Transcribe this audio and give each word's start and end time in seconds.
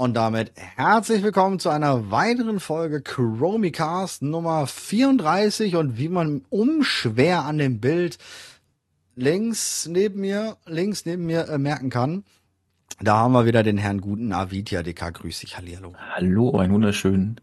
Und 0.00 0.14
damit 0.14 0.52
herzlich 0.54 1.22
willkommen 1.22 1.58
zu 1.58 1.68
einer 1.68 2.10
weiteren 2.10 2.58
Folge 2.58 3.02
Chromicast 3.02 4.22
Nummer 4.22 4.66
34 4.66 5.76
und 5.76 5.98
wie 5.98 6.08
man 6.08 6.40
unschwer 6.48 7.44
an 7.44 7.58
dem 7.58 7.80
Bild 7.80 8.16
links 9.14 9.86
neben 9.86 10.22
mir, 10.22 10.56
links 10.64 11.04
neben 11.04 11.26
mir 11.26 11.50
äh, 11.50 11.58
merken 11.58 11.90
kann. 11.90 12.24
Da 13.02 13.18
haben 13.18 13.32
wir 13.32 13.44
wieder 13.44 13.62
den 13.62 13.76
Herrn 13.76 14.00
guten 14.00 14.32
Avitia 14.32 14.82
DK. 14.82 15.12
Grüß 15.12 15.40
dich, 15.40 15.58
Hallihallo. 15.58 15.92
Hallo, 16.14 16.56
ein 16.56 16.72
wunderschönen. 16.72 17.38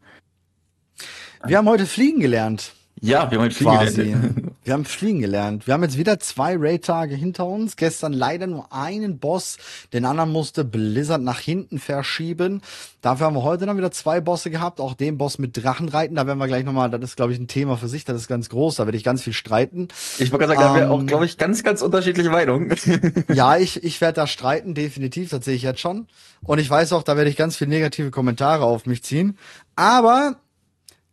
Wir 1.46 1.60
haben 1.60 1.70
heute 1.70 1.86
fliegen 1.86 2.21
gelernt. 2.21 2.74
Ja, 3.00 3.30
wir 3.30 3.38
haben 3.38 3.46
heute 3.46 3.55
fliegen 3.55 3.86
gelernt. 3.86 4.46
Wir 4.68 4.73
haben 4.73 4.84
fliegen 4.84 5.21
gelernt. 5.21 5.65
Wir 5.65 5.73
haben 5.73 5.83
jetzt 5.83 5.97
wieder 5.97 6.20
zwei 6.20 6.57
Raid-Tage 6.59 7.15
hinter 7.15 7.45
uns. 7.45 7.77
Gestern 7.77 8.11
leider 8.11 8.47
nur 8.47 8.73
einen 8.73 9.18
Boss. 9.18 9.55
Den 9.93 10.04
anderen 10.04 10.33
musste 10.33 10.65
Blizzard 10.65 11.21
nach 11.21 11.39
hinten 11.39 11.79
verschieben. 11.79 12.61
Dafür 13.00 13.27
haben 13.27 13.36
wir 13.38 13.43
heute 13.43 13.65
dann 13.65 13.77
wieder 13.77 13.91
zwei 13.91 14.19
Bosse 14.19 14.51
gehabt. 14.51 14.82
Auch 14.82 14.93
den 14.93 15.18
Boss 15.18 15.39
mit 15.39 15.56
Drachenreiten. 15.56 16.18
Da 16.18 16.28
werden 16.28 16.37
wir 16.37 16.47
gleich 16.47 16.65
nochmal, 16.65 16.89
das 16.89 17.01
ist 17.01 17.15
glaube 17.15 17.32
ich 17.32 17.39
ein 17.39 17.47
Thema 17.47 17.78
für 17.78 17.87
sich. 17.87 18.04
Das 18.04 18.18
ist 18.18 18.28
ganz 18.28 18.50
groß. 18.50 18.75
Da 18.75 18.86
werde 18.86 18.97
ich 18.97 19.06
ganz 19.06 19.21
viel 19.21 19.32
streiten. 19.32 19.87
Ich 20.19 20.33
wollte 20.33 20.47
gerade 20.47 20.59
sagen, 20.59 20.59
ähm, 20.59 20.75
da 20.75 20.81
haben 20.81 20.89
wir 20.89 20.92
auch 20.92 21.07
glaube 21.07 21.25
ich 21.25 21.37
ganz, 21.37 21.64
ganz 21.64 21.81
unterschiedliche 21.81 22.29
Meinungen. 22.29 22.75
ja, 23.34 23.56
ich, 23.56 23.86
ich 23.86 24.01
werde 24.01 24.15
da 24.15 24.28
streiten. 24.28 24.73
Definitiv. 24.73 25.29
Das 25.29 25.45
sehe 25.45 25.56
ich 25.56 25.61
jetzt 25.61 25.79
schon. 25.79 26.07
Und 26.43 26.59
ich 26.59 26.70
weiß 26.70 26.92
auch, 26.92 27.04
da 27.04 27.15
werde 27.15 27.29
ich 27.29 27.37
ganz 27.37 27.56
viele 27.56 27.70
negative 27.70 28.11
Kommentare 28.11 28.65
auf 28.65 28.86
mich 28.86 29.01
ziehen. 29.01 29.37
Aber 29.78 30.36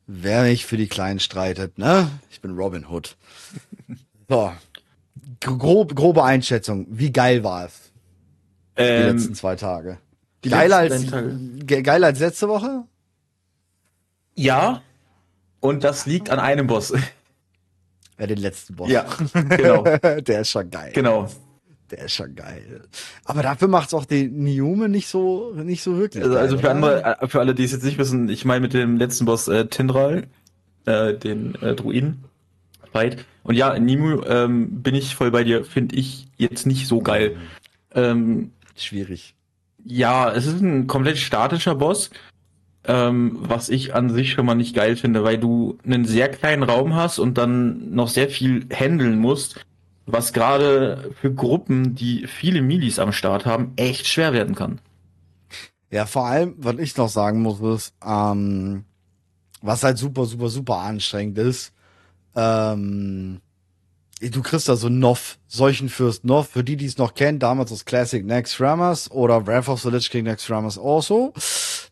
wer 0.06 0.42
mich 0.42 0.66
für 0.66 0.76
die 0.76 0.88
Kleinen 0.88 1.20
streitet, 1.20 1.78
ne? 1.78 2.08
Ich 2.30 2.40
bin 2.40 2.52
Robin 2.52 2.88
Hood. 2.88 3.16
So. 4.26 4.50
Grob, 5.40 5.94
grobe 5.94 6.24
Einschätzung. 6.24 6.86
Wie 6.88 7.12
geil 7.12 7.44
war 7.44 7.66
es? 7.66 7.92
Ähm, 8.74 9.02
die 9.02 9.12
letzten 9.12 9.34
zwei 9.34 9.54
Tage. 9.54 9.98
Geiler 10.40 10.78
als, 10.78 11.04
ge 11.10 11.82
geiler 11.82 12.06
als 12.06 12.20
letzte 12.20 12.48
Woche? 12.48 12.84
Ja. 14.34 14.82
Und 15.60 15.84
das 15.84 16.06
liegt 16.06 16.30
an 16.30 16.38
einem 16.38 16.66
Boss. 16.66 16.94
Ja, 18.18 18.26
den 18.26 18.38
letzten 18.38 18.76
Boss. 18.76 18.90
Ja, 18.90 19.04
genau. 19.32 19.82
Der 20.20 20.40
ist 20.40 20.50
schon 20.50 20.70
geil. 20.70 20.92
Genau. 20.94 21.28
Der 21.96 22.06
ist 22.06 22.14
schon 22.14 22.34
geil. 22.34 22.82
Aber 23.24 23.42
dafür 23.42 23.68
macht's 23.68 23.94
auch 23.94 24.04
den 24.04 24.42
Niume 24.42 24.88
nicht 24.88 25.06
so, 25.06 25.52
nicht 25.54 25.82
so 25.82 25.96
wirklich. 25.96 26.24
Also, 26.24 26.36
also 26.36 26.58
für 26.58 26.70
andere, 26.70 27.20
äh, 27.20 27.28
für 27.28 27.38
alle, 27.40 27.54
die 27.54 27.62
es 27.62 27.72
jetzt 27.72 27.84
nicht 27.84 27.98
wissen, 27.98 28.28
ich 28.28 28.44
meine 28.44 28.60
mit 28.60 28.74
dem 28.74 28.96
letzten 28.96 29.26
Boss 29.26 29.46
äh, 29.46 29.66
Tindral, 29.66 30.26
äh, 30.86 31.14
den 31.14 31.54
äh, 31.62 31.74
Druiden. 31.74 32.24
Fight. 32.90 33.24
Und 33.42 33.56
ja, 33.56 33.78
Nimu 33.78 34.22
ähm, 34.22 34.82
bin 34.82 34.94
ich 34.94 35.14
voll 35.14 35.30
bei 35.30 35.44
dir, 35.44 35.64
finde 35.64 35.96
ich 35.96 36.28
jetzt 36.36 36.66
nicht 36.66 36.86
so 36.86 37.00
geil. 37.00 37.36
Ähm, 37.92 38.52
Schwierig. 38.76 39.34
Ja, 39.84 40.32
es 40.32 40.46
ist 40.46 40.60
ein 40.60 40.86
komplett 40.86 41.18
statischer 41.18 41.74
Boss, 41.74 42.10
ähm, 42.84 43.36
was 43.40 43.68
ich 43.68 43.94
an 43.94 44.10
sich 44.10 44.32
schon 44.32 44.46
mal 44.46 44.54
nicht 44.54 44.74
geil 44.74 44.96
finde, 44.96 45.24
weil 45.24 45.38
du 45.38 45.78
einen 45.84 46.04
sehr 46.04 46.28
kleinen 46.28 46.62
Raum 46.62 46.94
hast 46.94 47.18
und 47.18 47.36
dann 47.36 47.94
noch 47.94 48.08
sehr 48.08 48.28
viel 48.28 48.66
handeln 48.72 49.18
musst 49.18 49.64
was 50.06 50.32
gerade 50.32 51.14
für 51.20 51.32
Gruppen, 51.32 51.94
die 51.94 52.26
viele 52.26 52.62
Milis 52.62 52.98
am 52.98 53.12
Start 53.12 53.46
haben, 53.46 53.72
echt 53.76 54.06
schwer 54.06 54.32
werden 54.32 54.54
kann. 54.54 54.80
Ja, 55.90 56.06
vor 56.06 56.26
allem, 56.26 56.54
was 56.58 56.78
ich 56.78 56.96
noch 56.96 57.08
sagen 57.08 57.40
muss, 57.40 57.60
ist, 57.60 57.94
ähm, 58.04 58.84
was 59.62 59.82
halt 59.82 59.96
super, 59.96 60.26
super, 60.26 60.48
super 60.48 60.78
anstrengend 60.78 61.38
ist, 61.38 61.72
ähm, 62.34 63.40
du 64.20 64.42
kriegst 64.42 64.68
da 64.68 64.76
so 64.76 64.88
Noff, 64.88 65.38
solchen 65.46 65.88
Fürst 65.88 66.24
Noff, 66.24 66.48
für 66.48 66.64
die, 66.64 66.76
die 66.76 66.86
es 66.86 66.98
noch 66.98 67.14
kennen, 67.14 67.38
damals 67.38 67.70
das 67.70 67.84
Classic 67.84 68.24
Next 68.24 68.60
Rammers 68.60 69.10
oder 69.10 69.46
Wrath 69.46 69.68
of 69.68 69.80
the 69.82 69.90
Lich 69.90 70.10
King 70.10 70.24
Next 70.24 70.50
Rammers 70.50 70.78
also. 70.78 71.32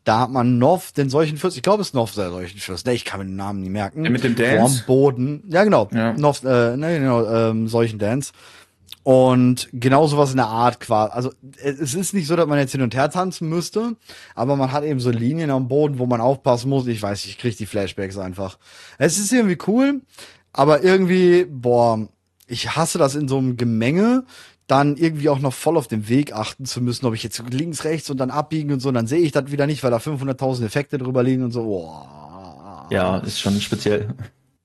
Da 0.04 0.20
hat 0.20 0.30
man 0.30 0.58
Noff, 0.58 0.92
den 0.92 1.10
solchen 1.10 1.36
Fürst, 1.36 1.56
ich 1.56 1.62
glaube, 1.62 1.82
es 1.82 1.88
ist 1.88 1.94
Noff 1.94 2.14
der 2.14 2.30
solchen 2.30 2.58
Fürst, 2.58 2.86
ne, 2.86 2.92
ich 2.92 3.04
kann 3.04 3.20
mir 3.20 3.26
den 3.26 3.36
Namen 3.36 3.60
nie 3.60 3.70
merken. 3.70 4.04
Ja, 4.04 4.10
mit 4.10 4.24
dem 4.24 4.34
Dance? 4.34 4.56
Vorm 4.58 4.86
Boden, 4.86 5.44
ja 5.48 5.62
genau, 5.62 5.88
ja. 5.92 6.12
Noff, 6.14 6.42
äh, 6.42 6.76
ne, 6.76 6.98
genau, 6.98 7.24
ähm, 7.26 7.68
solchen 7.68 7.98
Dance. 7.98 8.32
Und 9.04 9.68
genau 9.72 10.06
sowas 10.06 10.30
in 10.30 10.36
der 10.36 10.46
Art 10.46 10.78
quasi. 10.78 11.12
Also 11.12 11.32
es 11.60 11.94
ist 11.94 12.14
nicht 12.14 12.28
so, 12.28 12.36
dass 12.36 12.46
man 12.46 12.58
jetzt 12.58 12.70
hin 12.70 12.82
und 12.82 12.94
her 12.94 13.10
tanzen 13.10 13.48
müsste, 13.48 13.96
aber 14.36 14.54
man 14.54 14.70
hat 14.70 14.84
eben 14.84 15.00
so 15.00 15.10
Linien 15.10 15.50
am 15.50 15.66
Boden, 15.66 15.98
wo 15.98 16.06
man 16.06 16.20
aufpassen 16.20 16.68
muss. 16.68 16.86
Ich 16.86 17.02
weiß, 17.02 17.24
ich 17.24 17.38
krieg 17.38 17.56
die 17.56 17.66
Flashbacks 17.66 18.16
einfach. 18.16 18.58
Es 18.98 19.18
ist 19.18 19.32
irgendwie 19.32 19.58
cool, 19.66 20.02
aber 20.52 20.84
irgendwie, 20.84 21.46
boah, 21.48 22.06
ich 22.46 22.76
hasse 22.76 22.98
das 22.98 23.14
in 23.14 23.26
so 23.26 23.38
einem 23.38 23.56
Gemenge, 23.56 24.24
dann 24.66 24.96
irgendwie 24.96 25.28
auch 25.28 25.38
noch 25.38 25.52
voll 25.52 25.76
auf 25.76 25.88
den 25.88 26.08
Weg 26.08 26.32
achten 26.32 26.64
zu 26.64 26.80
müssen, 26.80 27.06
ob 27.06 27.14
ich 27.14 27.22
jetzt 27.22 27.42
links, 27.50 27.84
rechts 27.84 28.10
und 28.10 28.18
dann 28.18 28.30
abbiegen 28.30 28.72
und 28.72 28.80
so, 28.80 28.88
und 28.88 28.94
dann 28.94 29.06
sehe 29.06 29.20
ich 29.20 29.32
das 29.32 29.50
wieder 29.50 29.66
nicht, 29.66 29.82
weil 29.82 29.90
da 29.90 29.98
500.000 29.98 30.64
Effekte 30.64 30.98
drüber 30.98 31.22
liegen 31.22 31.42
und 31.42 31.50
so. 31.50 31.64
Boah. 31.64 32.86
Ja, 32.90 33.18
ist 33.18 33.40
schon 33.40 33.60
speziell. 33.60 34.08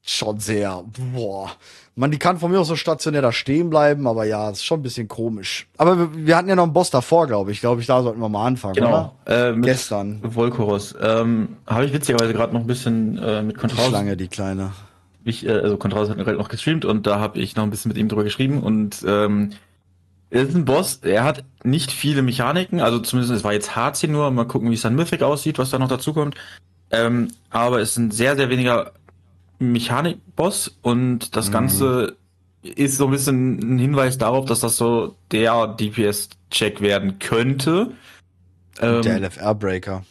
Schon 0.02 0.40
sehr. 0.40 0.84
Boah. 1.14 1.52
Man, 1.96 2.12
die 2.12 2.20
kann 2.20 2.38
von 2.38 2.52
mir 2.52 2.60
auch 2.60 2.66
so 2.66 2.76
stationär 2.76 3.22
da 3.22 3.32
stehen 3.32 3.70
bleiben, 3.70 4.08
aber 4.08 4.24
ja, 4.26 4.50
ist 4.50 4.64
schon 4.64 4.80
ein 4.80 4.84
bisschen 4.84 5.08
komisch. 5.08 5.68
Aber 5.78 5.98
wir, 5.98 6.28
wir 6.28 6.38
hatten 6.38 6.48
ja 6.48 6.56
noch 6.56 6.64
einen 6.64 6.74
Boss 6.74 6.92
davor, 6.92 7.28
glaube 7.28 7.52
ich. 7.52 7.60
Glaube 7.60 7.82
ich, 7.82 7.88
da 7.88 8.04
sollten 8.04 8.22
wir 8.22 8.30
mal 8.30 8.46
anfangen. 8.46 8.76
Genau. 8.76 9.16
Äh, 9.26 9.54
Gestern. 9.60 10.22
Volkoros. 10.24 10.96
Ähm, 11.02 11.58
Habe 11.66 11.86
ich 11.86 11.94
witzigerweise 11.94 12.34
gerade 12.34 12.54
noch 12.54 12.62
ein 12.62 12.68
bisschen 12.68 13.18
äh, 13.18 13.42
mit 13.42 13.58
Kontrolle. 13.58 13.90
Schlange, 13.90 14.16
die 14.16 14.28
kleine 14.28 14.72
ich, 15.28 15.46
äh, 15.46 15.52
also 15.52 15.78
Contras 15.78 16.10
hat 16.10 16.18
gerade 16.18 16.38
noch 16.38 16.50
gestreamt 16.50 16.86
und 16.86 17.06
da 17.06 17.20
habe 17.20 17.40
ich 17.40 17.56
noch 17.56 17.64
ein 17.64 17.70
bisschen 17.70 17.90
mit 17.90 17.98
ihm 17.98 18.08
drüber 18.08 18.24
geschrieben 18.24 18.62
und 18.62 19.04
ähm, 19.06 19.52
ist 20.30 20.56
ein 20.56 20.66
Boss, 20.66 21.00
er 21.04 21.24
hat 21.24 21.44
nicht 21.64 21.92
viele 21.92 22.22
Mechaniken, 22.22 22.82
also 22.82 23.00
zumindest 23.00 23.34
es 23.34 23.44
war 23.44 23.54
jetzt 23.54 23.76
HC 23.76 24.08
nur, 24.08 24.30
mal 24.32 24.46
gucken, 24.46 24.70
wie 24.70 24.76
es 24.76 24.82
dann 24.82 24.96
Mythic 24.96 25.22
aussieht, 25.24 25.58
was 25.58 25.70
da 25.70 25.80
noch 25.80 25.88
dazu 25.88 26.14
kommt. 26.14 26.36
Ähm, 26.92 27.30
aber 27.50 27.80
es 27.80 27.92
ist 27.92 27.98
ein 27.98 28.12
sehr, 28.12 28.36
sehr 28.36 28.50
weniger 28.50 28.92
Mechanik-Boss 29.60 30.78
und 30.82 31.36
das 31.36 31.48
mhm. 31.48 31.54
Ganze 31.54 32.16
ist 32.62 32.98
so 32.98 33.06
ein 33.06 33.12
bisschen 33.12 33.76
ein 33.76 33.80
Hinweis 33.80 34.18
darauf, 34.18 34.46
dass 34.46 34.60
das 34.60 34.78
so 34.78 35.16
der 35.32 35.68
DPS-Check 35.68 36.82
werden 36.82 37.20
könnte. 37.20 37.92
Ähm, 38.82 39.02
der 39.02 39.20
LFR-Breaker. 39.20 40.04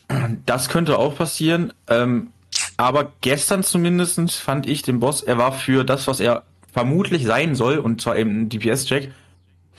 Das 0.47 0.69
könnte 0.69 0.99
auch 0.99 1.17
passieren. 1.17 1.73
Ähm, 1.89 2.29
aber 2.77 3.13
gestern 3.21 3.63
zumindest 3.63 4.33
fand 4.33 4.67
ich 4.67 4.83
den 4.83 5.01
Boss, 5.01 5.23
er 5.23 5.39
war 5.39 5.53
für 5.53 5.85
das, 5.85 6.07
was 6.07 6.21
er 6.21 6.45
vermutlich 6.73 7.25
sein 7.25 7.55
soll, 7.55 7.79
und 7.79 8.01
zwar 8.01 8.17
eben 8.17 8.43
ein 8.43 8.49
DPS-Check, 8.49 9.11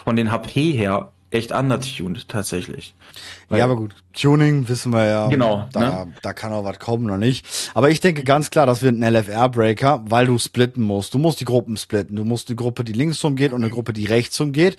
von 0.07 0.15
den 0.15 0.31
HP 0.31 0.71
her 0.71 1.11
echt 1.31 1.51
undertuned 1.51 2.27
tatsächlich. 2.29 2.95
Weil, 3.49 3.59
ja, 3.59 3.65
aber 3.65 3.75
gut, 3.75 3.95
Tuning 4.13 4.67
wissen 4.67 4.91
wir 4.91 5.05
ja. 5.05 5.27
Genau. 5.27 5.67
Da, 5.71 6.05
ne? 6.05 6.13
da 6.21 6.33
kann 6.33 6.51
auch 6.51 6.63
was 6.63 6.79
kommen 6.79 7.05
oder 7.05 7.17
nicht. 7.17 7.45
Aber 7.73 7.89
ich 7.89 7.99
denke 8.01 8.23
ganz 8.23 8.49
klar, 8.49 8.65
das 8.65 8.81
wird 8.81 8.95
ein 8.95 9.03
LFR-Breaker, 9.03 10.03
weil 10.07 10.25
du 10.25 10.37
splitten 10.37 10.83
musst. 10.83 11.13
Du 11.13 11.17
musst 11.17 11.39
die 11.39 11.45
Gruppen 11.45 11.77
splitten. 11.77 12.15
Du 12.15 12.25
musst 12.25 12.49
die 12.49 12.55
Gruppe, 12.55 12.83
die 12.83 12.93
links 12.93 13.23
umgeht 13.23 13.53
und 13.53 13.63
eine 13.63 13.71
Gruppe, 13.71 13.93
die 13.93 14.05
rechts 14.05 14.39
umgeht. 14.39 14.77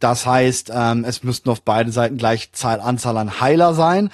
Das 0.00 0.26
heißt, 0.26 0.70
ähm, 0.74 1.04
es 1.04 1.22
müssten 1.24 1.50
auf 1.50 1.62
beiden 1.62 1.92
Seiten 1.92 2.16
gleich 2.16 2.52
Zahl, 2.52 2.80
Anzahl 2.80 3.16
an 3.16 3.40
Heiler 3.40 3.74
sein. 3.74 4.10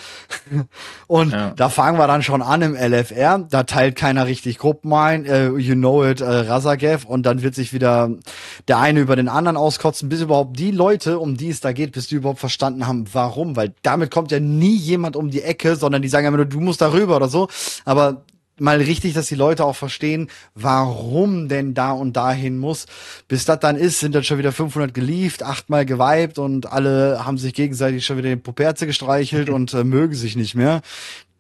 und 1.07 1.33
ja. 1.33 1.53
da 1.57 1.69
fangen 1.69 1.99
wir 1.99 2.07
dann 2.07 2.23
schon 2.23 2.43
an 2.43 2.63
im 2.63 2.75
LFR. 2.75 3.47
Da 3.51 3.65
teilt 3.65 3.97
keiner 3.97 4.27
richtig 4.27 4.59
Gruppen 4.59 4.93
ein. 4.93 5.25
Äh, 5.25 5.49
you 5.49 5.75
know 5.75 6.05
it, 6.05 6.21
äh, 6.21 6.25
Razagev. 6.25 7.07
Und 7.07 7.25
dann 7.25 7.43
wird 7.43 7.55
sich 7.55 7.73
wieder 7.73 8.11
der 8.67 8.79
eine 8.79 9.01
über 9.01 9.17
den 9.17 9.29
anderen 9.29 9.57
auskotzen, 9.57 10.09
bis 10.09 10.23
überhaupt 10.23 10.59
die 10.59 10.71
Leute, 10.71 11.19
um 11.19 11.37
die 11.37 11.51
es 11.51 11.61
da 11.61 11.74
geht, 11.75 11.93
bis 11.93 12.09
die 12.09 12.15
überhaupt 12.15 12.41
verstanden 12.41 12.87
haben, 12.87 13.07
warum. 13.13 13.57
Weil 13.57 13.75
damit 13.83 14.11
kommt 14.11 14.31
ja 14.31 14.41
nie 14.41 14.77
jemand 14.77 15.17
um 15.17 15.31
die 15.31 15.43
Ecke, 15.43 15.77
sondern 15.77 16.01
die 16.01 16.09
sagen 16.09 16.27
immer 16.27 16.39
nur, 16.39 16.47
du 16.47 16.61
musst 16.61 16.81
darüber 16.81 17.17
oder 17.17 17.29
so. 17.29 17.49
Aber 17.85 18.25
mal 18.59 18.79
richtig, 18.79 19.15
dass 19.15 19.27
die 19.27 19.35
Leute 19.35 19.65
auch 19.65 19.77
verstehen, 19.77 20.31
warum 20.55 21.49
denn 21.49 21.75
da 21.75 21.93
und 21.93 22.15
dahin 22.15 22.59
muss. 22.59 22.87
Bis 23.29 23.45
das 23.45 23.61
dann 23.61 23.77
ist, 23.77 24.01
sind 24.01 24.15
dann 24.15 24.25
schon 24.25 24.39
wieder 24.39 24.53
500 24.53 24.95
gelieft, 24.95 25.43
achtmal 25.43 25.85
geweibt 25.87 26.39
und 26.39 26.71
alle 26.71 27.25
haben 27.25 27.39
sich 27.39 27.55
gegenseitig 27.55 28.05
schon 28.05 28.17
wieder 28.17 28.29
den 28.29 28.43
Poperze 28.43 28.87
gestreichelt 28.87 29.51
und 29.51 29.75
äh, 29.75 29.85
mögen 29.85 30.15
sich 30.15 30.37
nicht 30.37 30.55
mehr. 30.55 30.83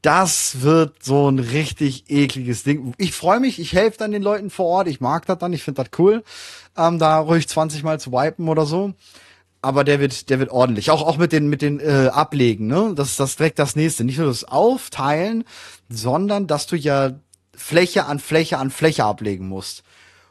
Das 0.03 0.61
wird 0.61 1.03
so 1.03 1.31
ein 1.31 1.39
richtig 1.39 2.11
ekliges 2.11 2.63
Ding. 2.63 2.93
Ich 2.99 3.13
freue 3.15 3.41
mich, 3.41 3.59
ich 3.59 3.73
helfe 3.73 3.97
dann 3.99 4.13
den 4.13 4.23
Leuten 4.23 4.51
vor 4.51 4.67
Ort, 4.67 4.89
ich 4.89 5.01
mag 5.01 5.25
das 5.25 5.39
dann, 5.39 5.55
ich 5.55 5.63
finde 5.63 5.83
das 5.83 5.99
cool, 5.99 6.23
ähm, 6.77 6.99
da 6.99 7.21
ruhig 7.21 7.49
20 7.49 7.83
Mal 7.85 7.99
zu 7.99 8.13
wipen 8.13 8.49
oder 8.49 8.67
so 8.67 8.93
aber 9.65 9.83
der 9.85 10.01
wird, 10.01 10.31
der 10.31 10.39
wird 10.39 10.51
ordentlich. 10.51 10.91
Auch, 10.91 11.03
auch 11.03 11.17
mit 11.17 11.33
den, 11.33 11.49
mit 11.49 11.63
den 11.63 11.81
äh, 11.81 12.11
Ablegen, 12.13 12.67
ne? 12.67 12.93
Das, 12.95 13.17
das 13.17 13.37
direkt 13.37 13.59
das 13.59 13.77
nächste. 13.77 14.05
Nicht 14.05 14.19
nur 14.19 14.29
das 14.29 14.45
Aufteilen, 14.45 15.45
sondern 15.89 16.47
dass 16.47 16.67
du 16.67 16.77
ja 16.77 17.13
Fläche 17.57 18.05
an 18.07 18.19
Fläche 18.19 18.59
an 18.59 18.71
Fläche 18.71 19.05
ablegen 19.05 19.49
musst. 19.49 19.83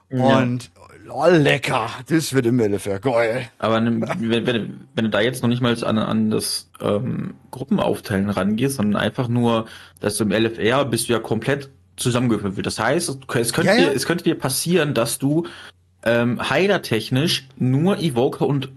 Ja. 0.09 0.37
Und 0.37 0.71
oh, 1.09 1.25
lecker, 1.27 1.89
das 2.07 2.33
wird 2.33 2.45
im 2.45 2.59
LFR 2.59 2.99
geil. 2.99 3.49
Aber 3.57 3.75
wenn, 3.75 4.01
wenn, 4.01 4.87
wenn 4.93 5.05
du 5.05 5.09
da 5.09 5.21
jetzt 5.21 5.41
noch 5.41 5.49
nicht 5.49 5.61
mal 5.61 5.75
an, 5.83 5.97
an 5.97 6.29
das 6.29 6.69
ähm, 6.79 7.35
Gruppenaufteilen 7.51 8.29
rangehst, 8.29 8.75
sondern 8.75 9.01
einfach 9.01 9.27
nur, 9.27 9.65
dass 9.99 10.17
du 10.17 10.25
im 10.25 10.31
LFR 10.31 10.85
bist 10.85 11.09
du 11.09 11.13
ja 11.13 11.19
komplett 11.19 11.69
zusammengewürfelt. 11.95 12.65
Das 12.65 12.79
heißt, 12.79 13.09
es 13.09 13.53
könnte, 13.53 13.71
ja, 13.71 13.75
ja. 13.75 13.89
Dir, 13.89 13.95
es 13.95 14.05
könnte 14.05 14.23
dir 14.23 14.35
passieren, 14.35 14.93
dass 14.93 15.17
du 15.19 15.47
ähm, 16.03 16.49
heilertechnisch 16.49 17.47
nur 17.57 17.99
Evoker 17.99 18.45
und 18.45 18.71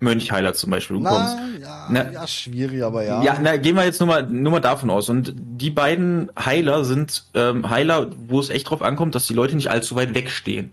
Mönchheiler 0.00 0.54
zum 0.54 0.70
Beispiel. 0.70 0.98
Na, 0.98 1.38
ja, 1.60 1.88
Na- 1.90 2.10
ja, 2.10 2.26
schwierig, 2.26 2.82
aber 2.82 3.04
ja. 3.04 3.22
Ja, 3.22 3.38
na, 3.40 3.56
gehen 3.56 3.76
wir 3.76 3.84
jetzt 3.84 4.00
nur 4.00 4.08
mal, 4.08 4.26
nur 4.26 4.52
mal 4.52 4.60
davon 4.60 4.90
aus. 4.90 5.08
Und 5.08 5.34
die 5.36 5.70
beiden 5.70 6.30
Heiler 6.38 6.84
sind 6.84 7.24
ähm, 7.34 7.68
Heiler, 7.68 8.10
wo 8.28 8.40
es 8.40 8.50
echt 8.50 8.68
drauf 8.68 8.82
ankommt, 8.82 9.14
dass 9.14 9.26
die 9.26 9.34
Leute 9.34 9.54
nicht 9.54 9.70
allzu 9.70 9.94
weit 9.96 10.14
wegstehen. 10.14 10.72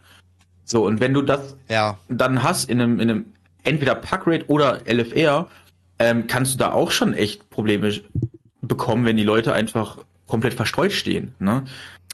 So, 0.63 0.85
und 0.85 0.99
wenn 0.99 1.13
du 1.13 1.21
das 1.21 1.55
ja. 1.69 1.97
dann 2.09 2.41
hast 2.41 2.69
in 2.69 2.81
einem, 2.81 2.99
in 2.99 3.09
einem 3.09 3.25
entweder 3.63 3.95
Packrate 3.95 4.45
oder 4.47 4.81
LFR, 4.85 5.47
ähm, 5.99 6.27
kannst 6.27 6.53
du 6.53 6.57
da 6.57 6.71
auch 6.71 6.91
schon 6.91 7.13
echt 7.13 7.49
Probleme 7.49 7.93
bekommen, 8.61 9.05
wenn 9.05 9.17
die 9.17 9.23
Leute 9.23 9.53
einfach 9.53 9.97
komplett 10.27 10.53
verstreut 10.53 10.91
stehen. 10.91 11.33
Ne? 11.39 11.63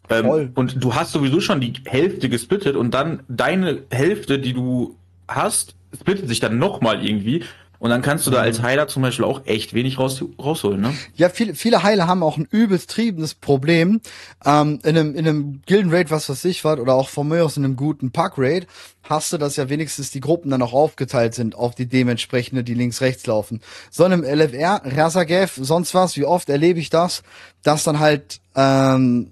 Ähm, 0.10 0.51
und 0.56 0.83
du 0.83 0.95
hast 0.95 1.12
sowieso 1.12 1.39
schon 1.39 1.62
die 1.62 1.74
Hälfte 1.86 2.30
gesplittet 2.30 2.75
und 2.75 2.94
dann 2.94 3.24
deine 3.27 3.83
Hälfte, 3.92 4.39
die 4.39 4.54
du 4.54 4.95
hast, 5.27 5.75
splittet 5.95 6.28
sich 6.28 6.40
dann 6.40 6.57
nochmal 6.57 7.06
irgendwie. 7.06 7.44
Und 7.84 7.90
dann 7.90 8.01
kannst 8.01 8.25
du 8.25 8.31
da 8.31 8.40
als 8.40 8.62
Heiler 8.62 8.88
zum 8.88 9.01
Beispiel 9.01 9.25
auch 9.25 9.42
echt 9.44 9.74
wenig 9.74 10.00
raus, 10.00 10.24
rausholen, 10.40 10.80
ne? 10.80 10.94
Ja, 11.16 11.28
viele, 11.28 11.54
viele 11.54 11.84
Heiler 11.84 12.07
haben 12.07 12.24
auch 12.24 12.38
ein 12.38 12.48
übelst 12.50 12.90
triebendes 12.90 13.34
Problem. 13.34 14.00
Ähm, 14.45 14.80
in 14.84 14.98
einem, 14.98 15.16
in 15.16 15.28
einem 15.28 15.62
Gilden-Raid, 15.66 16.10
was 16.10 16.30
weiß 16.30 16.45
ich 16.45 16.63
was, 16.63 16.80
oder 16.80 16.94
auch 16.94 17.10
von 17.10 17.28
mir 17.28 17.44
aus 17.44 17.57
in 17.57 17.66
einem 17.66 17.75
guten 17.75 18.12
Pack-Raid, 18.12 18.68
hast 19.04 19.34
du, 19.34 19.38
dass 19.38 19.57
ja 19.57 19.68
wenigstens 19.68 20.12
die 20.12 20.22
Gruppen 20.22 20.50
dann 20.50 20.62
auch 20.62 20.72
aufgeteilt 20.72 21.34
sind 21.34 21.56
auf 21.56 21.75
die 21.75 21.88
dementsprechende, 21.88 22.63
die 22.63 22.74
links-rechts 22.74 23.28
laufen. 23.28 23.60
So 23.92 24.06
in 24.06 24.13
einem 24.13 24.24
LFR, 24.24 24.81
Rasagev, 24.86 25.60
sonst 25.62 25.94
was, 25.94 26.16
wie 26.16 26.24
oft 26.24 26.48
erlebe 26.48 26.80
ich 26.80 26.89
das, 26.89 27.22
dass 27.63 27.84
dann 27.84 28.00
halt, 28.00 28.39
ähm, 28.56 29.31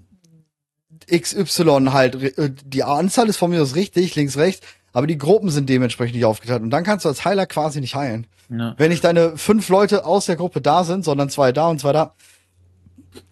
XY 1.10 1.88
halt, 1.90 2.16
äh, 2.38 2.50
die 2.50 2.84
Anzahl 2.84 3.30
ist 3.30 3.38
von 3.38 3.50
mir 3.50 3.62
aus 3.62 3.76
richtig, 3.76 4.14
links, 4.14 4.36
rechts, 4.36 4.66
aber 4.92 5.06
die 5.06 5.18
Gruppen 5.18 5.50
sind 5.50 5.68
dementsprechend 5.68 6.16
nicht 6.16 6.24
aufgeteilt. 6.24 6.62
Und 6.62 6.70
dann 6.70 6.84
kannst 6.84 7.04
du 7.04 7.08
als 7.08 7.24
Heiler 7.24 7.46
quasi 7.46 7.80
nicht 7.80 7.94
heilen. 7.94 8.26
Ja. 8.50 8.74
Wenn 8.76 8.90
nicht 8.90 9.04
deine 9.04 9.36
fünf 9.36 9.68
Leute 9.68 10.04
aus 10.04 10.26
der 10.26 10.36
Gruppe 10.36 10.60
da 10.60 10.84
sind, 10.84 11.04
sondern 11.04 11.30
zwei 11.30 11.52
da 11.52 11.68
und 11.68 11.80
zwei 11.80 11.92
da, 11.92 12.14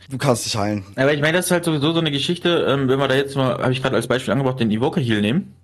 du 0.08 0.18
kannst 0.18 0.46
dich 0.46 0.56
heilen. 0.56 0.84
Aber 0.96 1.12
ich 1.12 1.20
meine, 1.20 1.36
das 1.36 1.46
ist 1.46 1.50
halt 1.50 1.64
sowieso 1.64 1.92
so 1.92 2.00
eine 2.00 2.10
Geschichte, 2.10 2.66
ähm, 2.68 2.88
wenn 2.88 2.98
wir 2.98 3.08
da 3.08 3.14
jetzt 3.14 3.36
mal, 3.36 3.58
habe 3.58 3.72
ich 3.72 3.82
gerade 3.82 3.96
als 3.96 4.06
Beispiel 4.06 4.32
angebracht, 4.32 4.60
den 4.60 4.70
Evoker 4.70 5.00
Heal 5.00 5.20
nehmen, 5.20 5.54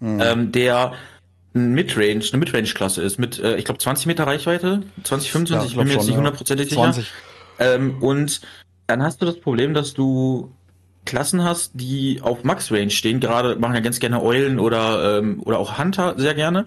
ähm, 0.00 0.52
der 0.52 0.92
ein 1.54 1.72
Midrange, 1.72 2.24
eine 2.32 2.38
Midrange-Klasse 2.38 3.02
ist, 3.02 3.18
mit, 3.18 3.38
äh, 3.38 3.56
ich 3.56 3.64
glaube, 3.64 3.78
20 3.78 4.06
Meter 4.06 4.26
Reichweite, 4.26 4.82
20, 5.04 5.32
25, 5.32 5.70
ich 5.70 5.76
bin 5.76 5.86
mir 5.86 5.94
jetzt 5.94 6.06
nicht 6.06 6.16
hundertprozentig 6.16 6.68
sicher. 6.70 6.80
20. 6.80 7.06
Ähm, 7.58 8.02
und 8.02 8.40
dann 8.86 9.02
hast 9.02 9.20
du 9.20 9.26
das 9.26 9.38
Problem, 9.38 9.74
dass 9.74 9.94
du 9.94 10.50
Klassen 11.04 11.42
hast, 11.42 11.72
die 11.74 12.20
auf 12.22 12.44
Max-Range 12.44 12.90
stehen. 12.90 13.20
Gerade 13.20 13.56
machen 13.56 13.74
ja 13.74 13.80
ganz 13.80 13.98
gerne 14.00 14.22
Eulen 14.22 14.58
oder, 14.58 15.18
ähm, 15.18 15.40
oder 15.44 15.58
auch 15.58 15.78
Hunter 15.78 16.14
sehr 16.16 16.34
gerne. 16.34 16.66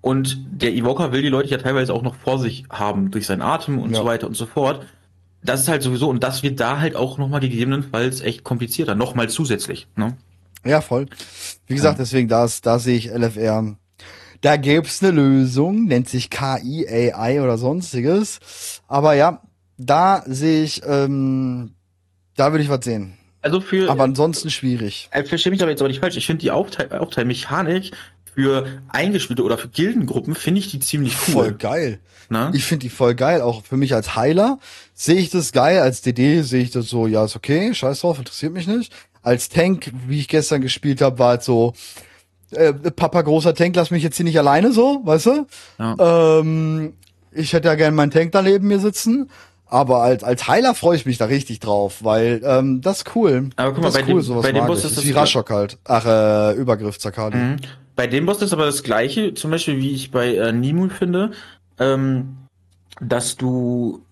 Und 0.00 0.38
der 0.50 0.72
Evoker 0.74 1.12
will 1.12 1.22
die 1.22 1.28
Leute 1.28 1.48
ja 1.48 1.58
teilweise 1.58 1.92
auch 1.92 2.02
noch 2.02 2.14
vor 2.14 2.38
sich 2.38 2.64
haben, 2.70 3.10
durch 3.10 3.26
seinen 3.26 3.42
Atem 3.42 3.78
und 3.78 3.90
Ja. 3.92 3.98
so 4.00 4.04
weiter 4.04 4.26
und 4.26 4.34
so 4.36 4.46
fort. 4.46 4.86
Das 5.42 5.60
ist 5.60 5.68
halt 5.68 5.82
sowieso, 5.82 6.08
und 6.08 6.22
das 6.22 6.42
wird 6.42 6.58
da 6.60 6.80
halt 6.80 6.96
auch 6.96 7.18
nochmal 7.18 7.40
gegebenenfalls 7.40 8.20
echt 8.20 8.42
komplizierter, 8.44 8.94
nochmal 8.94 9.28
zusätzlich. 9.28 9.86
Ne? 9.96 10.16
Ja, 10.64 10.80
voll. 10.80 11.06
Wie 11.66 11.74
gesagt, 11.74 11.98
deswegen, 12.00 12.28
da, 12.28 12.48
da 12.62 12.78
sehe 12.78 12.96
ich 12.96 13.10
LFR. 13.10 13.76
Da 14.40 14.56
gäb's 14.56 15.02
eine 15.02 15.12
Lösung, 15.12 15.86
nennt 15.86 16.08
sich 16.08 16.30
KI, 16.30 16.86
AI 16.88 17.40
oder 17.42 17.58
sonstiges. 17.58 18.80
Aber 18.88 19.14
ja, 19.14 19.40
da 19.78 20.22
sehe 20.26 20.64
ich, 20.64 20.82
ähm, 20.86 21.74
da 22.36 22.52
würde 22.52 22.62
ich 22.64 22.70
was 22.70 22.84
sehen. 22.84 23.14
Also 23.46 23.60
für, 23.60 23.88
Aber 23.88 24.02
ansonsten 24.02 24.50
schwierig. 24.50 25.08
äh, 25.12 25.22
verstehe 25.22 25.52
mich 25.52 25.62
aber 25.62 25.70
jetzt 25.70 25.80
auch 25.80 25.86
nicht 25.86 26.00
falsch, 26.00 26.16
ich 26.16 26.26
finde 26.26 26.40
die 26.40 26.50
Aufteil 26.50 26.92
Aufteilmechanik 26.92 27.92
für 28.34 28.66
Eingespielte 28.88 29.44
oder 29.44 29.56
für 29.56 29.68
Gildengruppen 29.68 30.34
finde 30.34 30.58
ich 30.58 30.68
die 30.68 30.80
ziemlich 30.80 31.14
cool. 31.28 31.32
Voll 31.32 31.52
geil. 31.52 32.00
Ne? 32.28 32.50
Ich 32.54 32.64
finde 32.64 32.82
die 32.82 32.90
voll 32.90 33.14
geil. 33.14 33.40
Auch 33.40 33.62
für 33.64 33.76
mich 33.76 33.94
als 33.94 34.16
Heiler 34.16 34.58
sehe 34.94 35.14
ich 35.14 35.30
das 35.30 35.52
geil. 35.52 35.78
Als 35.78 36.02
DD 36.02 36.42
sehe 36.42 36.60
ich 36.60 36.72
das 36.72 36.88
so, 36.88 37.06
ja, 37.06 37.24
ist 37.24 37.36
okay, 37.36 37.72
scheiß 37.72 38.00
drauf, 38.00 38.18
interessiert 38.18 38.52
mich 38.52 38.66
nicht. 38.66 38.92
Als 39.22 39.48
Tank, 39.48 39.92
wie 40.08 40.18
ich 40.18 40.26
gestern 40.26 40.60
gespielt 40.60 41.00
habe, 41.00 41.20
war 41.20 41.28
halt 41.30 41.44
so, 41.44 41.72
äh, 42.50 42.72
Papa 42.72 43.22
großer 43.22 43.54
Tank, 43.54 43.76
lass 43.76 43.92
mich 43.92 44.02
jetzt 44.02 44.16
hier 44.16 44.24
nicht 44.24 44.38
alleine 44.38 44.72
so, 44.72 45.02
weißt 45.04 45.26
du? 45.26 45.46
Ja. 45.78 46.40
Ähm, 46.40 46.94
ich 47.30 47.52
hätte 47.52 47.68
ja 47.68 47.76
gerne 47.76 47.94
meinen 47.94 48.10
Tank 48.10 48.32
da 48.32 48.42
neben 48.42 48.66
mir 48.66 48.80
sitzen. 48.80 49.30
Aber 49.68 50.02
als, 50.02 50.22
als 50.22 50.46
Heiler 50.46 50.74
freue 50.74 50.96
ich 50.96 51.06
mich 51.06 51.18
da 51.18 51.24
richtig 51.24 51.58
drauf, 51.60 52.04
weil 52.04 52.40
ähm, 52.44 52.80
das 52.82 52.98
ist 52.98 53.16
cool. 53.16 53.50
Aber 53.56 53.72
guck 53.72 53.82
mal, 53.82 53.88
das 53.88 53.94
bei 53.94 54.02
dem- 54.02 54.42
bei 54.42 54.52
dem 54.52 54.66
Boss 54.66 54.78
ich. 54.80 54.84
ist 54.86 54.96
das 54.98 55.04
wie 55.04 55.10
Rashok 55.10 55.50
halt. 55.50 55.78
Ach, 55.84 56.04
äh, 56.06 56.52
Übergriff 56.56 56.98
Zakali. 56.98 57.36
Mhm. 57.36 57.56
Bei 57.96 58.06
dem 58.06 58.26
Boss 58.26 58.42
ist 58.42 58.52
aber 58.52 58.66
das 58.66 58.82
gleiche, 58.82 59.34
zum 59.34 59.50
Beispiel 59.50 59.78
wie 59.78 59.90
ich 59.90 60.10
bei 60.10 60.34
äh, 60.36 60.52
Nimue 60.52 60.90
finde, 60.90 61.32
ähm, 61.80 62.36
dass 63.00 63.36
du 63.36 64.02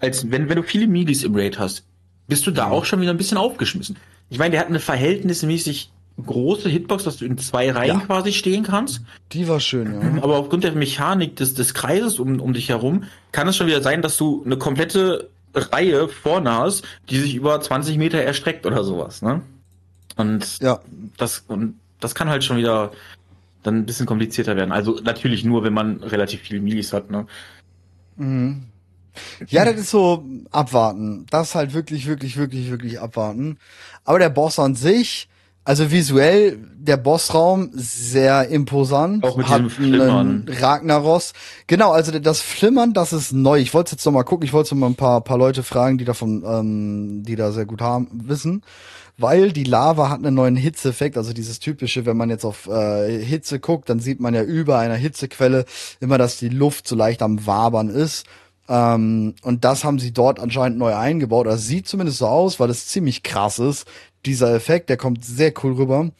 als 0.00 0.30
wenn, 0.30 0.48
wenn 0.48 0.56
du 0.56 0.62
viele 0.62 0.86
Milis 0.86 1.22
im 1.24 1.34
Raid 1.34 1.58
hast, 1.58 1.84
bist 2.26 2.46
du 2.46 2.50
da 2.50 2.66
Mhm. 2.66 2.72
auch 2.72 2.84
schon 2.86 3.00
wieder 3.02 3.10
ein 3.10 3.16
bisschen 3.18 3.36
aufgeschmissen. 3.38 3.96
Ich 4.30 4.38
meine, 4.38 4.52
der 4.52 4.60
hat 4.60 4.68
eine 4.68 4.80
verhältnismäßig 4.80 5.90
große 6.22 6.68
Hitbox, 6.68 7.04
dass 7.04 7.16
du 7.18 7.24
in 7.24 7.38
zwei 7.38 7.70
Reihen 7.70 7.98
Ja. 8.00 8.06
quasi 8.06 8.32
stehen 8.32 8.62
kannst. 8.64 9.02
Die 9.32 9.48
war 9.48 9.60
schön, 9.60 9.94
ja. 9.94 10.22
Aber 10.22 10.36
aufgrund 10.38 10.64
der 10.64 10.72
Mechanik 10.72 11.36
des, 11.36 11.54
des 11.54 11.74
Kreises 11.74 12.18
um, 12.18 12.40
um 12.40 12.52
dich 12.52 12.68
herum 12.68 13.04
kann 13.32 13.48
es 13.48 13.56
schon 13.56 13.66
wieder 13.66 13.82
sein, 13.82 14.02
dass 14.02 14.16
du 14.16 14.42
eine 14.44 14.56
komplette 14.56 15.28
Reihe 15.54 16.08
vorne 16.08 16.52
hast, 16.52 16.84
die 17.08 17.18
sich 17.18 17.34
über 17.34 17.60
20 17.60 17.98
Meter 17.98 18.18
erstreckt 18.18 18.66
oder 18.66 18.84
sowas, 18.84 19.22
ne? 19.22 19.42
Und 20.16 20.58
Ja, 20.60 20.80
das, 21.16 21.44
und 21.48 21.74
das 21.98 22.14
kann 22.14 22.28
halt 22.28 22.44
schon 22.44 22.56
wieder 22.58 22.92
dann 23.62 23.78
ein 23.78 23.86
bisschen 23.86 24.06
komplizierter 24.06 24.56
werden. 24.56 24.72
Also 24.72 25.00
natürlich 25.02 25.44
nur, 25.44 25.64
wenn 25.64 25.72
man 25.72 26.02
relativ 26.02 26.40
viele 26.40 26.60
Milis 26.60 26.92
hat, 26.92 27.10
ne? 27.10 27.26
Mhm. 28.16 28.64
Ja, 29.48 29.64
das 29.64 29.74
ist 29.80 29.90
so 29.90 30.24
abwarten. 30.50 31.26
Das 31.30 31.48
ist 31.48 31.54
halt 31.54 31.74
wirklich, 31.74 32.06
wirklich, 32.06 32.36
wirklich, 32.36 32.70
wirklich 32.70 33.00
abwarten. 33.00 33.58
Aber 34.04 34.18
der 34.18 34.30
Boss 34.30 34.58
an 34.58 34.76
sich, 34.76 35.28
also 35.64 35.90
visuell, 35.90 36.58
der 36.74 36.96
Bossraum 36.96 37.70
sehr 37.74 38.48
imposant. 38.48 39.24
Auch 39.24 39.36
mit 39.36 39.48
hat 39.48 39.58
diesem 39.58 39.70
Flimmern. 39.70 40.46
einen 40.48 40.48
Ragnaros. 40.48 41.32
Genau, 41.66 41.92
also 41.92 42.18
das 42.18 42.40
Flimmern, 42.40 42.94
das 42.94 43.12
ist 43.12 43.32
neu. 43.32 43.58
Ich 43.58 43.74
wollte 43.74 43.92
jetzt 43.92 44.04
noch 44.04 44.12
mal 44.12 44.22
gucken. 44.22 44.46
Ich 44.46 44.52
wollte 44.52 44.74
mal 44.74 44.86
ein 44.86 44.94
paar, 44.94 45.20
paar 45.20 45.36
Leute 45.38 45.62
fragen, 45.62 45.98
die 45.98 46.04
davon, 46.04 46.42
ähm, 46.46 47.22
die 47.22 47.36
da 47.36 47.52
sehr 47.52 47.66
gut 47.66 47.82
haben, 47.82 48.08
wissen. 48.24 48.62
Weil 49.18 49.52
die 49.52 49.64
Lava 49.64 50.08
hat 50.08 50.18
einen 50.18 50.34
neuen 50.34 50.56
Hitzeeffekt, 50.56 51.18
also 51.18 51.34
dieses 51.34 51.58
typische, 51.58 52.06
wenn 52.06 52.16
man 52.16 52.30
jetzt 52.30 52.46
auf 52.46 52.66
äh, 52.66 53.22
Hitze 53.22 53.60
guckt, 53.60 53.90
dann 53.90 54.00
sieht 54.00 54.18
man 54.18 54.32
ja 54.32 54.42
über 54.42 54.78
einer 54.78 54.94
Hitzequelle 54.94 55.66
immer, 56.00 56.16
dass 56.16 56.38
die 56.38 56.48
Luft 56.48 56.88
so 56.88 56.96
leicht 56.96 57.20
am 57.20 57.46
Wabern 57.46 57.90
ist. 57.90 58.24
Ähm, 58.70 59.34
und 59.42 59.64
das 59.64 59.84
haben 59.84 59.98
sie 59.98 60.12
dort 60.12 60.38
anscheinend 60.38 60.78
neu 60.78 60.94
eingebaut. 60.94 61.46
Das 61.46 61.66
sieht 61.66 61.88
zumindest 61.88 62.18
so 62.18 62.28
aus, 62.28 62.60
weil 62.60 62.70
es 62.70 62.86
ziemlich 62.86 63.22
krass 63.22 63.58
ist. 63.58 63.86
Dieser 64.26 64.54
Effekt, 64.54 64.88
der 64.88 64.96
kommt 64.96 65.24
sehr 65.24 65.52
cool 65.62 65.72
rüber. 65.74 66.10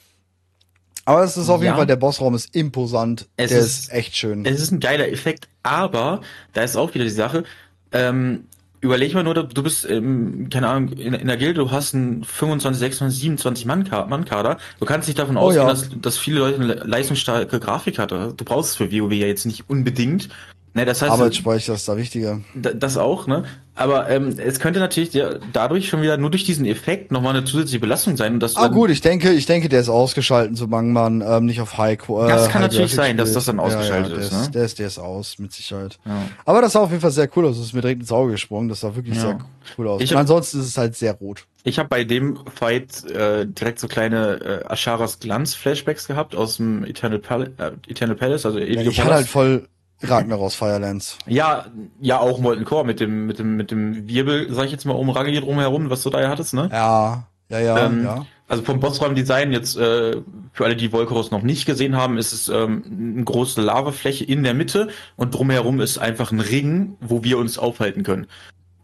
Aber 1.04 1.24
es 1.24 1.36
ist 1.36 1.48
auf 1.48 1.60
jeden 1.60 1.72
Ja. 1.72 1.76
Fall, 1.76 1.86
der 1.86 1.96
Bossraum 1.96 2.34
ist 2.34 2.54
imposant. 2.54 3.28
Es 3.36 3.50
der 3.50 3.58
ist- 3.60 3.66
ist, 3.84 3.92
echt 3.92 4.16
schön. 4.16 4.44
Es 4.44 4.60
ist 4.60 4.70
ein 4.70 4.80
geiler 4.80 5.08
Effekt, 5.08 5.48
aber 5.62 6.20
da 6.52 6.62
ist 6.62 6.76
auch 6.76 6.94
wieder 6.94 7.04
die 7.04 7.10
Sache, 7.10 7.44
ähm, 7.92 8.44
überleg 8.80 9.12
mal 9.14 9.24
nur, 9.24 9.34
du 9.34 9.62
bist, 9.62 9.88
ähm, 9.90 10.48
keine 10.50 10.68
Ahnung, 10.68 10.92
in, 10.92 11.12
in 11.14 11.26
der 11.26 11.36
Gilde, 11.36 11.60
du 11.60 11.70
hast 11.70 11.94
einen 11.94 12.22
25, 12.24 12.78
26, 12.80 13.20
27 13.20 13.66
Mann 13.66 13.88
Mann-Kader. 14.08 14.58
Du 14.78 14.86
kannst 14.86 15.08
nicht 15.08 15.18
davon 15.18 15.36
Oh 15.36 15.40
ausgehen, 15.40 15.64
ja. 15.66 15.68
dass, 15.68 15.88
dass 16.00 16.16
viele 16.18 16.38
Leute 16.38 16.60
eine 16.60 16.74
leistungsstarke 16.74 17.60
Grafik 17.60 17.98
hatte. 17.98 18.32
Du 18.36 18.44
brauchst 18.44 18.70
es 18.70 18.76
für 18.76 18.90
WoW 18.92 19.12
ja 19.12 19.26
jetzt 19.26 19.46
nicht 19.46 19.68
unbedingt. 19.68 20.28
Ne, 20.72 20.84
das 20.84 21.02
heißt, 21.02 21.10
Arbeitsspeicher 21.10 21.74
ist 21.74 21.88
da 21.88 21.96
wichtiger. 21.96 22.40
Da- 22.54 22.72
Das 22.72 22.96
auch, 22.96 23.26
ne? 23.26 23.44
Aber 23.74 24.10
ähm, 24.10 24.34
es 24.38 24.60
könnte 24.60 24.78
natürlich 24.78 25.10
der, 25.10 25.40
dadurch 25.52 25.88
schon 25.88 26.02
wieder 26.02 26.16
nur 26.18 26.30
durch 26.30 26.44
diesen 26.44 26.66
Effekt 26.66 27.10
nochmal 27.12 27.34
eine 27.34 27.44
zusätzliche 27.44 27.80
Belastung 27.80 28.16
sein. 28.16 28.34
Und 28.34 28.40
das 28.40 28.54
Ah 28.56 28.68
gut, 28.68 28.90
ich 28.90 29.00
denke, 29.00 29.32
ich 29.32 29.46
denke, 29.46 29.68
der 29.70 29.80
ist 29.80 29.88
ausgeschalten, 29.88 30.54
solange 30.54 30.92
man 30.92 31.22
ähm, 31.22 31.46
nicht 31.46 31.60
auf 31.60 31.78
High 31.78 31.98
äh, 32.08 32.28
Das 32.28 32.48
kann 32.50 32.62
High 32.62 32.70
natürlich 32.72 32.94
sein, 32.94 33.16
dass 33.16 33.28
spielt. 33.28 33.36
das 33.36 33.44
dann 33.46 33.58
ausgeschaltet 33.58 34.12
ja, 34.12 34.18
ja, 34.18 34.22
ist, 34.22 34.30
Der 34.30 34.38
ne? 34.38 34.44
ist, 34.44 34.54
der 34.54 34.64
ist, 34.64 34.78
der 34.80 34.86
ist 34.88 34.98
aus, 34.98 35.38
mit 35.38 35.52
Sicherheit. 35.52 35.98
Ja. 36.04 36.22
Aber 36.44 36.60
das 36.62 36.72
sah 36.72 36.80
auf 36.80 36.90
jeden 36.90 37.00
Fall 37.00 37.10
sehr 37.10 37.28
cool 37.36 37.46
aus. 37.46 37.56
Das 37.56 37.66
ist 37.66 37.72
mir 37.72 37.80
direkt 37.80 38.02
ins 38.02 38.12
Auge 38.12 38.32
gesprungen. 38.32 38.68
Das 38.68 38.80
sah 38.80 38.94
wirklich 38.94 39.16
Ja. 39.16 39.22
sehr 39.22 39.38
cool 39.78 39.88
aus. 39.88 40.02
Hab- 40.02 40.16
ansonsten 40.18 40.60
ist 40.60 40.66
es 40.66 40.76
halt 40.78 40.94
sehr 40.94 41.14
rot. 41.14 41.46
Ich 41.64 41.78
habe 41.78 41.88
bei 41.88 42.04
dem 42.04 42.38
Fight 42.54 43.10
äh, 43.10 43.46
direkt 43.46 43.78
so 43.80 43.88
kleine 43.88 44.62
äh, 44.62 44.72
Asharas 44.72 45.18
Glanz-Flashbacks 45.20 46.06
gehabt 46.06 46.36
aus 46.36 46.58
dem 46.58 46.84
Eternal, 46.84 47.18
Pal 47.18 47.52
äh, 47.58 47.70
Eternal 47.90 48.14
Palace, 48.16 48.44
also 48.46 48.58
Ja, 48.58 48.66
Ewige 48.66 48.90
ich 48.90 49.00
hatte 49.00 49.14
halt 49.14 49.26
voll 49.26 49.66
Ragnaros 50.02 50.54
Firelands. 50.54 51.18
ja, 51.26 51.66
ja, 52.00 52.18
auch 52.18 52.38
Molten 52.38 52.64
Core 52.64 52.84
mit 52.86 53.00
dem, 53.00 53.26
mit 53.26 53.38
dem, 53.38 53.56
mit 53.56 53.70
dem 53.70 54.08
Wirbel, 54.08 54.52
sag 54.52 54.66
ich 54.66 54.72
jetzt 54.72 54.84
mal, 54.86 54.94
um 54.94 55.10
Raggi 55.10 55.38
drumherum, 55.40 55.90
was 55.90 56.02
du 56.02 56.10
da 56.10 56.20
ja 56.20 56.28
hattest, 56.28 56.54
ne? 56.54 56.68
Ja, 56.72 57.26
ja, 57.48 57.58
ja, 57.60 57.86
Ähm, 57.86 58.04
ja. 58.04 58.26
Also 58.48 58.64
vom 58.64 58.80
Bossraumdesign 58.80 59.52
jetzt, 59.52 59.76
äh, 59.76 60.16
für 60.52 60.64
alle, 60.64 60.74
die 60.74 60.90
Volkeros 60.90 61.30
noch 61.30 61.42
nicht 61.42 61.66
gesehen 61.66 61.96
haben, 61.96 62.18
ist 62.18 62.32
es 62.32 62.48
ähm, 62.48 63.14
eine 63.16 63.24
große 63.24 63.60
Lavafläche 63.60 64.24
in 64.24 64.42
der 64.42 64.54
Mitte 64.54 64.88
und 65.16 65.34
drumherum 65.34 65.80
ist 65.80 65.98
einfach 65.98 66.32
ein 66.32 66.40
Ring, 66.40 66.96
wo 67.00 67.22
wir 67.22 67.38
uns 67.38 67.58
aufhalten 67.58 68.02
können. 68.02 68.26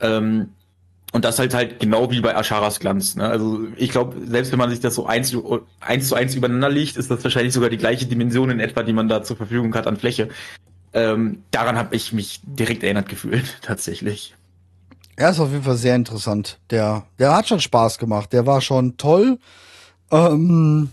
Ähm, 0.01 0.51
Und 1.13 1.25
das 1.25 1.39
halt 1.39 1.55
halt 1.55 1.81
genau 1.81 2.11
wie 2.11 2.21
bei 2.21 2.37
Asharas 2.37 2.79
Glanz. 2.79 3.17
Ne? 3.17 3.25
Also 3.27 3.61
ich 3.77 3.91
glaube, 3.91 4.17
selbst 4.27 4.53
wenn 4.53 4.59
man 4.59 4.71
sich 4.71 4.81
das 4.81 4.95
so 4.95 5.07
eins, 5.07 5.35
eins 5.81 6.09
zu 6.09 6.15
eins 6.15 6.35
übereinander 6.35 6.69
legt, 6.69 6.97
ist 6.97 7.11
das 7.11 7.25
wahrscheinlich 7.25 7.55
sogar 7.55 7.71
die 7.71 7.79
gleiche 7.79 8.07
Dimension 8.07 8.51
in 8.51 8.61
etwa, 8.61 8.83
die 8.83 8.93
man 8.93 9.09
da 9.09 9.23
zur 9.23 9.37
Verfügung 9.37 9.75
hat 9.75 9.87
an 9.87 9.97
Fläche. 9.97 10.29
Ähm, 10.97 11.43
daran 11.51 11.77
habe 11.77 11.95
ich 11.95 12.15
mich 12.15 12.41
direkt 12.43 12.83
erinnert 12.83 13.11
gefühlt, 13.11 13.59
tatsächlich. 13.63 14.35
Er 15.15 15.31
ist 15.31 15.41
auf 15.41 15.51
jeden 15.51 15.63
Fall 15.63 15.77
sehr 15.77 15.95
interessant. 15.95 16.59
Der, 16.71 17.05
der 17.19 17.37
hat 17.37 17.49
schon 17.49 17.61
Spaß 17.61 17.99
gemacht. 17.99 18.33
Der 18.33 18.47
war 18.47 18.63
schon 18.63 18.97
toll. 18.97 19.39
Ähm, 20.11 20.91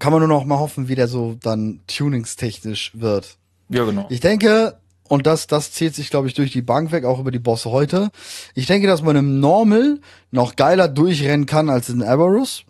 kann 0.00 0.12
man 0.12 0.20
nur 0.20 0.28
noch 0.28 0.44
mal 0.44 0.58
hoffen, 0.58 0.88
wie 0.88 0.96
der 0.96 1.06
so 1.06 1.36
dann 1.40 1.78
tuningstechnisch 1.86 2.90
wird. 2.94 3.36
Ja, 3.68 3.84
genau. 3.84 4.06
Ich 4.08 4.18
denke, 4.18 4.76
und 5.08 5.28
das, 5.28 5.46
das 5.46 5.70
zählt 5.70 5.94
sich, 5.94 6.10
glaube 6.10 6.26
ich, 6.26 6.34
durch 6.34 6.50
die 6.50 6.62
Bank 6.62 6.90
weg, 6.90 7.04
auch 7.04 7.20
über 7.20 7.30
die 7.30 7.38
Bosse 7.38 7.70
heute. 7.70 8.10
Ich 8.54 8.66
denke, 8.66 8.88
dass 8.88 9.02
man 9.02 9.14
im 9.14 9.38
Normal 9.38 10.00
noch 10.32 10.56
geiler 10.56 10.88
durchrennen 10.88 11.46
kann 11.46 11.70
als 11.70 11.88
in 11.88 12.02
Abarus. 12.02 12.64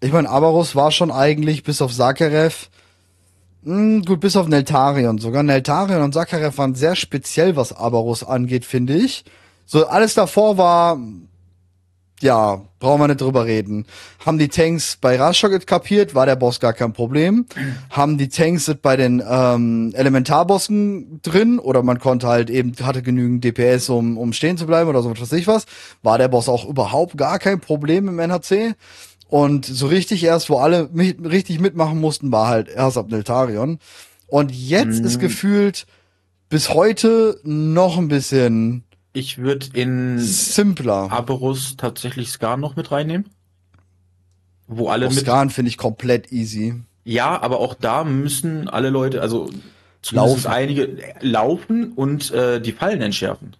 Ich 0.00 0.12
meine, 0.12 0.30
Abarus 0.30 0.76
war 0.76 0.92
schon 0.92 1.10
eigentlich 1.10 1.64
bis 1.64 1.82
auf 1.82 1.92
Sakarev, 1.92 2.70
mh, 3.68 3.76
hm, 3.76 4.04
gut, 4.04 4.20
bis 4.20 4.36
auf 4.36 4.48
Neltarion. 4.48 5.18
Sogar 5.18 5.42
Neltarion 5.42 6.02
und 6.02 6.14
Sakarev 6.14 6.56
waren 6.58 6.74
sehr 6.74 6.96
speziell, 6.96 7.56
was 7.56 7.72
Abarus 7.72 8.24
angeht, 8.24 8.64
finde 8.64 8.94
ich. 8.94 9.24
So, 9.66 9.86
alles 9.86 10.14
davor 10.14 10.58
war 10.58 10.98
ja, 12.20 12.62
brauchen 12.80 13.00
wir 13.00 13.08
nicht 13.08 13.20
drüber 13.20 13.44
reden. 13.46 13.86
Haben 14.24 14.38
die 14.38 14.48
Tanks 14.48 14.98
bei 15.00 15.16
Rashok 15.16 15.66
kapiert, 15.66 16.14
war 16.14 16.26
der 16.26 16.36
Boss 16.36 16.58
gar 16.58 16.72
kein 16.72 16.92
Problem. 16.92 17.46
Haben 17.90 18.18
die 18.18 18.28
Tanks 18.28 18.72
bei 18.82 18.96
den 18.96 19.22
ähm, 19.28 19.92
Elementarbossen 19.94 21.20
drin 21.22 21.58
oder 21.58 21.82
man 21.82 22.00
konnte 22.00 22.26
halt 22.26 22.50
eben, 22.50 22.74
hatte 22.82 23.02
genügend 23.02 23.44
DPS, 23.44 23.88
um, 23.88 24.18
um 24.18 24.32
stehen 24.32 24.58
zu 24.58 24.66
bleiben 24.66 24.90
oder 24.90 25.02
so 25.02 25.10
was 25.10 25.20
weiß 25.20 25.32
ich 25.32 25.46
was, 25.46 25.66
war 26.02 26.18
der 26.18 26.28
Boss 26.28 26.48
auch 26.48 26.68
überhaupt 26.68 27.16
gar 27.16 27.38
kein 27.38 27.60
Problem 27.60 28.08
im 28.08 28.18
NHC. 28.18 28.74
Und 29.28 29.66
so 29.66 29.86
richtig 29.86 30.24
erst, 30.24 30.50
wo 30.50 30.58
alle 30.58 30.88
mit, 30.92 31.22
richtig 31.24 31.60
mitmachen 31.60 32.00
mussten, 32.00 32.32
war 32.32 32.48
halt 32.48 32.68
erst 32.68 32.96
ab 32.96 33.10
Neltarion. 33.10 33.78
Und 34.26 34.50
jetzt 34.52 35.00
mhm. 35.00 35.06
ist 35.06 35.20
gefühlt 35.20 35.86
bis 36.48 36.70
heute 36.70 37.38
noch 37.44 37.98
ein 37.98 38.08
bisschen 38.08 38.84
ich 39.12 39.38
würde 39.38 39.66
in 39.72 40.18
simpler 40.18 41.10
Aberus 41.10 41.76
tatsächlich 41.76 42.30
Scar 42.30 42.56
noch 42.56 42.76
mit 42.76 42.92
reinnehmen. 42.92 43.26
Wo 44.66 44.88
alle 44.88 45.06
oh, 45.06 45.10
mit 45.10 45.18
Scar 45.20 45.48
finde 45.50 45.70
ich 45.70 45.78
komplett 45.78 46.30
easy. 46.30 46.74
Ja, 47.04 47.40
aber 47.40 47.58
auch 47.58 47.74
da 47.74 48.04
müssen 48.04 48.68
alle 48.68 48.90
Leute, 48.90 49.22
also 49.22 49.50
laufen. 50.10 50.46
einige 50.46 50.98
laufen 51.20 51.92
und 51.92 52.30
äh, 52.30 52.60
die 52.60 52.72
Fallen 52.72 53.00
entschärfen. 53.00 53.56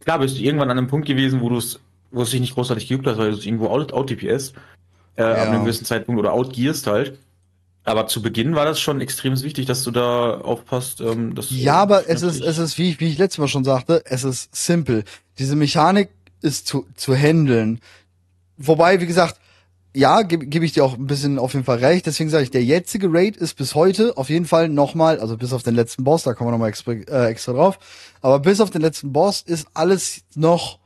Klar 0.00 0.20
bist 0.20 0.38
du 0.38 0.42
irgendwann 0.42 0.70
an 0.70 0.78
einem 0.78 0.86
Punkt 0.86 1.06
gewesen, 1.06 1.40
wo 1.40 1.48
du 1.48 1.58
es, 1.58 1.80
wo 2.10 2.22
es 2.22 2.30
sich 2.30 2.40
nicht 2.40 2.54
großartig 2.54 2.88
geübt 2.88 3.06
hast, 3.06 3.18
weil 3.18 3.32
du 3.32 3.36
es 3.36 3.44
irgendwo 3.44 3.68
out, 3.68 3.92
out 3.92 4.08
DPS 4.08 4.54
äh, 5.20 5.36
ja. 5.36 5.42
ab 5.42 5.48
einem 5.48 5.64
gewissen 5.64 5.84
Zeitpunkt 5.84 6.18
oder 6.18 6.32
outgearst 6.32 6.86
halt. 6.86 7.18
Aber 7.84 8.06
zu 8.06 8.20
Beginn 8.20 8.54
war 8.54 8.66
das 8.66 8.78
schon 8.78 9.00
extrem 9.00 9.40
wichtig, 9.42 9.66
dass 9.66 9.82
du 9.84 9.90
da 9.90 10.38
aufpasst. 10.40 11.00
Ähm, 11.00 11.34
dass 11.34 11.50
ja, 11.50 11.76
aber 11.76 12.08
es 12.08 12.22
ist, 12.22 12.40
es 12.40 12.58
ist, 12.58 12.78
wie 12.78 12.90
ich, 12.90 13.00
wie 13.00 13.08
ich 13.08 13.18
letztes 13.18 13.38
Mal 13.38 13.48
schon 13.48 13.64
sagte, 13.64 14.02
es 14.04 14.22
ist 14.22 14.54
simpel. 14.54 15.04
Diese 15.38 15.56
Mechanik 15.56 16.10
ist 16.42 16.66
zu, 16.66 16.86
zu 16.94 17.14
handeln. 17.14 17.80
Wobei, 18.58 19.00
wie 19.00 19.06
gesagt, 19.06 19.40
ja, 19.94 20.22
gebe 20.22 20.46
geb 20.46 20.62
ich 20.62 20.72
dir 20.72 20.84
auch 20.84 20.94
ein 20.96 21.06
bisschen 21.06 21.38
auf 21.38 21.54
jeden 21.54 21.64
Fall 21.64 21.78
recht. 21.78 22.06
Deswegen 22.06 22.30
sage 22.30 22.44
ich, 22.44 22.50
der 22.50 22.62
jetzige 22.62 23.08
Raid 23.12 23.36
ist 23.36 23.54
bis 23.54 23.74
heute 23.74 24.16
auf 24.16 24.28
jeden 24.28 24.46
Fall 24.46 24.68
nochmal, 24.68 25.18
also 25.18 25.36
bis 25.36 25.52
auf 25.52 25.62
den 25.62 25.74
letzten 25.74 26.04
Boss, 26.04 26.22
da 26.22 26.34
kommen 26.34 26.48
wir 26.48 26.52
nochmal 26.52 26.68
extra, 26.68 26.92
äh, 26.92 27.28
extra 27.28 27.52
drauf. 27.54 27.78
Aber 28.20 28.38
bis 28.38 28.60
auf 28.60 28.70
den 28.70 28.82
letzten 28.82 29.12
Boss 29.12 29.42
ist 29.42 29.66
alles 29.74 30.22
noch 30.34 30.78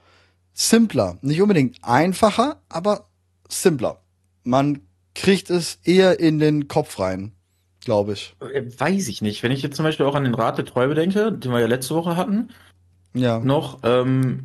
simpler. 0.55 1.19
Nicht 1.21 1.43
unbedingt 1.43 1.79
einfacher, 1.83 2.61
aber 2.69 3.09
simpler. 3.49 4.01
Man 4.45 4.81
kriegt 5.15 5.51
es 5.51 5.79
eher 5.85 6.21
in 6.21 6.39
den 6.39 6.69
Kopf 6.69 6.99
rein, 6.99 7.33
glaube 7.85 8.13
ich. 8.13 8.37
Äh, 8.41 8.65
weiß 8.79 9.09
ich 9.09 9.23
nicht. 9.23 9.43
Wenn 9.43 9.53
ich 9.53 9.63
jetzt 9.63 9.77
zum 9.77 9.85
Beispiel 9.85 10.07
auch 10.07 10.15
an 10.15 10.25
den 10.25 10.35
Rat 10.35 10.59
der 10.59 10.65
Treue 10.65 10.95
denke, 10.95 11.33
den 11.33 11.53
wir 11.53 11.61
ja 11.61 11.67
letzte 11.67 11.95
Woche 11.95 12.17
hatten, 12.17 12.51
ja. 13.15 13.39
noch, 13.39 13.81
ähm, 13.83 14.45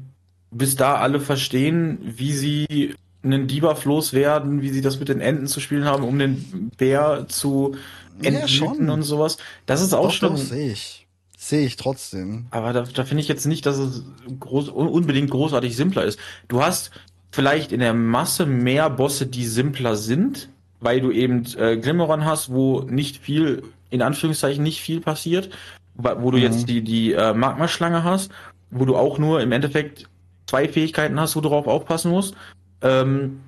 bis 0.51 0.75
da 0.75 0.95
alle 0.95 1.19
verstehen, 1.19 1.99
wie 2.01 2.33
sie 2.33 2.95
einen 3.23 3.47
Debuff 3.47 3.85
loswerden, 3.85 4.61
wie 4.61 4.69
sie 4.69 4.81
das 4.81 4.99
mit 4.99 5.09
den 5.09 5.19
Enten 5.19 5.47
zu 5.47 5.59
spielen 5.59 5.85
haben, 5.85 6.03
um 6.03 6.17
den 6.17 6.71
Bär 6.77 7.25
zu 7.27 7.75
entschlitten 8.21 8.87
ja, 8.87 8.93
und 8.93 9.03
sowas. 9.03 9.37
Das 9.65 9.81
ist 9.81 9.93
auch 9.93 10.05
doch, 10.05 10.13
schon. 10.13 10.37
sehe 10.37 10.71
ich. 10.71 11.07
Sehe 11.37 11.65
ich 11.65 11.77
trotzdem. 11.77 12.47
Aber 12.51 12.73
da, 12.73 12.81
da 12.81 13.05
finde 13.05 13.21
ich 13.21 13.29
jetzt 13.29 13.45
nicht, 13.45 13.65
dass 13.65 13.77
es 13.77 14.03
groß, 14.39 14.69
unbedingt 14.69 15.29
großartig 15.29 15.75
simpler 15.75 16.03
ist. 16.03 16.19
Du 16.49 16.61
hast 16.61 16.91
vielleicht 17.31 17.71
in 17.71 17.79
der 17.79 17.93
Masse 17.93 18.45
mehr 18.45 18.89
Bosse, 18.89 19.27
die 19.27 19.45
simpler 19.45 19.95
sind, 19.95 20.49
weil 20.79 21.01
du 21.01 21.11
eben 21.11 21.45
äh, 21.57 21.77
Glimmeron 21.77 22.25
hast, 22.25 22.51
wo 22.51 22.81
nicht 22.81 23.17
viel, 23.17 23.63
in 23.89 24.01
Anführungszeichen 24.01 24.63
nicht 24.63 24.81
viel 24.81 25.01
passiert, 25.01 25.49
wo 25.95 26.31
du 26.31 26.37
mhm. 26.37 26.43
jetzt 26.43 26.69
die, 26.69 26.81
die 26.81 27.13
äh, 27.13 27.33
Magma-Schlange 27.33 28.03
hast, 28.03 28.31
wo 28.71 28.85
du 28.85 28.95
auch 28.95 29.17
nur 29.17 29.41
im 29.41 29.51
Endeffekt 29.51 30.07
zwei 30.47 30.67
Fähigkeiten 30.67 31.19
hast, 31.19 31.35
wo 31.35 31.41
du 31.41 31.49
drauf 31.49 31.67
aufpassen 31.67 32.11
musst. 32.11 32.35
Ähm, 32.81 33.41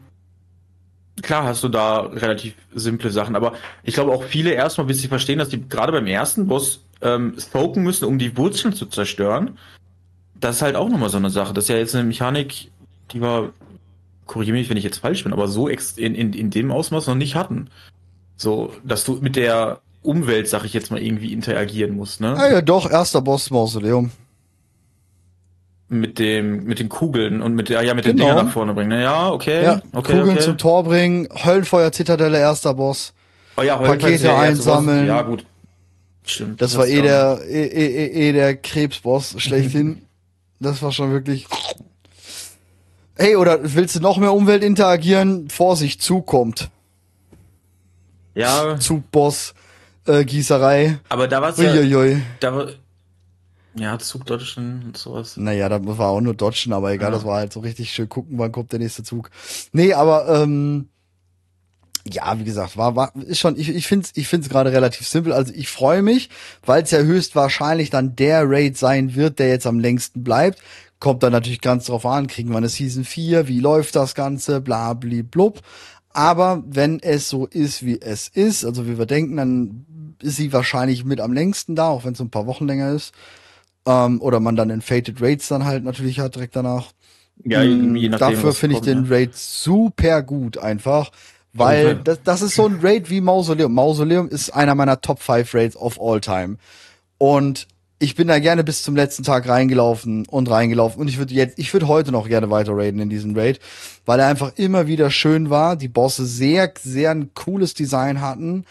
klar 1.22 1.44
hast 1.46 1.64
du 1.64 1.70
da 1.70 2.02
relativ 2.02 2.56
simple 2.74 3.10
Sachen, 3.10 3.36
aber 3.36 3.54
ich 3.84 3.94
glaube 3.94 4.12
auch 4.12 4.24
viele 4.24 4.52
erstmal, 4.52 4.88
bis 4.88 5.02
sie 5.02 5.08
verstehen, 5.08 5.40
dass 5.40 5.50
die 5.50 5.68
gerade 5.68 5.92
beim 5.92 6.08
ersten 6.08 6.48
Boss 6.48 6.84
ähm, 7.02 7.36
spoken 7.40 7.84
müssen, 7.84 8.06
um 8.06 8.20
die 8.20 8.36
Wurzeln 8.38 8.74
zu 8.74 8.86
zerstören. 8.86 9.58
Das 10.40 10.58
ist 10.58 10.62
halt 10.62 10.76
auch 10.76 10.90
nochmal 10.90 11.10
so 11.10 11.18
eine 11.18 11.30
Sache. 11.30 11.54
Das 11.54 11.66
ist 11.66 11.70
ja 11.70 11.78
jetzt 11.78 11.96
eine 11.96 12.04
Mechanik, 12.04 12.72
die 13.12 13.22
war 13.22 13.50
korrigiere 14.32 14.58
mich, 14.58 14.70
wenn 14.70 14.78
ich 14.78 14.84
jetzt 14.84 15.00
falsch 15.00 15.24
bin, 15.24 15.34
aber 15.34 15.48
so 15.50 15.68
in, 15.68 16.16
in, 16.16 16.34
in 16.34 16.50
dem 16.50 16.72
Ausmaß 16.72 17.08
noch 17.08 17.16
nicht 17.16 17.36
hatten. 17.36 17.70
So, 18.38 18.74
dass 18.84 19.04
du 19.04 19.18
mit 19.22 19.36
der 19.36 19.82
Umwelt, 20.02 20.48
sag 20.48 20.64
ich 20.64 20.74
jetzt 20.74 20.90
mal, 20.90 21.02
irgendwie 21.02 21.34
interagieren 21.34 21.96
musst, 21.96 22.22
ne? 22.22 22.34
Ja, 22.38 22.50
ja 22.50 22.62
doch, 22.62 22.90
erster 22.90 23.22
Boss 23.22 23.52
Mausoleum. 23.52 24.12
Mit 25.90 26.18
dem, 26.18 26.64
mit 26.64 26.80
den 26.80 26.88
Kugeln 26.88 27.42
und 27.42 27.54
mit 27.56 27.68
der, 27.68 27.84
ja, 27.84 27.94
mit 27.94 28.06
genau. 28.06 28.14
den 28.14 28.28
Dingern 28.28 28.46
nach 28.46 28.54
vorne 28.54 28.74
bringen. 28.74 28.90
Ne? 28.90 29.04
Ja, 29.04 29.30
okay. 29.30 29.64
Ja, 29.64 29.82
okay 29.92 30.14
Kugeln 30.14 30.38
okay. 30.38 30.46
zum 30.46 30.58
Tor 30.58 30.86
bringen, 30.86 31.28
Höllenfeuer 31.44 31.92
Zitadelle, 31.92 32.40
erster 32.40 32.74
Boss. 32.74 33.14
Oh 33.58 33.62
ja, 33.62 33.76
Pakete 33.76 34.34
einsammeln. 34.34 35.08
Ja, 35.08 35.24
gut. 35.24 35.46
Stimmt. 36.24 36.62
Das, 36.62 36.72
das 36.72 36.80
war 36.80 36.88
eh 36.88 37.02
der, 37.02 37.42
eh, 37.46 37.66
eh, 37.66 38.06
eh, 38.06 38.30
eh 38.30 38.32
der 38.32 38.56
Krebsboss 38.56 39.36
schlechthin. 39.40 40.04
das 40.62 40.82
war 40.82 40.94
schon 40.94 41.12
wirklich 41.12 41.48
Hey, 43.22 43.36
oder 43.36 43.60
willst 43.62 43.96
du 43.96 44.00
noch 44.00 44.18
mehr 44.18 44.34
Umwelt 44.34 44.64
interagieren? 44.64 45.48
Vorsicht, 45.48 46.02
zukommt. 46.02 46.72
Ja. 48.34 48.80
Zugboss, 48.80 49.54
äh, 50.08 50.26
Gießerei. 50.26 50.98
Aber 51.08 51.28
da 51.28 51.40
war's 51.40 51.60
ja, 51.60 51.72
da 52.40 52.56
war, 52.56 52.70
ja, 53.76 54.00
Zugdodgen 54.00 54.86
und 54.86 54.98
sowas. 54.98 55.38
Naja, 55.38 55.70
da 55.70 55.80
war 55.86 56.10
auch 56.10 56.22
nur 56.22 56.34
Dodgen, 56.34 56.74
aber 56.74 56.94
egal, 56.94 57.12
ja. 57.12 57.16
das 57.16 57.24
war 57.24 57.36
halt 57.36 57.54
so 57.54 57.60
richtig 57.60 57.92
schön 57.92 58.10
gucken, 58.10 58.40
wann 58.40 58.52
kommt 58.52 58.72
der 58.72 58.80
nächste 58.80 59.04
Zug. 59.04 59.30
Nee, 59.72 59.94
aber, 59.94 60.28
ähm, 60.42 60.90
ja, 62.12 62.40
wie 62.40 62.44
gesagt, 62.44 62.76
war, 62.76 62.96
war 62.96 63.14
ist 63.28 63.38
schon, 63.38 63.56
ich, 63.56 63.70
ich 63.70 63.86
finde 63.86 64.08
es 64.08 64.18
ich 64.18 64.28
find's 64.28 64.50
gerade 64.50 64.72
relativ 64.72 65.08
simpel. 65.08 65.32
Also 65.32 65.54
ich 65.54 65.68
freue 65.68 66.02
mich, 66.02 66.32
weil 66.66 66.82
es 66.82 66.90
ja 66.90 66.98
höchstwahrscheinlich 66.98 67.92
dann 67.92 68.16
der 68.16 68.50
Raid 68.50 68.80
sein 68.80 69.14
wird, 69.14 69.38
der 69.38 69.50
jetzt 69.50 69.68
am 69.68 69.80
längsten 69.80 70.24
bleibt. 70.24 70.60
Kommt 71.02 71.24
dann 71.24 71.34
natürlich 71.34 71.62
ganz 71.62 71.88
drauf 71.88 72.06
an, 72.06 72.28
kriegen 72.28 72.52
wir 72.52 72.58
eine 72.58 72.70
Season 72.70 73.04
4, 73.04 73.48
wie 73.48 73.60
läuft 73.60 73.96
das 73.96 74.16
Ganze, 74.16 74.62
bla 74.62 74.94
bli 74.94 75.24
blub. 75.24 75.62
Aber 76.14 76.64
wenn 76.68 77.00
es 77.00 77.28
so 77.28 77.48
ist, 77.48 77.84
wie 77.84 78.00
es 78.00 78.28
ist, 78.28 78.64
also 78.64 78.88
wie 78.88 79.00
wir 79.00 79.08
denken, 79.08 79.36
dann 79.36 79.86
ist 80.22 80.36
sie 80.36 80.54
wahrscheinlich 80.54 81.04
mit 81.04 81.20
am 81.20 81.34
längsten 81.34 81.76
da, 81.76 81.88
auch 81.88 82.06
wenn 82.06 82.14
es 82.14 82.20
ein 82.20 82.30
paar 82.30 82.46
Wochen 82.46 82.68
länger 82.68 82.92
ist. 82.92 83.14
Ähm, 83.88 84.22
oder 84.22 84.40
man 84.40 84.56
dann 84.56 84.70
in 84.70 84.82
Fated 84.82 85.22
Raids 85.22 85.48
dann 85.48 85.66
halt 85.66 85.84
natürlich 85.84 86.20
hat 86.20 86.36
direkt 86.36 86.56
danach. 86.56 86.92
Ja, 87.44 87.64
je 87.64 87.76
nachdem, 87.76 88.12
Dafür 88.12 88.54
finde 88.54 88.76
ich 88.76 88.82
den 88.84 89.06
ja. 89.06 89.10
Raid 89.10 89.36
super 89.36 90.22
gut 90.22 90.60
einfach. 90.60 91.12
Weil 91.54 91.96
das, 91.96 92.22
das 92.24 92.42
ist 92.44 92.56
so 92.56 92.68
ein 92.68 92.80
Raid 92.82 93.10
wie 93.10 93.22
Mausoleum. 93.22 93.74
Mausoleum 93.74 94.30
ist 94.30 94.52
einer 94.52 94.76
meiner 94.76 95.02
Top 95.02 95.20
5 95.20 95.54
Raids 95.54 95.76
of 95.76 96.00
all 96.00 96.22
time. 96.22 96.58
Und 97.18 97.68
ich 98.02 98.16
bin 98.16 98.28
da 98.28 98.40
gerne 98.40 98.64
bis 98.64 98.82
zum 98.82 98.96
letzten 98.96 99.22
Tag 99.24 99.48
reingelaufen 99.48 100.26
und 100.26 100.50
reingelaufen. 100.50 101.00
Und 101.00 101.08
ich 101.08 101.20
würde 101.20 101.36
jetzt, 101.36 101.60
ich 101.60 101.72
würde 101.72 101.88
heute 101.88 102.12
noch 102.12 102.28
gerne 102.28 102.50
weiter 102.50 102.76
raiden 102.76 103.00
in 103.00 103.10
diesem 103.10 103.38
Raid, 103.38 103.60
weil 104.08 104.20
er 104.20 104.28
einfach 104.28 104.54
immer 104.56 104.88
wieder 104.88 105.12
schön 105.12 105.52
war, 105.52 105.76
die 105.76 105.88
Bosse 105.88 106.26
sehr, 106.26 106.74
sehr 106.82 107.12
ein 107.12 107.30
cooles 107.36 107.76
Design 107.76 108.20
hatten. 108.20 108.66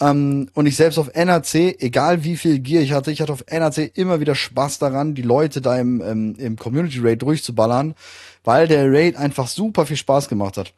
Ähm, 0.00 0.48
und 0.54 0.66
ich 0.66 0.74
selbst 0.74 0.98
auf 0.98 1.14
NAC, 1.14 1.54
egal 1.80 2.24
wie 2.24 2.36
viel 2.36 2.58
Gear 2.58 2.82
ich 2.82 2.92
hatte, 2.92 3.12
ich 3.12 3.20
hatte 3.20 3.32
auf 3.32 3.44
NAC 3.48 3.96
immer 3.96 4.18
wieder 4.18 4.34
Spaß 4.34 4.80
daran, 4.80 5.14
die 5.14 5.22
Leute 5.22 5.60
da 5.60 5.78
im, 5.78 6.00
im, 6.00 6.34
im 6.34 6.56
Community 6.56 6.98
Raid 7.00 7.22
durchzuballern, 7.22 7.94
weil 8.42 8.66
der 8.66 8.90
Raid 8.92 9.14
einfach 9.16 9.46
super 9.46 9.86
viel 9.86 9.96
Spaß 9.96 10.28
gemacht 10.28 10.56
hat. 10.56 10.72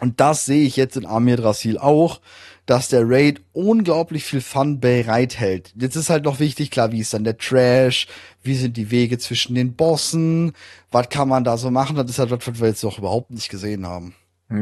Und 0.00 0.18
das 0.18 0.46
sehe 0.46 0.66
ich 0.66 0.76
jetzt 0.76 0.96
in 0.96 1.04
Amir 1.04 1.36
Drasil 1.36 1.76
auch, 1.76 2.20
dass 2.66 2.88
der 2.88 3.02
Raid 3.08 3.42
unglaublich 3.52 4.24
viel 4.24 4.40
Fun 4.40 4.80
bereithält. 4.80 5.72
Jetzt 5.78 5.96
ist 5.96 6.08
halt 6.10 6.24
noch 6.24 6.40
wichtig, 6.40 6.70
klar, 6.70 6.92
wie 6.92 7.00
ist 7.00 7.12
dann 7.12 7.24
der 7.24 7.36
Trash, 7.36 8.06
wie 8.42 8.54
sind 8.54 8.76
die 8.76 8.90
Wege 8.90 9.18
zwischen 9.18 9.54
den 9.54 9.74
Bossen, 9.74 10.52
was 10.90 11.08
kann 11.10 11.28
man 11.28 11.44
da 11.44 11.56
so 11.56 11.70
machen, 11.70 11.96
das 11.96 12.08
ist 12.10 12.18
halt 12.18 12.30
was, 12.30 12.46
was 12.46 12.60
wir 12.60 12.68
jetzt 12.68 12.82
noch 12.84 12.98
überhaupt 12.98 13.30
nicht 13.30 13.48
gesehen 13.50 13.86
haben. 13.86 14.14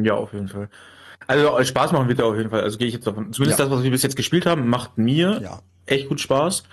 Ja, 0.02 0.14
auf 0.14 0.32
jeden 0.32 0.49
Fall. 0.49 0.68
Also 1.28 1.62
Spaß 1.62 1.92
machen 1.92 2.09
wird 2.09 2.18
er 2.18 2.26
auf 2.26 2.37
jeden 2.37 2.50
Fall. 2.50 2.62
Also 2.62 2.78
gehe 2.78 2.88
ich 2.88 2.94
jetzt 2.94 3.06
davon. 3.06 3.32
Zumindest 3.32 3.59
Ja. 3.61 3.66
das, 3.66 3.75
was 3.75 3.85
wir 3.85 3.90
bis 3.90 4.02
jetzt 4.02 4.16
gespielt 4.16 4.47
haben, 4.47 4.68
macht 4.68 4.99
mir 4.99 5.40
Ja. 5.42 5.61
echt 5.87 6.09
gut 6.09 6.21
Spaß. 6.21 6.64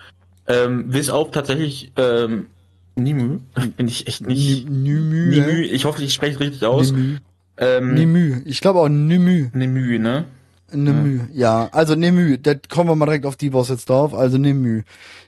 Ähm, 0.48 0.89
bis 0.89 1.09
auf 1.12 1.29
tatsächlich 1.31 1.91
ähm, 1.98 2.48
Nimü. 2.95 3.39
Bin 3.77 3.88
ich 3.88 4.07
echt 4.07 4.25
nicht. 4.25 4.67
Nimü. 4.67 5.29
Nimü. 5.29 5.62
Ich 5.65 5.86
hoffe, 5.86 6.01
ich 6.03 6.13
spreche 6.13 6.33
es 6.36 6.39
richtig 6.39 6.65
aus. 6.65 6.91
Nimü. 6.91 7.17
Ähm, 7.57 7.93
Nimü. 7.93 8.41
Ich 8.45 8.62
glaube 8.62 8.79
auch 8.79 8.89
Nimü. 8.89 9.50
Nimü, 9.53 10.00
ne? 10.00 10.25
Nemü, 10.73 11.21
ja. 11.33 11.69
Also 11.71 11.95
Nemü, 11.95 12.38
da 12.38 12.55
kommen 12.55 12.89
wir 12.89 12.95
mal 12.95 13.05
direkt 13.05 13.25
auf 13.25 13.35
die 13.35 13.49
Boss 13.49 13.69
jetzt 13.69 13.89
drauf. 13.89 14.13
Also 14.13 14.38
Nemü. 14.38 14.83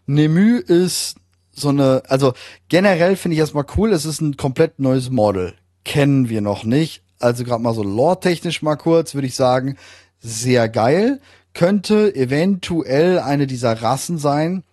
Nemü 0.06 0.58
ist 0.58 1.16
so 1.52 1.70
eine, 1.70 2.04
also 2.08 2.34
generell 2.70 3.16
finde 3.16 3.34
ich 3.34 3.40
erstmal 3.40 3.66
cool, 3.78 3.92
es 3.92 4.06
ist 4.06 4.22
ein 4.22 4.38
komplett 4.38 4.80
neues 4.80 5.10
Model. 5.10 5.54
Kennen 5.84 6.30
wir 6.30 6.42
noch 6.42 6.64
nicht. 6.64 7.04
Also 7.20 7.44
gerade 7.44 7.62
mal 7.62 7.74
so 7.74 7.84
lore-technisch 7.84 8.62
mal 8.62 8.76
kurz, 8.76 9.14
würde 9.14 9.28
ich 9.28 9.36
sagen, 9.36 9.78
sehr 10.20 10.70
geil. 10.70 11.20
Könnte 11.54 12.16
eventuell 12.16 13.20
eine 13.20 13.48
dieser 13.48 13.82
Rassen 13.82 14.18
sein, 14.18 14.64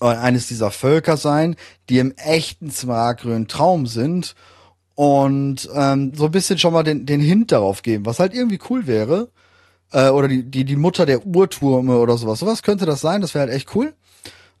oder 0.00 0.20
eines 0.20 0.46
dieser 0.46 0.70
Völker 0.70 1.16
sein, 1.16 1.56
die 1.88 1.98
im 1.98 2.12
echten 2.16 2.70
Smaraggrün 2.70 3.48
Traum 3.48 3.86
sind 3.86 4.34
und 4.94 5.68
ähm, 5.74 6.12
so 6.14 6.26
ein 6.26 6.30
bisschen 6.30 6.58
schon 6.58 6.72
mal 6.72 6.82
den, 6.82 7.06
den 7.06 7.20
Hint 7.20 7.52
darauf 7.52 7.82
geben, 7.82 8.06
was 8.06 8.18
halt 8.18 8.34
irgendwie 8.34 8.58
cool 8.68 8.86
wäre 8.86 9.30
äh, 9.92 10.08
oder 10.08 10.28
die, 10.28 10.42
die, 10.42 10.64
die 10.64 10.76
Mutter 10.76 11.06
der 11.06 11.26
Urturme 11.26 11.98
oder 11.98 12.18
sowas. 12.18 12.40
Sowas 12.40 12.62
könnte 12.62 12.86
das 12.86 13.00
sein, 13.00 13.20
das 13.20 13.34
wäre 13.34 13.46
halt 13.46 13.54
echt 13.54 13.74
cool. 13.74 13.94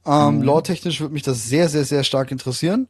Ähm, 0.06 0.42
Lore-technisch 0.42 1.00
würde 1.00 1.14
mich 1.14 1.22
das 1.22 1.46
sehr, 1.46 1.68
sehr, 1.68 1.84
sehr 1.84 2.02
stark 2.04 2.30
interessieren. 2.30 2.88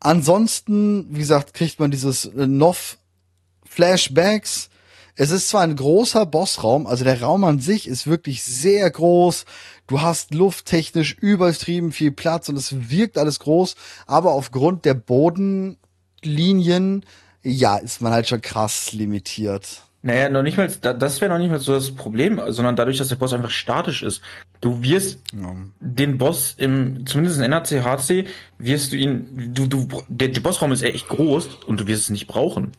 Ansonsten, 0.00 1.06
wie 1.14 1.20
gesagt, 1.20 1.54
kriegt 1.54 1.78
man 1.80 1.90
dieses 1.90 2.26
äh, 2.26 2.46
Noff-Flashbacks. 2.46 4.68
Es 5.14 5.30
ist 5.30 5.48
zwar 5.48 5.62
ein 5.62 5.74
großer 5.74 6.26
Bossraum, 6.26 6.86
also 6.86 7.02
der 7.02 7.20
Raum 7.20 7.42
an 7.42 7.58
sich 7.58 7.88
ist 7.88 8.06
wirklich 8.06 8.44
sehr 8.44 8.88
groß. 8.88 9.46
Du 9.88 10.00
hast 10.00 10.32
lufttechnisch 10.32 11.14
übertrieben 11.14 11.90
viel 11.90 12.12
Platz 12.12 12.48
und 12.48 12.56
es 12.56 12.88
wirkt 12.90 13.18
alles 13.18 13.40
groß, 13.40 13.74
aber 14.06 14.30
aufgrund 14.32 14.84
der 14.84 14.94
Bodenlinien, 14.94 17.04
ja, 17.42 17.78
ist 17.78 18.00
man 18.00 18.12
halt 18.12 18.28
schon 18.28 18.42
krass 18.42 18.92
limitiert. 18.92 19.87
Naja, 20.00 20.28
noch 20.28 20.42
nicht 20.44 20.56
mal, 20.56 20.68
da- 20.80 20.92
das 20.94 21.20
wäre 21.20 21.32
noch 21.32 21.38
nicht 21.40 21.50
mal 21.50 21.58
so 21.58 21.72
das 21.74 21.90
Problem, 21.90 22.40
sondern 22.48 22.76
dadurch, 22.76 22.98
dass 22.98 23.08
der 23.08 23.16
Boss 23.16 23.32
einfach 23.32 23.50
statisch 23.50 24.02
ist. 24.04 24.20
Du 24.60 24.80
wirst 24.82 25.18
Ja. 25.32 25.56
den 25.80 26.18
Boss 26.18 26.54
im, 26.56 27.04
zumindest 27.04 27.38
in 27.38 27.44
NRC, 27.44 27.82
HC, 27.82 28.26
wirst 28.58 28.92
du 28.92 28.96
ihn, 28.96 29.52
du, 29.54 29.66
du, 29.66 29.88
der, 30.08 30.28
der 30.28 30.40
Bossraum 30.40 30.70
ist 30.72 30.82
echt 30.82 31.08
groß 31.08 31.48
und 31.66 31.80
du 31.80 31.86
wirst 31.88 32.02
es 32.04 32.10
nicht 32.10 32.28
brauchen. 32.28 32.72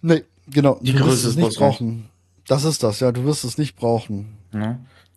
Nee, 0.00 0.24
genau. 0.48 0.78
Die 0.80 0.92
du 0.92 0.98
Größe 1.00 1.10
wirst 1.12 1.24
es 1.26 1.36
nicht 1.36 1.58
brauchen. 1.58 2.08
Das 2.46 2.64
ist 2.64 2.82
das, 2.82 3.00
ja, 3.00 3.12
du 3.12 3.24
wirst 3.24 3.44
es 3.44 3.58
nicht 3.58 3.76
brauchen. 3.76 4.36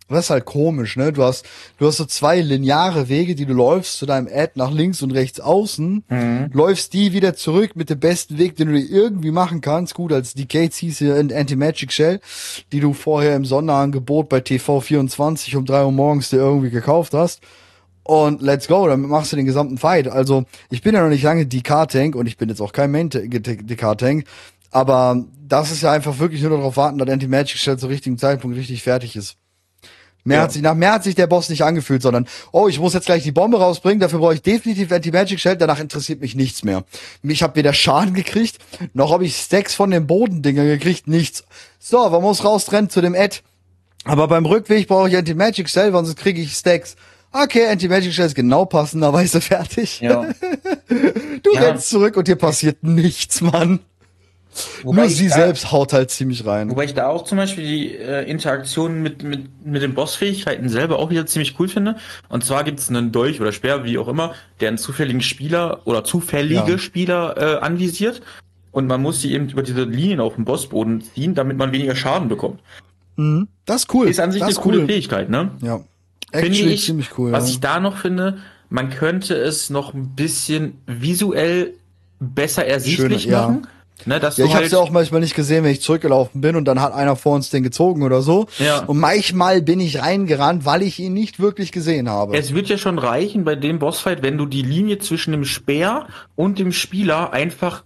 Das 0.08 0.24
ist 0.26 0.30
halt 0.30 0.46
komisch, 0.46 0.96
ne? 0.96 1.12
Du 1.12 1.22
hast, 1.22 1.44
du 1.76 1.86
hast 1.86 1.98
so 1.98 2.06
zwei 2.06 2.40
lineare 2.40 3.08
Wege, 3.10 3.34
die 3.34 3.44
du 3.44 3.52
läufst 3.52 3.98
zu 3.98 4.06
deinem 4.06 4.26
Ad 4.26 4.52
nach 4.54 4.70
links 4.70 5.02
und 5.02 5.10
rechts 5.10 5.38
außen, 5.38 6.04
Mhm. 6.08 6.50
läufst 6.54 6.94
die 6.94 7.12
wieder 7.12 7.34
zurück 7.34 7.72
mit 7.76 7.90
dem 7.90 8.00
besten 8.00 8.38
Weg, 8.38 8.56
den 8.56 8.68
du 8.68 8.74
dir 8.80 8.88
irgendwie 8.88 9.30
machen 9.30 9.60
kannst. 9.60 9.94
Gut, 9.94 10.12
als 10.12 10.32
Decay 10.32 10.70
ziehst 10.70 11.02
du 11.02 11.14
in 11.14 11.30
Anti-Magic 11.32 11.92
Shell, 11.92 12.20
die 12.72 12.80
du 12.80 12.94
vorher 12.94 13.36
im 13.36 13.44
Sonderangebot 13.44 14.30
bei 14.30 14.38
TV24 14.38 15.56
um 15.56 15.66
drei 15.66 15.84
Uhr 15.84 15.92
morgens 15.92 16.30
dir 16.30 16.38
irgendwie 16.38 16.70
gekauft 16.70 17.12
hast. 17.12 17.40
Und 18.02 18.40
let's 18.40 18.66
go, 18.68 18.88
damit 18.88 19.10
machst 19.10 19.32
du 19.32 19.36
den 19.36 19.44
gesamten 19.44 19.76
Fight. 19.76 20.08
Also, 20.08 20.44
ich 20.70 20.80
bin 20.80 20.94
ja 20.94 21.02
noch 21.02 21.10
nicht 21.10 21.22
lange 21.22 21.44
DK-Tank 21.44 22.14
und 22.16 22.26
ich 22.26 22.38
bin 22.38 22.48
jetzt 22.48 22.62
auch 22.62 22.72
kein 22.72 22.90
Main-DK-Tank. 22.90 24.24
Aber 24.70 25.24
das 25.46 25.70
ist 25.70 25.82
ja 25.82 25.92
einfach 25.92 26.18
wirklich 26.18 26.40
nur 26.42 26.50
darauf 26.52 26.78
warten, 26.78 26.96
dass 26.96 27.08
Anti-Magic 27.08 27.58
Shell 27.58 27.78
zum 27.78 27.90
richtigen 27.90 28.16
Zeitpunkt 28.16 28.56
richtig 28.56 28.82
fertig 28.82 29.16
ist. 29.16 29.36
Mehr, 30.28 30.36
Ja. 30.36 30.42
hat 30.44 30.52
sich, 30.52 30.62
nach 30.62 30.74
mehr 30.74 30.92
hat 30.92 31.02
sich 31.04 31.14
der 31.14 31.26
Boss 31.26 31.48
nicht 31.48 31.62
angefühlt, 31.62 32.02
sondern, 32.02 32.28
oh, 32.52 32.68
ich 32.68 32.78
muss 32.78 32.94
jetzt 32.94 33.06
gleich 33.06 33.22
die 33.22 33.32
Bombe 33.32 33.58
rausbringen, 33.58 33.98
dafür 33.98 34.18
brauche 34.20 34.34
ich 34.34 34.42
definitiv 34.42 34.92
Anti-Magic 34.92 35.40
Shell, 35.40 35.56
danach 35.56 35.80
interessiert 35.80 36.20
mich 36.20 36.34
nichts 36.34 36.62
mehr. 36.64 36.84
Ich 37.22 37.42
habe 37.42 37.56
weder 37.56 37.72
Schaden 37.72 38.14
gekriegt, 38.14 38.58
noch 38.94 39.10
habe 39.10 39.24
ich 39.24 39.36
Stacks 39.36 39.74
von 39.74 39.90
den 39.90 40.06
Bodendinger 40.06 40.64
gekriegt, 40.64 41.08
nichts. 41.08 41.44
So, 41.78 42.08
man 42.10 42.22
muss 42.22 42.44
rausrennen 42.44 42.90
zu 42.90 43.00
dem 43.00 43.14
Ad. 43.14 43.38
Aber 44.04 44.28
beim 44.28 44.46
Rückweg 44.46 44.86
brauche 44.86 45.08
ich 45.08 45.16
Anti-Magic 45.16 45.68
Shell, 45.68 45.90
sonst 45.92 46.14
kriege 46.16 46.40
ich 46.40 46.52
Stacks. 46.52 46.94
Okay, 47.32 47.66
Anti-Magic 47.66 48.12
Shell 48.12 48.26
ist 48.26 48.34
genau 48.34 48.64
passenderweise 48.64 49.40
fertig. 49.40 50.00
Ja. 50.00 50.26
Du 51.42 51.54
Ja. 51.54 51.60
rennst 51.60 51.88
zurück 51.90 52.16
und 52.16 52.26
dir 52.28 52.36
passiert 52.36 52.82
nichts, 52.82 53.40
Mann. 53.40 53.80
Wobei 54.82 55.02
Nur 55.02 55.08
sie 55.10 55.28
da- 55.28 55.34
selbst 55.34 55.70
haut 55.72 55.92
halt 55.92 56.10
ziemlich 56.10 56.44
rein. 56.46 56.70
Wobei 56.70 56.84
ich 56.84 56.94
da 56.94 57.08
auch 57.08 57.24
zum 57.24 57.38
Beispiel 57.38 57.64
die 57.66 57.94
äh, 57.96 58.28
Interaktion 58.30 59.02
mit, 59.02 59.22
mit, 59.22 59.64
mit 59.66 59.82
den 59.82 59.94
Bossfähigkeiten 59.94 60.68
selber 60.68 60.98
auch 60.98 61.10
wieder 61.10 61.26
ziemlich 61.26 61.58
cool 61.58 61.68
finde. 61.68 61.96
Und 62.28 62.44
zwar 62.44 62.64
gibt 62.64 62.78
es 62.80 62.88
einen 62.88 63.12
Dolch 63.12 63.40
oder 63.40 63.52
Speer, 63.52 63.84
wie 63.84 63.98
auch 63.98 64.08
immer, 64.08 64.34
der 64.60 64.68
einen 64.68 64.78
zufälligen 64.78 65.20
Spieler 65.20 65.82
oder 65.86 66.04
zufällige 66.04 66.72
Ja. 66.72 66.78
Spieler 66.78 67.36
äh, 67.36 67.58
anvisiert. 67.64 68.22
Und 68.70 68.86
man 68.86 69.02
muss 69.02 69.20
sie 69.22 69.32
eben 69.32 69.48
über 69.48 69.62
diese 69.62 69.84
Linien 69.84 70.20
auf 70.20 70.34
dem 70.34 70.44
Bossboden 70.44 71.00
ziehen, 71.00 71.34
damit 71.34 71.56
man 71.56 71.72
weniger 71.72 71.96
Schaden 71.96 72.28
bekommt. 72.28 72.60
Mhm. 73.16 73.48
Das 73.64 73.82
ist 73.82 73.94
cool. 73.94 74.08
Ist 74.08 74.20
an 74.20 74.30
sich 74.32 74.40
das 74.40 74.56
eine 74.56 74.62
coole 74.62 74.78
cool. 74.80 74.86
Fähigkeit, 74.86 75.30
ne? 75.30 75.50
Ja. 75.62 75.80
Finde 76.30 76.46
Actually 76.48 76.72
ich, 76.74 76.84
ziemlich 76.84 77.18
cool. 77.18 77.32
was 77.32 77.44
ja. 77.46 77.50
ich 77.52 77.60
da 77.60 77.80
noch 77.80 77.96
finde, 77.96 78.38
man 78.68 78.90
könnte 78.90 79.34
es 79.34 79.70
noch 79.70 79.94
ein 79.94 80.14
bisschen 80.14 80.74
visuell 80.86 81.72
besser 82.20 82.66
ersichtlich 82.66 83.22
Schöner, 83.22 83.32
ja. 83.32 83.62
Ne, 84.06 84.20
dass 84.20 84.36
Ja, 84.36 84.44
ich 84.44 84.52
hab's 84.52 84.62
halt, 84.62 84.72
ja 84.72 84.78
auch 84.78 84.90
manchmal 84.90 85.20
nicht 85.20 85.34
gesehen, 85.34 85.64
wenn 85.64 85.72
ich 85.72 85.80
zurückgelaufen 85.82 86.40
bin 86.40 86.56
und 86.56 86.64
dann 86.66 86.80
hat 86.80 86.92
einer 86.92 87.16
vor 87.16 87.34
uns 87.34 87.50
den 87.50 87.62
gezogen 87.62 88.02
oder 88.02 88.22
so. 88.22 88.46
Ja. 88.58 88.80
Und 88.84 88.98
manchmal 88.98 89.60
bin 89.60 89.80
ich 89.80 90.00
reingerannt, 90.00 90.64
weil 90.64 90.82
ich 90.82 90.98
ihn 91.00 91.14
nicht 91.14 91.40
wirklich 91.40 91.72
gesehen 91.72 92.08
habe. 92.08 92.36
Es 92.36 92.54
wird 92.54 92.68
ja 92.68 92.78
schon 92.78 92.98
reichen 92.98 93.44
bei 93.44 93.56
dem 93.56 93.78
Bossfight, 93.78 94.22
wenn 94.22 94.38
du 94.38 94.46
die 94.46 94.62
Linie 94.62 94.98
zwischen 94.98 95.32
dem 95.32 95.44
Speer 95.44 96.06
und 96.36 96.58
dem 96.58 96.72
Spieler 96.72 97.32
einfach 97.32 97.82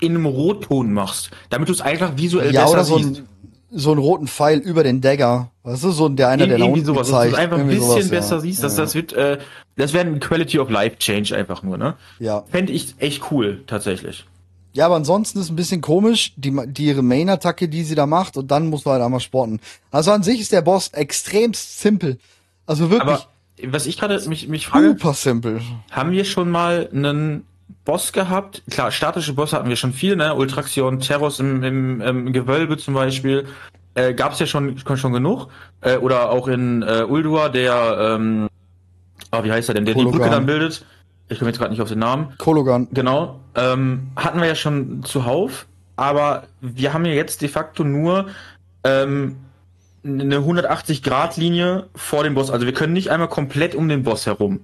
in 0.00 0.14
einem 0.14 0.26
Rotton 0.26 0.92
machst, 0.92 1.30
damit 1.48 1.68
du 1.68 1.72
es 1.72 1.80
einfach 1.80 2.16
visuell 2.16 2.52
ja, 2.52 2.62
besser 2.62 2.72
oder 2.74 2.84
so, 2.84 2.98
siehst. 2.98 3.20
ein, 3.20 3.28
so 3.70 3.90
einen 3.92 4.00
roten 4.00 4.26
Pfeil 4.26 4.58
über 4.58 4.82
den 4.82 5.00
Dagger. 5.00 5.50
Weißt 5.62 5.84
du, 5.84 5.90
so 5.90 6.06
ein- 6.06 6.16
der 6.16 6.28
einer, 6.28 6.46
der 6.46 6.58
da 6.58 6.64
irgendwie 6.64 6.80
unten 6.80 6.86
sowas, 6.86 7.08
dass 7.08 7.30
du 7.30 7.36
einfach 7.36 7.58
ein 7.58 7.66
bisschen 7.68 7.82
sowas, 7.82 8.08
besser 8.08 8.34
ja. 8.36 8.40
siehst, 8.40 8.62
dass 8.62 8.76
ja. 8.76 8.82
das 8.84 8.94
wird, 8.94 9.12
äh, 9.14 9.38
das 9.76 9.92
wäre 9.92 10.06
ein 10.06 10.20
Quality 10.20 10.58
of 10.58 10.70
Life 10.70 10.98
Change 10.98 11.36
einfach 11.36 11.62
nur, 11.62 11.78
ne? 11.78 11.94
Ja. 12.18 12.44
Fände 12.50 12.72
ich 12.72 12.94
echt 12.98 13.30
cool, 13.30 13.62
tatsächlich. 13.66 14.26
Ja, 14.76 14.84
aber 14.84 14.96
ansonsten 14.96 15.40
ist 15.40 15.48
ein 15.48 15.56
bisschen 15.56 15.80
komisch, 15.80 16.34
die, 16.36 16.54
die 16.66 16.84
ihre 16.84 17.02
Main-Attacke, 17.02 17.66
die 17.66 17.82
sie 17.82 17.94
da 17.94 18.04
macht, 18.04 18.36
und 18.36 18.50
dann 18.50 18.68
musst 18.68 18.84
du 18.84 18.90
halt 18.90 19.02
einmal 19.02 19.20
sporten. 19.20 19.58
Also 19.90 20.12
an 20.12 20.22
sich 20.22 20.38
ist 20.38 20.52
der 20.52 20.60
Boss 20.60 20.88
extremst 20.88 21.80
simpel. 21.80 22.18
Also 22.66 22.90
wirklich 22.90 23.10
Aber 23.10 23.26
was 23.64 23.86
ich 23.86 23.96
gerade 23.98 24.20
mich, 24.28 24.48
mich 24.48 24.66
frage, 24.66 24.88
super 24.88 25.14
simpel. 25.14 25.62
haben 25.90 26.10
wir 26.10 26.26
schon 26.26 26.50
mal 26.50 26.90
einen 26.92 27.46
Boss 27.86 28.12
gehabt? 28.12 28.64
Klar, 28.70 28.90
statische 28.92 29.32
Bosse 29.32 29.56
hatten 29.56 29.70
wir 29.70 29.76
schon 29.76 29.94
viel, 29.94 30.14
ne? 30.14 30.34
Ultraxion, 30.34 31.00
Terros 31.00 31.40
im, 31.40 31.62
im, 31.62 32.00
im 32.02 32.32
Gewölbe 32.34 32.76
zum 32.76 32.92
Beispiel. 32.92 33.46
Äh, 33.94 34.12
Gab 34.12 34.34
es 34.34 34.40
ja 34.40 34.46
schon, 34.46 34.76
schon 34.96 35.12
genug. 35.14 35.48
Äh, 35.80 35.96
oder 35.96 36.28
auch 36.30 36.48
in 36.48 36.82
äh, 36.82 37.06
Uldur, 37.08 37.48
der, 37.48 38.16
ähm, 38.18 38.48
ah, 39.30 39.42
wie 39.42 39.50
heißt 39.50 39.70
er 39.70 39.74
denn, 39.74 39.86
der 39.86 39.94
die 39.94 40.00
Kologan. 40.00 40.20
Brücke 40.20 40.34
dann 40.34 40.44
bildet. 40.44 40.84
Ich 41.28 41.38
komme 41.38 41.50
jetzt 41.50 41.58
gerade 41.58 41.72
nicht 41.72 41.82
auf 41.82 41.88
den 41.88 41.98
Namen. 41.98 42.34
Kologan. 42.38 42.88
Genau. 42.92 43.40
Ähm, 43.54 44.08
hatten 44.16 44.40
wir 44.40 44.46
ja 44.46 44.54
schon 44.54 45.02
zuhauf, 45.02 45.66
aber 45.96 46.44
wir 46.60 46.92
haben 46.92 47.04
ja 47.04 47.12
jetzt 47.12 47.42
de 47.42 47.48
facto 47.48 47.82
nur 47.82 48.26
ähm, 48.84 49.36
eine 50.04 50.38
180-Grad-Linie 50.38 51.88
vor 51.94 52.22
dem 52.22 52.34
Boss. 52.34 52.50
Also 52.50 52.66
wir 52.66 52.74
können 52.74 52.92
nicht 52.92 53.10
einmal 53.10 53.28
komplett 53.28 53.74
um 53.74 53.88
den 53.88 54.04
Boss 54.04 54.26
herum. 54.26 54.60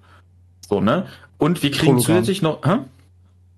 So, 0.68 0.80
ne? 0.80 1.06
Und 1.38 1.62
wir 1.62 1.70
kriegen 1.70 1.96
Kologan. 1.96 2.02
zusätzlich 2.04 2.42
noch. 2.42 2.64
Hä? 2.64 2.78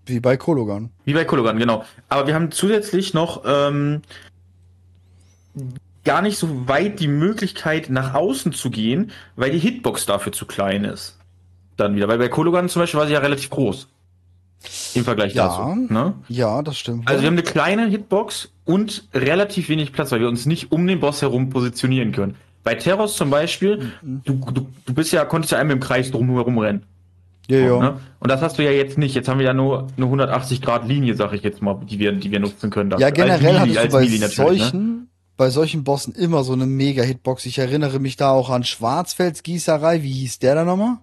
Wie 0.07 0.21
bei 0.21 0.37
Kologan. 0.37 0.91
Wie 1.05 1.15
bei 1.15 1.25
Kologan, 1.25 1.59
genau. 1.59 1.85
Aber 2.09 2.27
wir 2.27 2.35
haben 2.35 2.51
zusätzlich 2.51 3.15
noch 3.15 3.43
ähm, 3.47 4.03
gar 6.05 6.23
nicht 6.23 6.39
so 6.39 6.69
weit 6.69 7.01
die 7.01 7.09
Möglichkeit, 7.09 7.91
nach 7.91 8.15
außen 8.15 8.53
zu 8.53 8.71
gehen, 8.71 9.13
weil 9.37 9.51
die 9.51 9.59
Hitbox 9.59 10.07
dafür 10.07 10.33
zu 10.33 10.47
klein 10.47 10.85
ist. 10.85 11.19
Dann 11.77 11.97
wieder. 11.97 12.09
Weil 12.09 12.19
bei 12.19 12.29
Kologan 12.29 12.69
zum 12.69 12.81
Beispiel 12.81 13.01
war 13.01 13.07
sie 13.07 13.13
ja 13.15 13.19
relativ 13.21 13.51
groß. 13.51 13.89
Im 14.95 15.05
Vergleich 15.05 15.35
Ja. 15.35 15.49
dazu. 15.49 15.93
Ne? 15.93 16.15
Ja, 16.29 16.63
das 16.63 16.79
stimmt. 16.79 17.07
Also 17.09 17.21
wir 17.23 17.27
haben 17.27 17.35
eine 17.35 17.43
kleine 17.43 17.87
Hitbox 17.87 18.51
und 18.65 19.09
relativ 19.13 19.69
wenig 19.69 19.93
Platz, 19.93 20.11
weil 20.13 20.21
wir 20.21 20.29
uns 20.29 20.47
nicht 20.47 20.73
um 20.73 20.87
den 20.87 21.01
Boss 21.01 21.21
herum 21.23 21.51
positionieren 21.51 22.13
können. 22.13 22.37
Bei 22.63 22.75
Terros 22.75 23.17
zum 23.17 23.29
Beispiel, 23.29 23.91
Mhm. 24.01 24.23
du, 24.25 24.33
du, 24.53 24.67
du 24.87 24.95
bist 24.95 25.13
ja, 25.13 25.25
konntest 25.27 25.53
ja 25.53 25.59
einmal 25.59 25.77
im 25.77 25.81
Kreis 25.83 26.11
drum 26.11 26.31
herum 26.31 26.59
rennen. 26.59 26.85
Ja, 27.47 27.59
ja. 27.59 27.79
Ne? 27.79 28.01
Und 28.21 28.31
das 28.31 28.41
hast 28.41 28.57
du 28.59 28.65
ja 28.65 28.71
jetzt 28.71 28.97
nicht. 28.97 29.15
Jetzt 29.15 29.29
haben 29.29 29.39
wir 29.39 29.45
ja 29.45 29.53
nur 29.53 29.89
eine 29.99 30.07
180 30.07 30.63
Grad 30.63 30.89
Linie, 30.89 31.15
sag 31.15 31.35
ich 31.35 31.43
jetzt 31.43 31.61
mal, 31.61 31.79
die 31.85 31.99
wir, 31.99 32.13
die 32.13 32.31
wir 32.31 32.41
nutzen 32.41 32.71
können. 32.71 32.91
Ja, 32.99 33.11
generell 33.11 33.57
als 33.59 33.61
hattest 33.61 33.77
du 33.77 33.81
als 33.81 33.93
bei 33.93 34.07
ne? 34.07 34.29
solchen, 34.29 35.09
bei 35.37 35.51
solchen 35.51 35.85
Bossen 35.85 36.15
immer 36.15 36.43
so 36.43 36.55
eine 36.55 36.65
Mega-Hitbox. 36.65 37.45
Ich 37.45 37.59
erinnere 37.59 37.99
mich 37.99 38.17
da 38.17 38.31
auch 38.31 38.49
an 38.49 38.65
Schwarzfelds 38.65 39.43
Gießerei. 39.43 40.03
Wie 40.03 40.13
hieß 40.13 40.39
der 40.39 40.55
da 40.55 40.65
nochmal? 40.65 40.97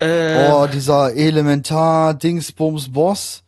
Äh, 0.00 0.50
Oh, 0.50 0.66
dieser 0.66 1.14
Elementar-Dingsbums-Boss. 1.14 3.42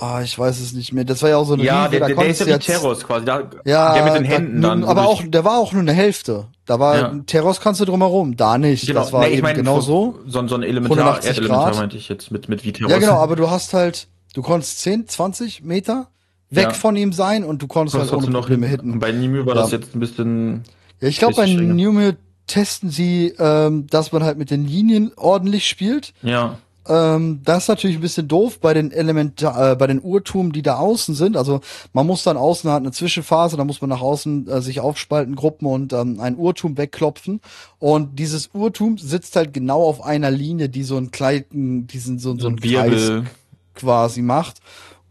Ah, 0.00 0.20
ich 0.22 0.38
weiß 0.38 0.60
es 0.60 0.72
nicht 0.74 0.92
mehr. 0.92 1.02
Das 1.04 1.22
war 1.22 1.30
ja 1.30 1.38
auch 1.38 1.44
so 1.46 1.54
eine 1.54 1.64
ja, 1.64 1.86
Riese, 1.86 1.98
der, 1.98 2.06
der, 2.08 2.16
der 2.16 2.26
ist 2.28 2.38
konntest 2.38 2.48
ja 2.48 2.54
wie 2.54 2.58
Terros 2.60 3.02
quasi. 3.04 3.24
Da, 3.24 3.42
Ja, 3.64 3.94
der 3.94 4.04
mit 4.04 4.14
den 4.14 4.24
Händen 4.24 4.62
da, 4.62 4.68
dann. 4.68 4.84
Aber 4.84 5.08
auch, 5.08 5.22
der 5.26 5.44
war 5.44 5.58
auch 5.58 5.72
nur 5.72 5.82
eine 5.82 5.92
Hälfte. 5.92 6.46
Da 6.66 6.78
war, 6.78 6.96
Ja. 6.96 7.12
Terros 7.26 7.60
kannst 7.60 7.80
du 7.80 7.84
drumherum, 7.84 8.36
da 8.36 8.58
nicht. 8.58 8.86
Genau, 8.86 9.00
Das 9.00 9.12
war 9.12 9.22
nee, 9.22 9.26
ich 9.28 9.32
eben 9.38 9.42
meine, 9.42 9.58
genau 9.58 9.80
so, 9.80 10.20
so. 10.26 10.38
ein 10.38 10.46
Elementar, 10.62 10.98
180 10.98 11.28
Erdelementar 11.30 11.64
Grad. 11.70 11.76
meinte 11.80 11.96
ich 11.96 12.08
jetzt 12.08 12.30
mit, 12.30 12.48
mit 12.48 12.62
wie 12.64 12.72
Terros. 12.72 12.92
Ja, 12.92 12.98
genau, 12.98 13.14
aber 13.14 13.34
du 13.34 13.50
hast 13.50 13.74
halt, 13.74 14.06
du 14.34 14.42
konntest 14.42 14.78
10, 14.82 15.08
20 15.08 15.64
Meter 15.64 16.06
weg 16.50 16.62
Ja. 16.64 16.70
von 16.74 16.94
ihm 16.94 17.12
sein 17.12 17.42
und 17.42 17.60
du 17.60 17.66
konntest 17.66 17.96
Du 17.96 18.00
halt 18.00 18.12
ohne 18.12 18.30
noch 18.30 18.42
Probleme 18.42 18.68
hinten. 18.68 18.86
hitten. 18.90 19.00
Bei 19.00 19.10
Nimue 19.10 19.46
war 19.46 19.56
Ja. 19.56 19.62
das 19.62 19.72
jetzt 19.72 19.96
ein 19.96 20.00
bisschen. 20.00 20.62
Ja, 21.00 21.08
ich 21.08 21.18
glaube, 21.18 21.34
bei. 21.34 21.46
Nume 21.46 22.16
testen 22.48 22.90
sie, 22.90 23.34
ähm, 23.38 23.86
dass 23.86 24.10
man 24.10 24.24
halt 24.24 24.38
mit 24.38 24.50
den 24.50 24.66
Linien 24.66 25.12
ordentlich 25.16 25.68
spielt. 25.68 26.12
Ja. 26.22 26.58
Ähm, 26.88 27.42
das 27.44 27.64
ist 27.64 27.68
natürlich 27.68 27.98
ein 27.98 28.02
bisschen 28.02 28.28
doof 28.28 28.60
bei 28.60 28.72
den 28.72 28.90
Elementar, 28.90 29.72
äh, 29.72 29.76
bei 29.76 29.86
den 29.86 30.00
Urtum, 30.00 30.52
die 30.52 30.62
da 30.62 30.76
außen 30.78 31.14
sind. 31.14 31.36
Also 31.36 31.60
man 31.92 32.06
muss 32.06 32.24
dann 32.24 32.38
außen 32.38 32.70
hat 32.70 32.78
eine 32.78 32.92
Zwischenphase, 32.92 33.56
da 33.56 33.64
muss 33.64 33.82
man 33.82 33.90
nach 33.90 34.00
außen 34.00 34.48
äh, 34.48 34.62
sich 34.62 34.80
aufspalten, 34.80 35.36
Gruppen 35.36 35.66
und 35.66 35.92
ähm, 35.92 36.18
ein 36.18 36.36
Urtum 36.36 36.78
wegklopfen. 36.78 37.40
Und 37.78 38.18
dieses 38.18 38.50
Urtum 38.54 38.96
sitzt 38.96 39.36
halt 39.36 39.52
genau 39.52 39.84
auf 39.84 40.02
einer 40.02 40.30
Linie, 40.30 40.70
die 40.70 40.82
so 40.82 40.96
einen 40.96 41.10
kleinen, 41.10 41.86
diesen 41.86 42.18
so, 42.18 42.36
so 42.38 42.48
einen 42.48 42.58
Kreis 42.58 42.90
Wirbel. 42.90 43.26
quasi 43.74 44.22
macht. 44.22 44.60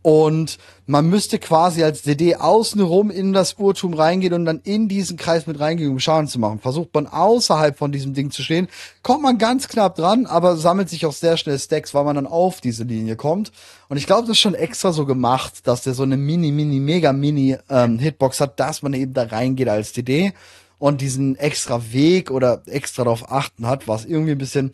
Und 0.08 0.58
man 0.86 1.10
müsste 1.10 1.38
quasi 1.38 1.84
als 1.84 2.04
DD 2.04 2.38
außenrum 2.38 3.12
in 3.12 3.34
das 3.34 3.56
Urtum 3.56 3.93
reingehen 3.93 4.32
und 4.32 4.46
dann 4.46 4.62
in 4.63 4.88
diesen 4.88 5.17
Kreis 5.17 5.48
mit 5.48 5.60
reingehen, 5.60 5.91
um 5.91 6.00
Schaden 6.00 6.30
zu 6.30 6.39
machen. 6.39 6.60
Versucht 6.60 6.93
man 6.93 7.08
außerhalb 7.08 7.78
von 7.78 7.91
diesem 7.91 8.13
Ding 8.13 8.32
zu 8.32 8.41
stehen, 8.41 8.70
kommt 9.04 9.22
man 9.22 9.38
ganz 9.38 9.67
knapp 9.67 9.96
dran, 9.96 10.26
aber 10.26 10.56
sammelt 10.56 10.88
sich 10.88 11.06
auch 11.06 11.12
sehr 11.12 11.36
schnell 11.36 11.60
Stacks, 11.60 11.93
weil 11.93 12.06
man 12.06 12.15
dann 12.15 12.26
auf 12.26 12.62
diese 12.62 12.86
Linie 12.86 13.17
kommt. 13.17 13.52
Und 13.89 13.98
ich 13.98 14.06
glaube, 14.06 14.22
das 14.22 14.38
ist 14.38 14.39
schon 14.39 14.56
extra 14.56 14.93
so 14.93 15.06
gemacht, 15.06 15.67
dass 15.67 15.84
der 15.84 15.93
so 15.93 16.04
eine 16.04 16.15
mini, 16.15 16.54
mini, 16.54 16.80
mega 16.80 17.12
mini 17.12 17.58
ähm, 17.70 18.00
Hitbox 18.00 18.39
hat, 18.39 18.62
dass 18.62 18.82
man 18.82 18.93
eben 18.93 19.13
da 19.13 19.24
reingeht 19.24 19.67
als 19.67 19.91
DD 19.91 20.32
und 20.80 21.02
diesen 21.02 21.36
extra 21.36 21.91
Weg 21.91 22.32
oder 22.32 22.62
extra 22.65 23.04
darauf 23.04 23.30
achten 23.30 23.67
hat, 23.67 23.89
was 23.89 24.06
irgendwie 24.06 24.32
ein 24.32 24.38
bisschen 24.38 24.72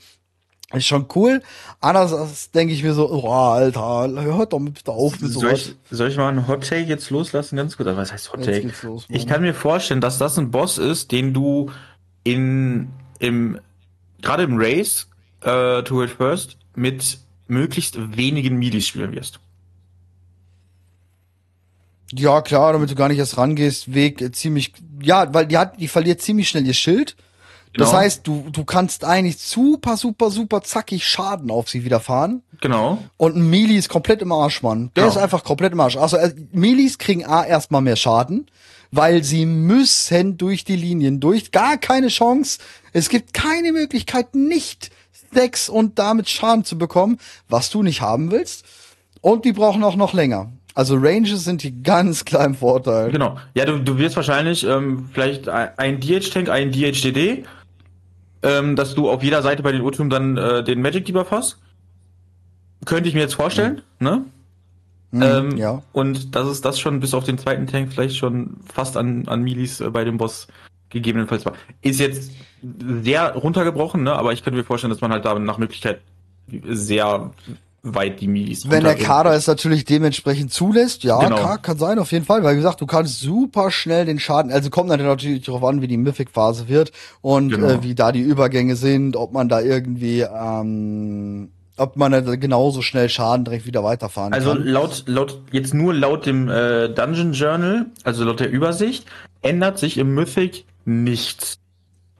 ist 0.79 0.88
schon 0.88 1.07
cool. 1.15 1.41
Andererseits 1.81 2.51
denke 2.51 2.73
ich 2.73 2.83
mir 2.83 2.93
so, 2.93 3.09
oh, 3.09 3.29
Alter, 3.29 4.09
hört 4.23 4.53
doch 4.53 4.59
bitte 4.59 4.91
auf 4.91 5.19
mit 5.19 5.31
Soll 5.31 5.43
sowas. 5.43 5.75
ich, 5.89 5.97
soll 5.97 6.09
ich 6.09 6.17
mal 6.17 6.29
einen 6.29 6.47
Hot 6.47 6.67
Take 6.67 6.83
jetzt 6.83 7.09
loslassen, 7.09 7.57
ganz 7.57 7.77
gut? 7.77 7.86
Was 7.86 8.12
heißt 8.12 8.33
Hot 8.33 8.43
Take? 8.43 8.71
los. 8.83 9.05
Ich 9.09 9.27
kann 9.27 9.41
mir 9.41 9.53
vorstellen, 9.53 10.01
dass 10.01 10.17
das 10.17 10.38
ein 10.38 10.51
Boss 10.51 10.77
ist, 10.77 11.12
den 11.12 11.33
du 11.33 11.71
in 12.23 12.89
im 13.19 13.59
gerade 14.21 14.43
im 14.43 14.57
Race 14.57 15.07
äh, 15.41 15.83
to 15.83 16.03
it 16.03 16.09
first 16.12 16.57
mit 16.75 17.19
möglichst 17.47 18.17
wenigen 18.17 18.57
Milis 18.57 18.88
spielen 18.88 19.12
wirst. 19.12 19.39
Ja, 22.15 22.41
klar, 22.41 22.73
damit 22.73 22.91
du 22.91 22.95
gar 22.95 23.09
nicht 23.09 23.17
erst 23.17 23.38
rangehst, 23.38 23.93
Weg 23.93 24.21
äh, 24.21 24.31
ziemlich, 24.31 24.73
ja, 25.01 25.33
weil 25.33 25.47
die 25.47 25.57
hat, 25.57 25.79
die 25.79 25.88
verliert 25.88 26.21
ziemlich 26.21 26.49
schnell 26.49 26.65
ihr 26.65 26.73
Schild. 26.73 27.15
Das 27.75 27.89
Genau. 27.89 28.01
heißt, 28.01 28.27
du, 28.27 28.45
du 28.51 28.63
kannst 28.65 29.03
eigentlich 29.03 29.39
super, 29.39 29.97
super, 29.97 30.29
super 30.29 30.62
zackig 30.62 31.05
Schaden 31.07 31.49
auf 31.49 31.69
sie 31.69 31.83
widerfahren. 31.83 32.43
Genau. 32.62 32.99
Und 33.17 33.36
ein 33.36 33.49
Melee 33.49 33.77
ist 33.77 33.89
komplett 33.89 34.21
im 34.21 34.31
Arsch, 34.31 34.62
Mann. 34.62 34.91
Der 34.95 35.03
Genau. 35.05 35.15
ist 35.15 35.21
einfach 35.21 35.43
komplett 35.43 35.73
im 35.73 35.79
Arsch. 35.79 35.97
Also 35.97 36.17
äh, 36.17 36.33
Melees 36.51 36.97
kriegen 36.99 37.25
A 37.25 37.43
erstmal 37.43 37.81
mehr 37.81 37.95
Schaden, 37.95 38.45
weil 38.91 39.23
sie 39.23 39.45
müssen 39.47 40.38
durch 40.38 40.63
die 40.63 40.75
Linien 40.75 41.19
durch. 41.19 41.51
Gar 41.51 41.77
keine 41.77 42.09
Chance. 42.09 42.59
Es 42.93 43.09
gibt 43.09 43.33
keine 43.33 43.71
Möglichkeit, 43.71 44.36
nicht 44.36 44.91
Stacks 45.31 45.67
und 45.67 45.97
damit 45.97 46.29
Schaden 46.29 46.63
zu 46.63 46.77
bekommen, 46.77 47.17
was 47.49 47.71
du 47.71 47.81
nicht 47.81 48.01
haben 48.01 48.29
willst. 48.29 48.65
Und 49.21 49.45
die 49.45 49.51
brauchen 49.53 49.83
auch 49.83 49.95
noch 49.95 50.13
länger. 50.13 50.51
Also 50.75 50.95
Ranges 50.95 51.43
sind 51.43 51.62
hier 51.63 51.71
ganz 51.71 52.25
klar 52.25 52.45
im 52.45 52.55
Vorteil. 52.55 53.12
Genau. 53.12 53.38
Ja, 53.55 53.65
du, 53.65 53.79
du 53.79 53.97
wirst 53.97 54.15
wahrscheinlich 54.15 54.63
ähm, 54.63 55.09
vielleicht 55.13 55.47
ein 55.47 55.69
ein 55.77 55.99
DH-Tank, 55.99 56.49
ein 56.49 56.71
DHDD, 56.71 57.43
ähm, 58.43 58.75
dass 58.75 58.93
du 58.95 59.10
auf 59.10 59.23
jeder 59.23 59.41
Seite 59.41 59.63
bei 59.63 59.71
den 59.71 59.82
Ultim 59.82 60.10
dann 60.10 60.38
äh, 60.38 60.63
den 60.63 60.82
Magic 60.82 61.06
Debuff 61.06 61.32
hast. 61.32 61.60
Könnte 62.86 63.08
ich 63.08 63.15
mir 63.15 63.21
jetzt 63.21 63.36
vorstellen, 63.36 63.82
ne? 63.99 64.25
Mhm, 65.12 65.21
ähm, 65.21 65.58
ja. 65.58 65.82
Und 65.93 66.36
das 66.36 66.49
ist 66.49 66.65
das 66.65 66.79
schon 66.79 66.99
bis 66.99 67.13
auf 67.13 67.23
den 67.23 67.38
zweiten 67.38 67.67
Tank 67.67 67.93
vielleicht 67.93 68.17
schon 68.17 68.58
fast 68.65 68.97
an, 68.97 69.27
an 69.27 69.43
Milis 69.43 69.79
äh, 69.79 69.89
bei 69.89 70.03
dem 70.03 70.17
Boss 70.17 70.47
gegebenenfalls 70.89 71.45
war. 71.45 71.53
Ist 71.82 71.99
jetzt 71.99 72.32
sehr 72.99 73.34
runtergebrochen, 73.34 74.03
ne? 74.03 74.13
Aber 74.13 74.34
ich 74.34 74.43
könnte 74.43 74.58
mir 74.58 74.65
vorstellen, 74.65 74.91
dass 74.91 75.01
man 75.01 75.12
halt 75.12 75.25
da 75.25 75.38
nach 75.39 75.58
Möglichkeit 75.58 76.01
sehr 76.67 77.32
weit 77.84 78.22
die 78.22 78.28
Milis 78.28 78.69
Wenn 78.69 78.84
der. 78.86 78.96
Kader 78.96 79.34
es 79.34 79.46
natürlich 79.46 79.84
dementsprechend 79.86 80.54
zulässt, 80.54 81.04
ja, 81.04 81.19
Genau. 81.19 81.36
kann, 81.41 81.62
kann 81.62 81.78
sein, 81.78 82.00
auf 82.00 82.12
jeden 82.13 82.26
Fall. 82.26 82.41
Weil, 82.43 82.54
wie 82.54 82.58
gesagt, 82.58 82.80
du 82.82 82.86
kannst 82.86 83.19
super 83.19 83.72
schnell 83.72 84.06
den 84.06 84.19
Schaden, 84.19 84.52
also 84.52 84.69
kommt 84.69 84.89
dann 84.89 85.04
natürlich 85.04 85.43
darauf 85.43 85.63
an, 85.65 85.82
wie 85.82 85.88
die 85.88 85.98
Mythic-Phase 85.98 86.69
wird 86.69 86.91
und 87.22 87.50
Genau. 87.50 87.67
äh, 87.67 87.84
wie 87.84 87.93
da 87.93 88.12
die 88.13 88.22
Übergänge 88.22 88.78
sind, 88.78 89.17
ob 89.17 89.34
man 89.34 89.50
da 89.50 89.60
irgendwie, 89.60 90.22
ähm, 90.22 91.52
ob 91.76 91.98
man 91.98 92.12
da 92.13 92.22
genauso 92.36 92.82
schnell 92.82 93.10
Schaden 93.10 93.43
direkt 93.46 93.65
wieder 93.65 93.84
weiterfahren 93.84 94.32
Also 94.34 94.54
kann. 94.54 94.63
laut, 94.63 95.04
laut, 95.08 95.41
jetzt 95.52 95.74
nur 95.74 95.93
laut 95.93 96.26
dem 96.26 96.48
äh, 96.50 96.88
Dungeon 96.88 97.34
Journal, 97.34 97.88
also 98.06 98.24
laut 98.24 98.39
der 98.39 98.50
Übersicht, 98.50 99.06
ändert 99.41 99.78
sich 99.78 99.98
im 99.98 100.13
Mythic 100.13 100.63
nichts. 100.86 101.58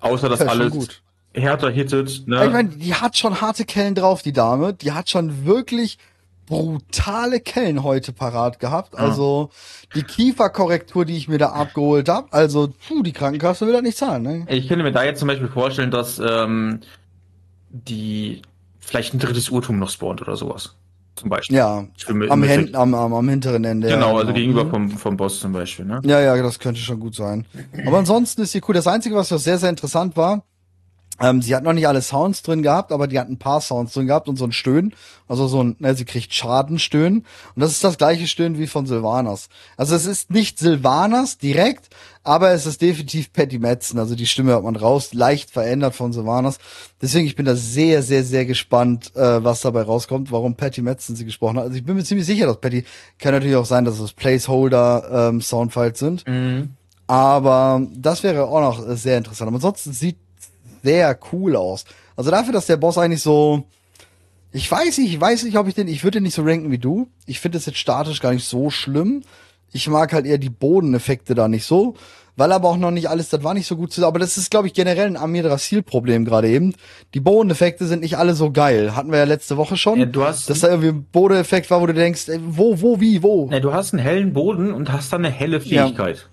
Außer 0.02 0.28
dass 0.28 0.39
Ja, 0.41 0.47
alles 0.47 0.71
gut. 0.71 1.02
Härter 1.33 1.69
hittet. 1.71 2.27
Ne? 2.27 2.45
Ich 2.45 2.51
meine, 2.51 2.69
die 2.69 2.93
hat 2.93 3.17
schon 3.17 3.41
harte 3.41 3.65
Kellen 3.65 3.95
drauf, 3.95 4.21
die 4.21 4.33
Dame. 4.33 4.73
Die 4.73 4.91
hat 4.91 5.09
schon 5.09 5.45
wirklich 5.45 5.97
brutale 6.45 7.39
Kellen 7.39 7.83
heute 7.83 8.11
parat 8.11 8.59
gehabt. 8.59 8.95
Also 8.97 9.49
die 9.95 10.03
Kieferkorrektur, 10.03 11.05
die 11.05 11.15
ich 11.17 11.27
mir 11.27 11.37
da 11.37 11.49
abgeholt 11.53 12.09
habe, 12.09 12.27
also 12.31 12.69
puh, 12.87 13.01
die 13.01 13.13
Krankenkasse 13.13 13.65
will 13.65 13.73
das 13.73 13.81
nicht 13.81 13.97
zahlen. 13.97 14.23
Ne? 14.23 14.45
ich 14.49 14.67
könnte 14.67 14.83
mir 14.83 14.91
da 14.91 15.03
jetzt 15.03 15.19
zum 15.19 15.27
Beispiel 15.29 15.47
vorstellen, 15.47 15.89
dass 15.91 16.19
ähm, 16.19 16.81
die 17.69 18.41
vielleicht 18.79 19.13
ein 19.13 19.19
drittes 19.19 19.49
Urtum 19.49 19.79
noch 19.79 19.89
spawnt 19.89 20.21
oder 20.21 20.35
sowas. 20.35 20.75
Zum 21.15 21.29
Beispiel. 21.29 21.57
Ja, 21.57 21.85
Mi- 22.09 22.29
am. 22.29 22.41
Händen, 22.43 22.75
am, 22.75 22.93
am, 22.95 23.13
am 23.13 23.29
hinteren 23.29 23.63
Ende. 23.63 23.87
Genau, 23.87 24.13
ja, 24.13 24.19
also 24.21 24.33
gegenüber 24.33 24.65
Mhm. 24.65 24.69
vom, 24.69 24.89
vom 24.91 25.17
Boss 25.17 25.39
zum 25.39 25.53
Beispiel. 25.53 25.85
Ne? 25.85 26.01
Ja, 26.03 26.19
ja, 26.19 26.35
das 26.41 26.57
könnte 26.59 26.81
schon 26.81 26.99
gut 26.99 27.15
sein. 27.15 27.45
Aber 27.85 27.99
ansonsten 27.99 28.41
ist 28.41 28.51
sie 28.51 28.61
cool. 28.67 28.73
Das 28.73 28.87
Einzige, 28.87 29.15
was 29.15 29.29
sehr, 29.29 29.57
sehr 29.59 29.69
interessant 29.69 30.17
war, 30.17 30.43
ähm, 31.23 31.41
sie 31.41 31.55
hat 31.55 31.63
noch 31.63 31.71
nicht 31.71 31.88
alle 31.88 32.01
Sounds 32.01 32.41
drin 32.41 32.63
gehabt, 32.63 32.91
aber 32.91 33.07
die 33.07 33.17
hat 33.17 33.29
ein 33.29 33.39
paar 33.39 33.62
Sounds 33.62 33.93
drin 33.93 34.07
gehabt 34.07 34.27
und 34.27 34.36
so 34.36 34.43
ein 34.43 34.51
Stöhnen. 34.51 34.93
Also 35.29 35.47
so 35.47 35.63
ein, 35.63 35.77
ne, 35.79 35.95
sie 35.95 36.03
kriegt 36.03 36.33
Schadenstöhnen. 36.33 37.19
Und 37.55 37.59
das 37.62 37.71
ist 37.71 37.83
das 37.83 37.97
gleiche 37.97 38.27
Stöhnen 38.27 38.57
wie 38.57 38.67
von 38.67 38.86
Sylvanas. 38.86 39.47
Also 39.77 39.95
es 39.95 40.05
ist 40.05 40.31
nicht 40.31 40.59
Sylvanas 40.59 41.38
direkt, 41.38 41.89
aber 42.23 42.51
es 42.51 42.65
ist 42.65 42.81
definitiv 42.81 43.31
Patty 43.31 43.57
Metzen. 43.57 43.99
Also 43.99 44.15
die 44.15 44.27
Stimme 44.27 44.51
hört 44.51 44.65
man 44.65 44.75
raus, 44.75 45.13
leicht 45.13 45.49
verändert 45.49 45.95
von 45.95 46.12
Sylvanas. 46.12 46.57
Deswegen, 47.01 47.25
ich 47.25 47.38
bin 47.38 47.45
da 47.45 47.55
sehr, 47.55 48.03
sehr, 48.03 48.25
sehr 48.25 48.45
gespannt, 48.45 49.15
äh, 49.15 49.41
was 49.41 49.62
dabei 49.62 49.83
rauskommt, 49.83 50.29
warum 50.29 50.55
Patty 50.55 50.81
Metzen 50.81 51.15
sie 51.15 51.23
gesprochen 51.23 51.55
hat. 51.55 51.63
Also 51.63 51.77
ich 51.77 51.86
bin 51.86 51.95
mir 51.95 52.03
ziemlich 52.03 52.27
sicher, 52.27 52.47
dass 52.47 52.59
Patty, 52.59 52.83
kann 53.17 53.31
natürlich 53.31 53.55
auch 53.55 53.65
sein, 53.65 53.86
dass 53.86 53.97
es 53.97 54.12
Placeholder 54.12 55.29
ähm, 55.31 55.41
sind. 55.93 56.27
Mhm. 56.27 56.71
Aber 57.07 57.86
das 57.95 58.23
wäre 58.23 58.45
auch 58.45 58.59
noch 58.59 58.95
sehr 58.95 59.17
interessant. 59.17 59.47
Aber 59.47 59.55
ansonsten 59.55 59.93
sieht 59.93 60.17
sehr 60.83 61.17
cool 61.31 61.55
aus. 61.55 61.85
Also 62.15 62.29
dafür, 62.29 62.53
dass 62.53 62.67
der 62.67 62.77
Boss 62.77 62.97
eigentlich 62.97 63.21
so, 63.23 63.63
ich 64.51 64.69
weiß 64.69 64.99
nicht, 64.99 65.13
ich 65.13 65.19
weiß 65.19 65.43
nicht, 65.43 65.57
ob 65.57 65.67
ich 65.67 65.73
den, 65.75 65.87
ich 65.87 66.03
würde 66.03 66.17
den 66.17 66.23
nicht 66.23 66.35
so 66.35 66.43
ranken 66.43 66.69
wie 66.71 66.77
du. 66.77 67.07
Ich 67.25 67.39
finde 67.39 67.57
es 67.57 67.65
jetzt 67.65 67.79
statisch 67.79 68.19
gar 68.21 68.33
nicht 68.33 68.45
so 68.47 68.69
schlimm. 68.69 69.23
Ich 69.71 69.87
mag 69.87 70.13
halt 70.13 70.25
eher 70.27 70.37
die 70.37 70.51
Bodeneffekte 70.51 71.33
da 71.33 71.47
nicht 71.47 71.65
so, 71.65 71.95
weil 72.35 72.51
aber 72.51 72.69
auch 72.69 72.77
noch 72.77 72.91
nicht 72.91 73.09
alles, 73.09 73.29
das 73.29 73.43
war 73.43 73.55
nicht 73.55 73.65
so 73.65 73.75
gut 73.75 73.91
zu, 73.91 74.05
aber 74.05 74.19
das 74.19 74.37
ist, 74.37 74.51
glaube 74.51 74.67
ich, 74.67 74.73
generell 74.75 75.07
ein 75.07 75.17
Amir 75.17 75.45
Rasil-Problem 75.45 76.25
gerade 76.25 76.47
eben. 76.49 76.75
Die 77.15 77.19
Bodeneffekte 77.19 77.87
sind 77.87 78.01
nicht 78.01 78.17
alle 78.19 78.35
so 78.35 78.51
geil. 78.51 78.95
Hatten 78.95 79.09
wir 79.11 79.17
ja 79.19 79.23
letzte 79.23 79.57
Woche 79.57 79.75
schon. 79.77 79.99
Ja, 79.99 80.05
du 80.05 80.23
hast- 80.23 80.47
dass 80.49 80.59
da 80.59 80.67
irgendwie 80.69 80.89
ein 80.89 81.05
Bodeneffekt 81.11 81.71
war, 81.71 81.81
wo 81.81 81.87
du 81.87 81.93
denkst, 81.95 82.29
ey, 82.29 82.39
wo, 82.45 82.79
wo, 82.81 82.99
wie, 82.99 83.23
wo? 83.23 83.49
Ja, 83.51 83.59
du 83.59 83.73
hast 83.73 83.93
einen 83.93 84.03
hellen 84.03 84.33
Boden 84.33 84.71
und 84.71 84.91
hast 84.91 85.11
dann 85.11 85.25
eine 85.25 85.33
helle 85.33 85.59
Fähigkeit. 85.61 86.17
Ja, 86.17 86.23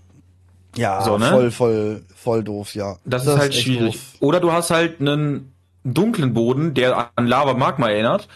So, 0.76 1.18
ne? 1.18 1.26
voll, 1.30 1.50
voll, 1.50 2.02
voll 2.14 2.44
doof, 2.44 2.74
ja. 2.74 2.96
Das, 3.04 3.26
ist 3.26 3.36
halt 3.36 3.54
schwierig. 3.54 3.94
doof. 3.94 4.00
Oder 4.20 4.40
du 4.40 4.52
hast 4.52 4.70
halt 4.70 5.00
einen 5.00 5.52
dunklen 5.84 6.32
Boden, 6.34 6.74
der 6.74 7.10
an 7.16 7.26
Lava-Magma 7.26 7.88
erinnert 7.90 8.28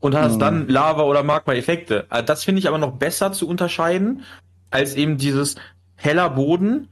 und 0.00 0.14
hast 0.16 0.34
Mhm. 0.36 0.40
dann 0.40 0.68
Lava- 0.68 1.02
oder 1.02 1.22
Magma-Effekte. 1.22 2.06
Äh, 2.10 2.22
Das 2.22 2.44
finde 2.44 2.60
ich 2.60 2.68
aber 2.68 2.78
noch 2.78 2.92
besser 2.92 3.32
zu 3.32 3.48
unterscheiden, 3.48 4.22
als 4.70 4.94
eben 4.94 5.16
dieses 5.18 5.56
heller 5.96 6.30
Boden 6.30 6.88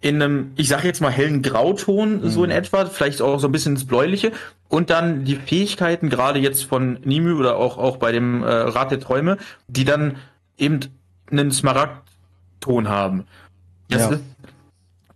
in 0.00 0.22
einem, 0.22 0.52
ich 0.56 0.68
sag 0.68 0.84
jetzt 0.84 1.00
mal 1.00 1.10
hellen 1.10 1.42
Grauton, 1.42 2.28
so 2.30 2.38
Mhm. 2.40 2.44
in 2.46 2.50
etwa, 2.52 2.86
vielleicht 2.86 3.20
auch 3.20 3.40
so 3.40 3.48
ein 3.48 3.52
bisschen 3.52 3.72
ins 3.74 3.84
Bläuliche 3.86 4.30
und 4.68 4.90
dann 4.90 5.24
die 5.24 5.34
Fähigkeiten, 5.36 6.08
gerade 6.08 6.38
jetzt 6.38 6.64
von 6.64 6.98
Nimue 7.04 7.34
oder 7.34 7.56
auch, 7.56 7.78
auch 7.78 7.96
bei 7.96 8.12
dem 8.12 8.42
äh, 8.44 8.46
Rat 8.48 8.92
der 8.92 9.00
Träume, 9.00 9.38
die 9.66 9.84
dann 9.84 10.16
eben 10.56 10.80
einen 11.30 11.50
Smaragd-Ton 11.52 12.88
haben. 12.88 13.24
Das 13.90 14.02
Ja. 14.02 14.08
ist, 14.10 14.20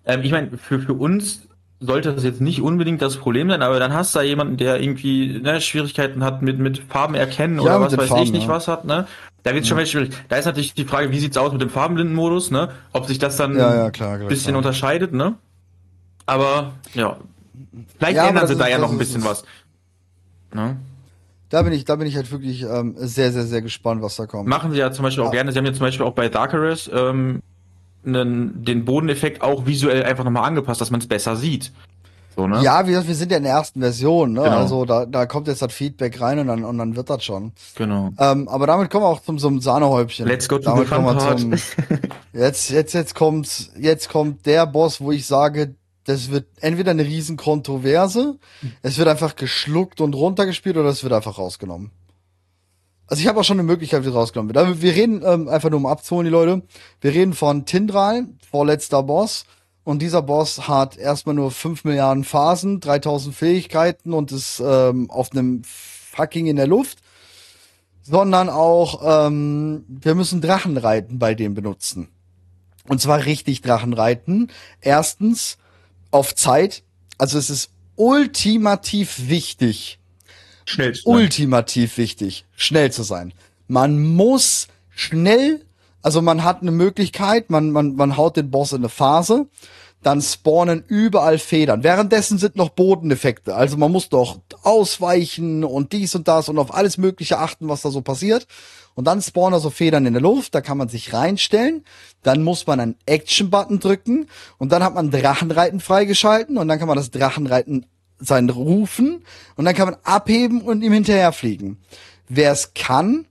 ähm, 0.07 0.23
ich 0.23 0.33
meine, 0.33 0.57
für, 0.59 0.79
für 0.81 0.95
uns 0.95 1.47
sollte 1.81 2.15
das 2.15 2.23
jetzt 2.23 2.41
nicht 2.41 2.61
unbedingt 2.63 3.03
das 3.03 3.17
Problem 3.17 3.49
sein, 3.51 3.61
aber 3.63 3.79
dann 3.81 3.93
hast 3.93 4.15
du 4.15 4.21
da 4.21 4.25
jemanden, 4.25 4.57
der 4.57 4.81
irgendwie 4.81 5.41
ne, 5.41 5.61
Schwierigkeiten 5.61 6.23
hat 6.23 6.41
mit, 6.43 6.59
mit 6.61 6.79
Farben 6.79 7.15
erkennen 7.17 7.57
Ja, 7.57 7.63
oder 7.63 7.81
was 7.81 7.97
weiß 7.97 8.09
Farben, 8.09 8.23
ich 8.23 8.33
nicht 8.33 8.47
ja. 8.47 8.53
was 8.55 8.69
hat, 8.69 8.85
ne? 8.85 9.07
Da 9.43 9.53
wird 9.55 9.67
schon 9.67 9.77
wieder 9.77 9.87
schwierig. 9.87 10.13
Da 10.29 10.37
ist 10.37 10.45
natürlich 10.45 10.75
die 10.75 10.85
Frage, 10.85 11.11
wie 11.11 11.19
sieht's 11.19 11.37
aus 11.37 11.51
mit 11.51 11.61
dem 11.61 11.71
Farbenblindenmodus, 11.71 12.53
ne? 12.53 12.69
Ob 12.93 13.07
sich 13.07 13.19
das 13.19 13.37
dann 13.37 13.57
Ja, 13.57 13.75
ja, 13.75 13.91
klar, 13.91 14.17
klar, 14.19 14.29
bisschen 14.29 14.51
klar. 14.53 14.59
unterscheidet, 14.59 15.13
ne? 15.13 15.35
Aber 16.27 16.75
ja, 16.95 17.17
vielleicht 17.99 18.17
Ja, 18.17 18.29
ändern 18.29 18.47
sie 18.47 18.55
da 18.57 18.67
ist- 18.67 18.71
ja 18.71 18.79
noch 18.79 18.89
ein 18.91 18.95
ist 18.95 18.99
bisschen 19.09 19.23
es. 19.23 19.27
was. 19.27 19.45
Ne? 20.55 20.77
Da 21.49 21.63
bin 21.63 21.73
ich, 21.73 21.85
da 21.85 21.97
bin 21.97 22.07
ich 22.07 22.15
halt 22.17 22.31
wirklich 22.31 22.63
ähm, 22.63 22.95
sehr, 22.97 23.33
sehr, 23.33 23.43
sehr 23.43 23.61
gespannt, 23.63 24.01
was 24.03 24.15
da 24.17 24.27
kommt. 24.27 24.49
Machen 24.49 24.71
sie 24.71 24.79
ja 24.79 24.93
zum 24.93 25.03
Beispiel 25.03 25.23
auch 25.25 25.27
Ja. 25.29 25.33
gerne. 25.33 25.51
Sie 25.53 25.59
haben 25.59 25.67
ja 25.67 25.73
zum 25.73 25.81
Beispiel 25.87 26.07
auch 26.07 26.15
bei 26.15 26.29
Darkeris 26.29 26.89
ähm, 26.95 27.43
einen, 28.05 28.65
den 28.65 28.85
Bodeneffekt 28.85 29.43
auch 29.43 29.67
visuell 29.67 30.05
einfach 30.05 30.25
nochmal 30.25 30.45
angepasst, 30.45 30.81
dass 30.81 30.91
man 30.91 31.01
es 31.01 31.07
besser 31.07 31.37
sieht. 31.37 31.73
So, 32.37 32.47
ne? 32.47 32.63
Ja, 32.63 32.83
gesagt, 32.83 33.09
wir 33.09 33.15
sind 33.15 33.31
ja 33.31 33.37
in 33.37 33.43
der 33.43 33.53
ersten 33.53 33.81
Version, 33.81 34.33
ne? 34.33 34.43
Genau. 34.43 34.57
Also 34.57 34.85
da, 34.85 35.05
da 35.05 35.27
kommt 35.27 35.49
jetzt 35.49 35.61
das 35.61 35.73
Feedback 35.73 36.21
rein 36.21 36.39
und 36.39 36.47
dann, 36.47 36.65
und 36.65 36.79
dann 36.79 36.97
wird 36.97 37.11
das 37.11 37.25
schon. 37.25 37.53
Genau. 37.75 38.11
Ähm, 38.19 38.49
aber 38.49 38.67
damit 38.67 38.91
kommen 38.91 39.05
wir 39.05 39.09
auch 39.09 39.23
zum 39.23 39.39
einem 39.39 39.61
Sahnehäubchen. 39.61 40.27
Let's 40.27 40.49
go 40.49 40.57
to 40.57 40.65
damit 40.65 40.89
the 40.89 40.95
fun 40.95 41.05
wir 41.05 41.15
part. 41.15 41.41
zum, 41.41 41.53
jetzt, 42.33 42.71
jetzt, 42.71 42.95
jetzt 42.95 43.15
kommt, 43.15 43.71
jetzt 43.79 44.09
kommt 44.09 44.47
der 44.47 44.67
Boss, 44.67 45.01
wo 45.01 45.13
ich 45.13 45.27
sage, 45.27 45.75
das 46.05 46.31
wird 46.31 46.47
entweder 46.61 46.93
eine 46.93 47.05
riesen 47.05 47.37
Kontroverse, 47.37 48.39
es 48.83 48.99
wird 48.99 49.09
einfach 49.09 49.37
geschluckt 49.37 50.01
und 50.01 50.15
runtergespielt 50.15 50.77
oder 50.77 50.89
es 50.89 51.03
wird 51.05 51.13
einfach 51.13 51.39
rausgenommen. 51.39 51.91
Also 53.13 53.21
ich 53.21 53.29
habe 53.29 53.41
auch 53.41 53.45
schon 53.45 53.59
eine 53.59 53.67
Möglichkeit, 53.67 54.07
wie 54.07 54.09
rausgenommen 54.09 54.55
wird. 54.55 54.81
Wir 54.81 54.95
reden 54.95 55.21
ähm, 55.23 55.47
einfach 55.47 55.69
nur 55.69 55.81
um 55.81 55.85
abzuholen, 55.85 56.25
die 56.25 56.31
Leute. 56.31 56.63
Wir 57.03 57.13
reden 57.13 57.35
von 57.35 57.67
Tindral, 57.67 58.27
vorletzter 58.51 59.03
Boss. 59.03 59.45
Und 59.85 60.01
dieser 60.01 60.23
Boss 60.23 60.67
hat 60.67 60.97
erstmal 60.97 61.35
nur 61.35 61.51
5 61.51 61.85
Milliarden 61.85 62.25
Phasen, 62.25 62.81
3000 62.81 63.35
Fähigkeiten 63.35 64.15
und 64.15 64.33
ist 64.33 64.63
ähm, 64.65 65.11
auf 65.11 65.31
einem 65.33 65.61
fucking 65.63 66.47
in 66.47 66.57
der 66.57 66.67
Luft. 66.67 67.01
Sondern 68.01 68.49
auch, 68.49 69.27
ähm, 69.27 69.85
wir 69.89 70.15
müssen 70.15 70.41
Drachenreiten 70.41 71.19
bei 71.19 71.35
dem 71.35 71.53
benutzen. 71.53 72.09
Und 72.89 73.03
zwar 73.03 73.27
richtig 73.27 73.61
Drachenreiten. 73.61 74.51
Erstens 74.81 75.59
auf 76.13 76.35
Zeit. 76.35 76.83
Also 77.19 77.37
es 77.37 77.51
ist 77.51 77.73
ultimativ 77.95 79.29
wichtig, 79.29 79.99
Schnell. 80.73 80.95
ultimativ 81.05 81.99
wichtig, 81.99 82.45
schnell 82.57 82.91
zu 82.91 83.03
sein. 83.03 83.33
Man 83.69 84.03
muss 84.03 84.69
schnell, 84.91 85.65
also 86.03 86.23
man 86.23 86.45
hat 86.45 86.63
eine 86.63 86.71
Möglichkeit, 86.71 87.51
man, 87.51 87.71
man, 87.71 87.95
man 87.95 88.17
haut 88.17 88.37
den 88.37 88.51
Boss 88.51 88.73
in 88.73 88.79
eine 88.79 88.89
Phase, 88.89 89.47
dann 90.03 90.21
spawnen 90.21 90.85
überall 90.89 91.39
Federn. 91.39 91.85
Währenddessen 91.85 92.37
sind 92.37 92.57
noch 92.57 92.71
Bodeneffekte. 92.71 93.55
Also 93.55 93.77
man 93.77 93.93
muss 93.93 94.09
doch 94.09 94.41
ausweichen 94.63 95.65
und 95.65 95.93
dies 95.93 96.15
und 96.15 96.27
das 96.27 96.49
und 96.49 96.59
auf 96.59 96.75
alles 96.75 96.99
Mögliche 96.99 97.39
achten, 97.39 97.69
was 97.69 97.83
da 97.83 97.91
so 97.91 98.03
passiert. 98.03 98.47
Und 98.95 99.07
dann 99.07 99.23
spawnen 99.23 99.61
so 99.61 99.71
Federn 99.71 100.05
in 100.05 100.13
der 100.13 100.23
Luft, 100.23 100.55
da 100.55 100.61
kann 100.61 100.77
man 100.77 100.89
sich 100.89 101.15
reinstellen. 101.15 101.85
Dann 102.23 102.43
muss 102.43 102.67
man 102.67 102.81
einen 102.81 102.97
Action-Button 103.07 103.79
drücken 103.79 104.27
und 104.59 104.73
dann 104.73 104.83
hat 104.83 104.95
man 104.95 105.11
Drachenreiten 105.11 105.81
freigeschalten 105.81 106.59
und 106.59 106.69
dann 106.69 106.79
kann 106.79 106.89
man 106.89 106.97
das 106.97 107.11
Drachenreiten 107.11 107.87
sein 108.25 108.49
rufen 108.51 109.25
und 109.57 109.65
dann 109.65 109.75
kann 109.75 109.89
man 109.91 109.97
abheben 110.05 110.63
und 110.63 110.83
ihm 110.83 110.93
hinterherfliegen. 110.93 111.79
Wer 112.29 112.53
es 112.53 112.73
kann, 112.75 113.27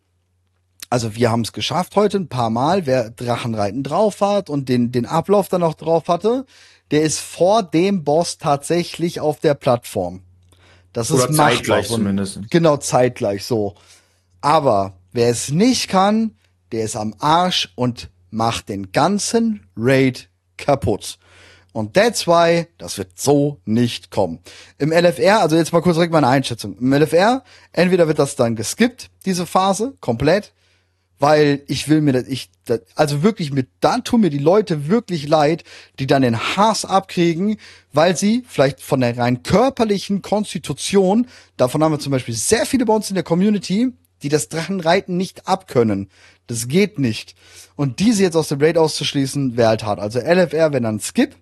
also 0.90 1.16
wir 1.16 1.32
haben 1.32 1.42
es 1.42 1.54
geschafft 1.54 1.96
heute 1.96 2.18
ein 2.18 2.28
paar 2.28 2.50
Mal, 2.50 2.86
wer 2.86 3.10
Drachenreiten 3.10 3.84
drauf 3.84 4.22
hat 4.22 4.50
und 4.50 4.68
den, 4.70 4.92
den 4.92 5.06
Ablauf 5.06 5.48
dann 5.48 5.64
auch 5.64 5.76
drauf 5.76 6.08
hatte, 6.08 6.46
der 6.92 7.04
ist 7.04 7.20
vor 7.20 7.64
dem 7.64 8.04
Boss 8.04 8.38
tatsächlich 8.38 9.20
auf 9.22 9.40
der 9.40 9.54
Plattform. 9.54 10.22
Das 10.94 11.10
Oder 11.10 11.30
ist 11.30 11.36
zeitgleich 11.38 11.86
ein- 11.86 11.92
zumindest. 11.96 12.40
Genau, 12.50 12.76
zeitgleich 12.78 13.46
so. 13.46 13.76
Aber 14.42 14.94
wer 15.14 15.30
es 15.30 15.50
nicht 15.52 15.88
kann, 15.88 16.36
der 16.74 16.84
ist 16.84 16.98
am 16.98 17.16
Arsch 17.20 17.72
und 17.76 18.10
macht 18.30 18.68
den 18.68 18.92
ganzen 18.92 19.68
Raid 19.78 20.30
kaputt. 20.58 21.18
Und 21.74 21.94
that's 21.94 22.28
why, 22.28 22.68
das 22.78 22.98
wird 22.98 23.18
so 23.18 23.60
nicht 23.66 24.12
kommen. 24.12 24.40
Im 24.78 24.92
LFR, 24.92 25.42
also 25.42 25.56
jetzt 25.56 25.72
mal 25.72 25.82
kurz 25.82 25.96
direkt 25.96 26.12
meine 26.12 26.28
Einschätzung. 26.28 26.78
Im 26.78 26.94
LFR, 26.94 27.44
entweder 27.72 28.08
wird 28.08 28.20
das 28.20 28.36
dann 28.36 28.56
geskippt, 28.56 29.10
diese 29.26 29.46
Phase, 29.46 29.94
komplett, 30.02 30.52
weil 31.22 31.62
ich 31.68 31.88
will 31.88 32.02
mir 32.02 32.14
das, 32.14 32.28
ich, 32.28 32.50
das, 32.66 32.82
also 32.96 33.24
wirklich 33.24 33.54
mit, 33.54 33.70
dann 33.80 34.04
tun 34.04 34.22
mir 34.22 34.32
die 34.32 34.40
Leute 34.40 34.88
wirklich 34.88 35.28
leid, 35.28 35.64
die 36.00 36.08
dann 36.08 36.24
den 36.24 36.38
Hass 36.38 36.84
abkriegen, 36.84 37.58
weil 37.94 38.18
sie 38.18 38.44
vielleicht 38.48 38.82
von 38.82 39.02
der 39.02 39.18
rein 39.18 39.44
körperlichen 39.44 40.22
Konstitution, 40.22 41.28
davon 41.58 41.84
haben 41.84 41.94
wir 41.94 42.00
zum 42.00 42.12
Beispiel 42.12 42.36
sehr 42.36 42.66
viele 42.66 42.86
bei 42.86 42.94
uns 42.94 43.10
in 43.10 43.16
der 43.16 43.24
Community, 43.24 43.94
die 44.24 44.30
das 44.30 44.50
Drachenreiten 44.50 45.16
nicht 45.16 45.48
abkönnen. 45.48 46.10
Das 46.48 46.68
geht 46.68 47.00
nicht. 47.00 47.36
Und 47.76 48.00
diese 48.00 48.24
jetzt 48.24 48.36
aus 48.36 48.50
dem 48.50 48.60
Raid 48.60 48.78
auszuschließen, 48.78 49.58
wäre 49.58 49.70
halt 49.70 49.84
hart. 49.84 50.00
Also 50.00 50.20
LFR, 50.20 50.74
wenn 50.74 50.84
dann 50.84 51.00
Skip, 51.00 51.36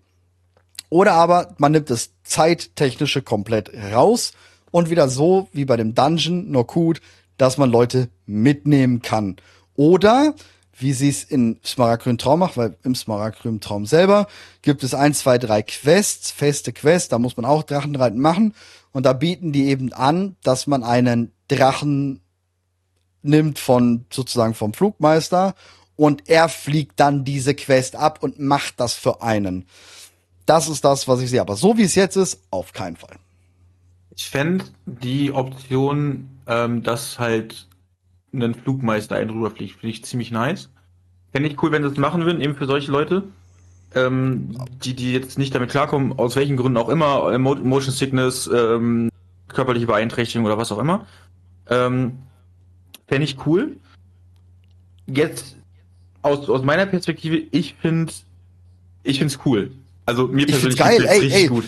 oder 0.90 1.14
aber 1.14 1.56
man 1.58 1.72
nimmt 1.72 1.90
das 1.90 2.12
Zeittechnische 2.24 3.22
komplett 3.22 3.72
raus 3.94 4.34
und 4.72 4.90
wieder 4.90 5.10
so 5.10 5.48
wie 5.54 5.66
bei 5.66 5.78
dem 5.78 5.96
Dungeon 5.96 6.52
nur 6.52 6.66
gut, 6.68 7.02
dass 7.38 7.58
man 7.58 7.72
Leute 7.72 8.10
mitnehmen 8.26 9.02
kann. 9.02 9.38
Oder 9.76 10.36
wie 10.78 10.94
sie 10.94 11.10
es 11.10 11.24
in 11.24 11.60
Smaragdgrün 11.64 12.18
Traum 12.18 12.40
macht, 12.40 12.58
weil 12.58 12.78
im 12.84 12.96
Smaragdgrün 12.96 13.60
Traum 13.60 13.86
selber 13.86 14.28
gibt 14.62 14.84
es 14.84 14.94
ein, 14.94 15.14
zwei, 15.14 15.38
drei 15.38 15.62
Quests, 15.62 16.32
feste 16.32 16.74
Quests, 16.74 17.10
da 17.10 17.20
muss 17.20 17.38
man 17.38 17.46
auch 17.46 17.64
Drachenreiten 17.64 18.20
machen. 18.20 18.54
Und 18.92 19.06
da 19.06 19.14
bieten 19.14 19.52
die 19.52 19.68
eben 19.68 19.94
an, 19.94 20.36
dass 20.42 20.68
man 20.68 20.84
einen 20.84 21.32
Drachen 21.48 22.22
nimmt 23.22 23.60
von 23.60 24.06
sozusagen 24.12 24.54
vom 24.54 24.74
Flugmeister 24.74 25.54
und 25.96 26.30
er 26.30 26.48
fliegt 26.48 27.00
dann 27.00 27.26
diese 27.26 27.54
Quest 27.56 27.96
ab 27.98 28.20
und 28.22 28.40
macht 28.40 28.80
das 28.80 28.94
für 28.94 29.22
einen. 29.22 29.66
Das 30.50 30.68
ist 30.68 30.84
das, 30.84 31.08
was 31.08 31.22
ich 31.22 31.30
sehe. 31.30 31.42
Aber 31.42 31.56
so 31.56 31.78
wie 31.78 31.84
es 31.84 31.94
jetzt 31.94 32.16
ist, 32.16 32.42
auf 32.50 32.74
keinen 32.74 32.96
Fall. 32.96 33.18
Ich 34.16 34.28
fände 34.30 34.66
die 34.88 35.32
Option, 35.32 36.28
ähm, 36.48 36.82
dass 36.82 37.20
halt 37.20 37.68
ein 38.34 38.56
Flugmeister 38.56 39.16
einen 39.16 39.30
rüberfliegt, 39.30 39.80
finde 39.80 39.92
ich 39.94 40.04
ziemlich 40.04 40.32
nice. 40.32 40.70
Fände 41.32 41.50
ich 41.50 41.62
cool, 41.62 41.72
wenn 41.72 41.84
sie 41.84 41.90
das 41.90 42.00
machen 42.00 42.26
würden, 42.26 42.42
eben 42.42 42.56
für 42.56 42.66
solche 42.66 42.92
Leute, 42.92 43.24
ähm, 43.94 44.58
die, 44.84 44.96
die 44.96 45.14
jetzt 45.14 45.38
nicht 45.38 45.54
damit 45.54 45.70
klarkommen, 45.70 46.18
aus 46.18 46.36
welchen 46.36 46.58
Gründen 46.58 46.78
auch 46.78 46.90
immer, 46.90 47.38
Mo- 47.38 47.56
Motion 47.56 47.94
Sickness, 47.94 48.50
ähm, 48.52 49.10
körperliche 49.50 49.86
Beeinträchtigung 49.86 50.46
oder 50.48 50.58
was 50.58 50.72
auch 50.72 50.80
immer. 50.80 51.06
Ähm, 51.70 52.18
Fände 53.08 53.26
ich 53.26 53.46
cool. 53.46 53.78
Jetzt, 55.06 55.58
aus, 56.24 56.50
aus 56.50 56.64
meiner 56.64 56.88
Perspektive, 56.88 57.38
ich 57.52 57.76
finde 57.76 58.12
ich 59.04 59.20
finde 59.20 59.34
es 59.34 59.40
cool. 59.46 59.72
Also 60.10 60.28
mir 60.28 60.48
persönlich 60.48 60.76
geil, 60.78 61.06
ey, 61.08 61.20
richtig 61.20 61.34
ey. 61.36 61.48
gut. 61.48 61.66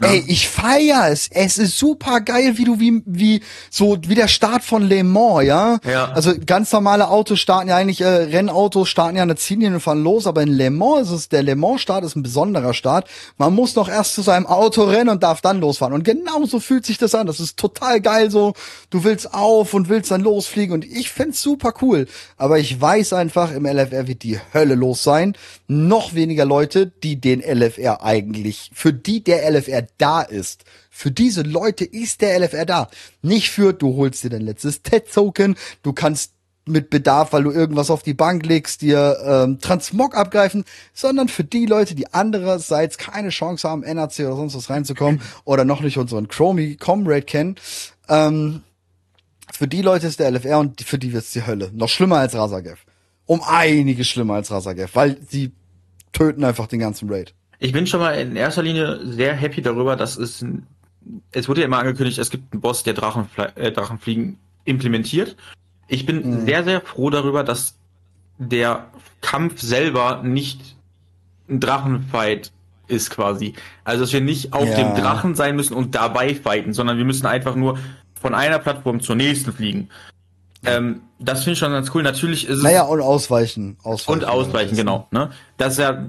Ja. 0.00 0.08
Ey, 0.08 0.24
ich 0.26 0.46
feier 0.46 1.08
es. 1.10 1.28
Es 1.30 1.56
ist 1.56 1.78
super 1.78 2.20
geil, 2.20 2.58
wie 2.58 2.64
du 2.64 2.78
wie 2.78 3.02
wie 3.06 3.40
so 3.70 3.96
wie 4.06 4.14
der 4.14 4.28
Start 4.28 4.62
von 4.62 4.82
Le 4.82 5.02
Mans, 5.02 5.46
ja? 5.46 5.78
Ja. 5.90 6.12
Also 6.12 6.34
ganz 6.44 6.70
normale 6.70 7.08
Autos 7.08 7.40
starten 7.40 7.70
ja 7.70 7.76
eigentlich 7.76 8.02
äh, 8.02 8.06
Rennautos 8.06 8.90
starten 8.90 9.16
ja 9.16 9.22
eine 9.22 9.36
Ziellinie 9.36 9.76
und 9.76 9.80
fahren 9.80 10.02
los, 10.02 10.26
aber 10.26 10.42
in 10.42 10.50
Le 10.52 10.70
Mans 10.70 11.08
ist 11.08 11.14
es 11.14 11.28
der 11.30 11.42
Le 11.42 11.56
Mans 11.56 11.80
Start 11.80 12.04
ist 12.04 12.14
ein 12.14 12.22
besonderer 12.22 12.74
Start. 12.74 13.08
Man 13.38 13.54
muss 13.54 13.74
noch 13.74 13.88
erst 13.88 14.14
zu 14.14 14.20
seinem 14.20 14.46
Auto 14.46 14.84
rennen 14.84 15.08
und 15.08 15.22
darf 15.22 15.40
dann 15.40 15.60
losfahren 15.60 15.94
und 15.94 16.04
genau 16.04 16.44
so 16.44 16.60
fühlt 16.60 16.84
sich 16.84 16.98
das 16.98 17.14
an. 17.14 17.26
Das 17.26 17.40
ist 17.40 17.56
total 17.56 18.02
geil 18.02 18.30
so. 18.30 18.52
Du 18.90 19.02
willst 19.02 19.32
auf 19.32 19.72
und 19.72 19.88
willst 19.88 20.10
dann 20.10 20.20
losfliegen 20.20 20.74
und 20.74 20.84
ich 20.84 21.10
find's 21.10 21.40
super 21.40 21.72
cool, 21.80 22.06
aber 22.36 22.58
ich 22.58 22.78
weiß 22.78 23.14
einfach 23.14 23.50
im 23.50 23.64
LFR 23.64 24.06
wird 24.06 24.24
die 24.24 24.38
Hölle 24.52 24.74
los 24.74 25.02
sein. 25.02 25.38
Noch 25.68 26.12
weniger 26.12 26.44
Leute, 26.44 26.92
die 27.02 27.18
den 27.18 27.40
LFR 27.40 28.04
eigentlich 28.04 28.70
für 28.74 28.92
die 28.92 29.24
der 29.24 29.50
LFR 29.50 29.85
da 29.98 30.22
ist. 30.22 30.64
Für 30.90 31.10
diese 31.10 31.42
Leute 31.42 31.84
ist 31.84 32.20
der 32.20 32.38
LFR 32.40 32.66
da. 32.66 32.90
Nicht 33.22 33.50
für, 33.50 33.72
du 33.72 33.96
holst 33.96 34.24
dir 34.24 34.30
dein 34.30 34.42
letztes 34.42 34.82
TED-Token, 34.82 35.56
du 35.82 35.92
kannst 35.92 36.32
mit 36.66 36.90
Bedarf, 36.90 37.32
weil 37.32 37.44
du 37.44 37.52
irgendwas 37.52 37.90
auf 37.90 38.02
die 38.02 38.14
Bank 38.14 38.44
legst, 38.44 38.82
dir 38.82 39.16
ähm, 39.24 39.60
Transmog 39.60 40.16
abgreifen, 40.16 40.64
sondern 40.92 41.28
für 41.28 41.44
die 41.44 41.64
Leute, 41.64 41.94
die 41.94 42.12
andererseits 42.12 42.98
keine 42.98 43.28
Chance 43.28 43.68
haben, 43.68 43.82
NAC 43.82 44.18
oder 44.20 44.36
sonst 44.36 44.56
was 44.56 44.68
reinzukommen 44.68 45.20
oder 45.44 45.64
noch 45.64 45.80
nicht 45.80 45.96
unseren 45.96 46.28
Chromie 46.28 46.76
Comrade 46.76 47.22
kennen. 47.22 47.54
Ähm, 48.08 48.62
für 49.52 49.68
die 49.68 49.82
Leute 49.82 50.08
ist 50.08 50.18
der 50.18 50.30
LFR 50.32 50.58
und 50.58 50.82
für 50.82 50.98
die 50.98 51.12
wird's 51.12 51.32
die 51.32 51.46
Hölle. 51.46 51.70
Noch 51.72 51.88
schlimmer 51.88 52.18
als 52.18 52.34
Razagev. 52.34 52.80
Um 53.26 53.42
einiges 53.42 54.08
schlimmer 54.08 54.34
als 54.34 54.50
Razagev, 54.50 54.94
weil 54.94 55.18
sie 55.28 55.52
töten 56.12 56.44
einfach 56.44 56.66
den 56.66 56.80
ganzen 56.80 57.08
Raid. 57.08 57.32
Ich 57.58 57.72
bin 57.72 57.86
schon 57.86 58.00
mal 58.00 58.12
in 58.12 58.36
erster 58.36 58.62
Linie 58.62 59.00
sehr 59.04 59.34
happy 59.34 59.62
darüber, 59.62 59.96
dass 59.96 60.16
es 60.16 60.44
es 61.30 61.48
wurde 61.48 61.60
ja 61.60 61.66
immer 61.66 61.78
angekündigt, 61.78 62.18
es 62.18 62.30
gibt 62.30 62.52
einen 62.52 62.60
Boss, 62.60 62.82
der 62.82 62.94
Drachenfle 62.94 63.52
äh, 63.56 63.70
Drachenfliegen 63.70 64.38
implementiert. 64.64 65.36
Ich 65.86 66.04
bin 66.04 66.40
Mhm. 66.42 66.46
sehr, 66.46 66.64
sehr 66.64 66.80
froh 66.80 67.10
darüber, 67.10 67.44
dass 67.44 67.74
der 68.38 68.86
Kampf 69.20 69.60
selber 69.60 70.22
nicht 70.24 70.76
ein 71.48 71.60
Drachenfight 71.60 72.50
ist 72.88 73.10
quasi. 73.10 73.54
Also, 73.84 74.00
dass 74.02 74.12
wir 74.12 74.20
nicht 74.20 74.52
auf 74.52 74.68
Ja. 74.68 74.74
dem 74.74 74.94
Drachen 74.96 75.34
sein 75.36 75.54
müssen 75.54 75.74
und 75.74 75.94
dabei 75.94 76.34
fighten, 76.34 76.72
sondern 76.74 76.98
wir 76.98 77.04
müssen 77.04 77.26
einfach 77.26 77.54
nur 77.54 77.78
von 78.20 78.34
einer 78.34 78.58
Plattform 78.58 79.00
zur 79.00 79.14
nächsten 79.14 79.52
fliegen. 79.52 79.88
Ähm, 80.64 81.02
das 81.20 81.40
finde 81.44 81.52
ich 81.52 81.58
schon 81.60 81.70
ganz 81.72 81.94
cool. 81.94 82.02
Natürlich 82.02 82.48
ist 82.48 82.58
es 82.58 82.62
Naja, 82.64 82.82
und 82.82 83.00
ausweichen. 83.00 83.76
ausweichen 83.84 84.22
und 84.22 84.24
ausweichen, 84.28 84.76
genau. 84.76 85.06
Ne? 85.12 85.30
Das 85.56 85.74
ist 85.74 85.78
ja 85.78 86.04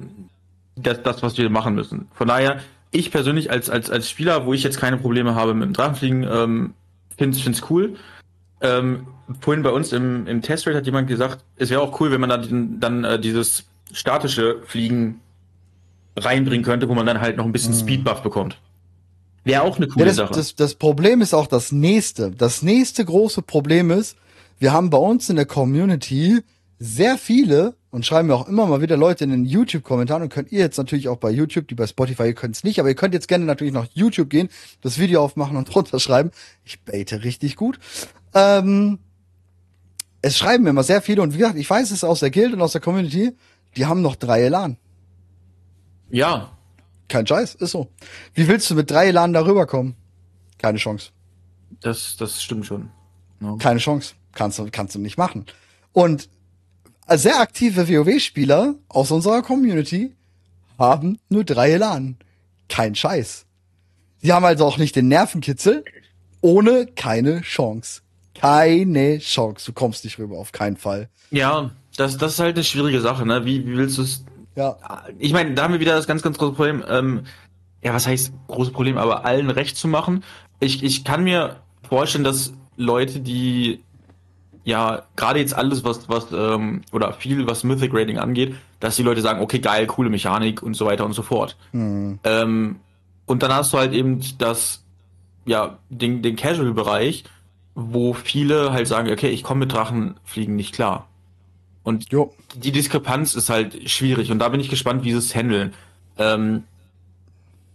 das, 0.78 1.02
das, 1.04 1.24
was 1.24 1.38
wir 1.38 1.50
machen 1.50 1.76
müssen. 1.76 2.08
Von 2.14 2.28
daher, 2.28 2.60
ich 2.92 3.12
persönlich 3.12 3.52
als, 3.52 3.70
als, 3.70 3.90
als 3.90 4.10
Spieler, 4.10 4.46
wo 4.46 4.54
ich 4.54 4.64
jetzt 4.64 4.80
keine 4.80 4.98
Probleme 4.98 5.36
habe 5.36 5.54
mit 5.54 5.66
dem 5.66 5.74
Drachenfliegen, 5.74 6.24
ähm, 6.30 6.74
finde 7.18 7.38
es 7.38 7.70
cool. 7.70 7.96
Ähm, 8.62 9.08
vorhin 9.40 9.64
bei 9.64 9.70
uns 9.70 9.92
im, 9.92 10.26
im 10.28 10.42
Testrate 10.42 10.78
hat 10.78 10.86
jemand 10.86 11.08
gesagt, 11.08 11.44
es 11.58 11.70
wäre 11.70 11.82
auch 11.82 12.00
cool, 12.00 12.12
wenn 12.12 12.22
man 12.22 12.30
dann, 12.30 12.80
dann 12.80 13.04
äh, 13.04 13.20
dieses 13.20 13.66
statische 13.92 14.62
Fliegen 14.66 15.22
reinbringen 16.16 16.66
könnte, 16.66 16.90
wo 16.90 16.94
man 16.94 17.06
dann 17.06 17.22
halt 17.22 17.38
noch 17.38 17.46
ein 17.46 17.52
bisschen 17.52 17.74
Speedbuff 17.74 18.22
bekommt. 18.22 18.60
Wäre 19.44 19.62
auch 19.62 19.78
eine 19.78 19.86
Ja, 19.88 19.94
coole 19.94 20.06
das, 20.06 20.16
Sache. 20.16 20.34
das, 20.34 20.56
das 20.56 20.76
Problem 20.76 21.22
ist 21.22 21.34
auch 21.34 21.48
das 21.48 21.72
nächste. 21.72 22.32
Das 22.32 22.64
nächste 22.64 23.06
große 23.06 23.42
Problem 23.42 23.92
ist, 23.92 24.18
wir 24.60 24.74
haben 24.74 24.90
bei 24.90 24.98
uns 24.98 25.30
in 25.30 25.36
der 25.36 25.46
Community 25.46 26.42
sehr 26.80 27.18
viele 27.18 27.76
und 27.90 28.06
schreiben 28.06 28.28
mir 28.28 28.36
auch 28.36 28.48
immer 28.48 28.68
mal 28.68 28.82
wieder 28.82 28.98
Leute 28.98 29.24
in 29.24 29.32
den 29.32 29.46
YouTube-Kommentaren 29.46 30.24
und 30.24 30.30
könnt 30.30 30.52
ihr 30.52 30.60
jetzt 30.60 30.78
natürlich 30.78 31.08
auch 31.10 31.18
bei 31.18 31.32
YouTube, 31.32 31.68
die 31.68 31.76
bei 31.76 31.88
Spotify, 31.88 32.24
ihr 32.24 32.34
könnt 32.36 32.56
es 32.56 32.64
nicht, 32.64 32.80
aber 32.80 32.90
ihr 32.90 32.96
könnt 32.96 33.14
jetzt 33.14 33.28
gerne 33.28 33.46
natürlich 33.46 33.74
nach 33.74 33.88
YouTube 33.94 34.30
gehen, 34.30 34.50
das 34.82 35.00
Video 35.00 35.24
aufmachen 35.24 35.58
und 35.58 35.66
drunter 35.74 36.00
schreiben. 36.00 36.32
Ich 36.64 36.82
bete 36.82 37.24
richtig 37.24 37.56
gut. 37.56 37.80
Ähm, 38.34 39.00
es 40.22 40.38
schreiben 40.38 40.64
mir 40.64 40.72
immer 40.72 40.84
sehr 40.84 41.02
viele 41.02 41.22
und 41.22 41.34
wie 41.34 41.40
gesagt, 41.40 41.58
ich 41.58 41.70
weiß 41.70 41.92
es 41.92 42.04
aus 42.04 42.20
der 42.20 42.32
Guild 42.32 42.54
und 42.54 42.62
aus 42.62 42.74
der 42.74 42.82
Community, 42.82 43.36
die 43.76 43.86
haben 43.86 44.02
noch 44.02 44.16
drei 44.16 44.42
Elan. 44.44 44.78
ja, 46.10 46.52
Kein 47.08 47.26
Scheiß, 47.26 47.56
ist 47.56 47.72
so. 47.72 47.88
Wie 48.34 48.48
willst 48.48 48.70
du 48.70 48.76
mit 48.76 48.92
drei 48.92 49.08
Elan 49.08 49.32
darüber 49.34 49.66
kommen? 49.66 49.96
Keine 50.58 50.78
Chance. 50.78 51.12
das, 51.82 52.18
das 52.18 52.44
stimmt 52.44 52.66
schon. 52.66 52.90
Ja. 53.40 53.56
Keine 53.58 53.80
Chance. 53.80 54.16
Kannst 54.34 54.60
du, 54.60 54.68
kannst 54.72 54.96
du 54.96 55.00
nicht 55.00 55.18
machen. 55.18 55.46
Und 55.94 56.30
sehr 57.16 57.40
aktive 57.40 57.88
WoW-Spieler 57.88 58.76
aus 58.90 59.12
unserer 59.12 59.42
Community 59.42 60.14
haben 60.78 61.20
nur 61.30 61.44
drei 61.44 61.72
Elan. 61.72 62.18
Kein 62.70 62.96
Scheiß. 62.96 63.46
Sie 64.22 64.34
haben 64.34 64.46
also 64.46 64.66
auch 64.66 64.78
nicht 64.78 64.96
den 64.96 65.08
Nervenkitzel. 65.08 65.86
Ohne 66.42 66.86
keine 66.86 67.42
Chance. 67.42 68.02
Keine 68.36 69.20
Chance. 69.20 69.66
Du 69.68 69.74
kommst 69.74 70.04
nicht 70.04 70.20
rüber, 70.20 70.38
auf 70.38 70.52
keinen 70.52 70.78
Fall. 70.78 71.10
Ja, 71.32 71.72
das, 71.96 72.18
das 72.18 72.34
ist 72.34 72.40
halt 72.40 72.56
eine 72.56 72.64
schwierige 72.64 73.02
Sache, 73.02 73.26
ne? 73.26 73.46
Wie, 73.46 73.66
wie 73.66 73.78
willst 73.78 73.98
du 73.98 74.04
es 74.04 74.24
Ja. 74.56 74.78
ich 75.18 75.34
meine, 75.34 75.54
da 75.54 75.64
haben 75.64 75.74
wir 75.74 75.80
wieder 75.80 75.96
das 75.96 76.08
ganz, 76.08 76.22
ganz 76.22 76.38
große 76.38 76.54
Problem. 76.54 76.84
Ähm, 76.88 77.22
ja, 77.84 77.94
was 77.94 78.06
heißt 78.06 78.32
große 78.48 78.72
Problem, 78.72 78.98
aber 78.98 79.26
allen 79.26 79.50
recht 79.50 79.78
zu 79.78 79.88
machen. 79.88 80.24
Ich, 80.60 80.84
ich 80.84 81.04
kann 81.04 81.24
mir 81.24 81.58
vorstellen, 81.88 82.24
dass 82.24 82.54
Leute, 82.76 83.20
die 83.20 83.82
ja 84.68 85.04
gerade 85.16 85.40
jetzt 85.40 85.56
alles, 85.56 85.86
was, 85.86 86.10
was, 86.10 86.28
ähm, 86.34 86.82
oder 86.92 87.14
viel, 87.14 87.48
was 87.48 87.64
Mythic 87.64 87.94
Rating 87.94 88.18
angeht, 88.18 88.54
dass 88.82 88.98
die 88.98 89.04
Leute 89.04 89.22
sagen, 89.22 89.40
okay, 89.40 89.60
geil, 89.60 89.88
coole 89.88 90.10
Mechanik 90.10 90.62
und 90.62 90.74
so 90.74 90.86
weiter 90.86 91.06
und 91.06 91.14
so 91.14 91.22
fort. 91.24 91.56
Hm. 91.72 92.20
Ähm, 92.26 92.76
und 93.26 93.44
dann 93.44 93.54
hast 93.54 93.72
du 93.72 93.78
halt 93.78 93.94
eben 93.94 94.22
das, 94.40 94.84
ja, 95.46 95.78
den, 95.90 96.22
den 96.22 96.36
Casual-Bereich, 96.36 97.24
wo 97.76 98.14
viele 98.14 98.74
halt 98.74 98.90
sagen, 98.90 99.10
okay, 99.10 99.30
ich 99.30 99.42
komme 99.42 99.62
mit 99.62 99.72
Drachenfliegen 99.72 100.58
nicht 100.58 100.76
klar. 100.76 101.08
Und 101.84 102.12
Jo. 102.12 102.34
die 102.54 102.74
Diskrepanz 102.74 103.36
ist 103.36 103.50
halt 103.50 103.90
schwierig 103.90 104.32
und 104.32 104.40
da 104.40 104.50
bin 104.50 104.60
ich 104.60 104.68
gespannt, 104.68 105.06
wie 105.06 105.12
sie 105.14 105.18
es 105.18 105.34
handeln. 105.34 105.74
Ähm, 106.18 106.64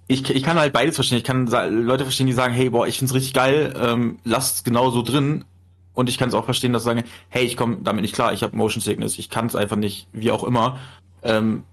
ich, 0.08 0.28
ich 0.28 0.42
kann 0.42 0.58
halt 0.58 0.74
beides 0.74 0.96
verstehen. 0.96 1.16
Ich 1.16 1.24
kann 1.24 1.46
Leute 1.46 2.04
verstehen, 2.04 2.26
die 2.26 2.34
sagen, 2.34 2.52
hey, 2.52 2.68
boah, 2.68 2.86
ich 2.86 2.98
find's 2.98 3.14
richtig 3.14 3.32
geil, 3.32 3.72
ähm, 3.80 4.18
lasst 4.24 4.56
es 4.56 4.64
genau 4.64 4.90
so 4.90 5.00
drin. 5.00 5.46
Und 5.94 6.08
ich 6.08 6.16
kann 6.18 6.28
es 6.28 6.34
auch 6.34 6.44
verstehen, 6.46 6.72
dass 6.72 6.82
sie 6.82 6.86
sagen, 6.90 7.04
hey, 7.28 7.44
ich 7.44 7.56
komme 7.56 7.78
damit 7.82 8.02
nicht 8.02 8.14
klar, 8.14 8.32
ich 8.32 8.42
habe 8.42 8.56
Motion 8.56 8.80
Sickness, 8.80 9.18
ich 9.18 9.28
kann 9.30 9.46
es 9.46 9.54
einfach 9.54 9.76
nicht, 9.76 10.06
wie 10.12 10.30
auch 10.30 10.44
immer. 10.44 10.78
Ähm, 11.22 11.64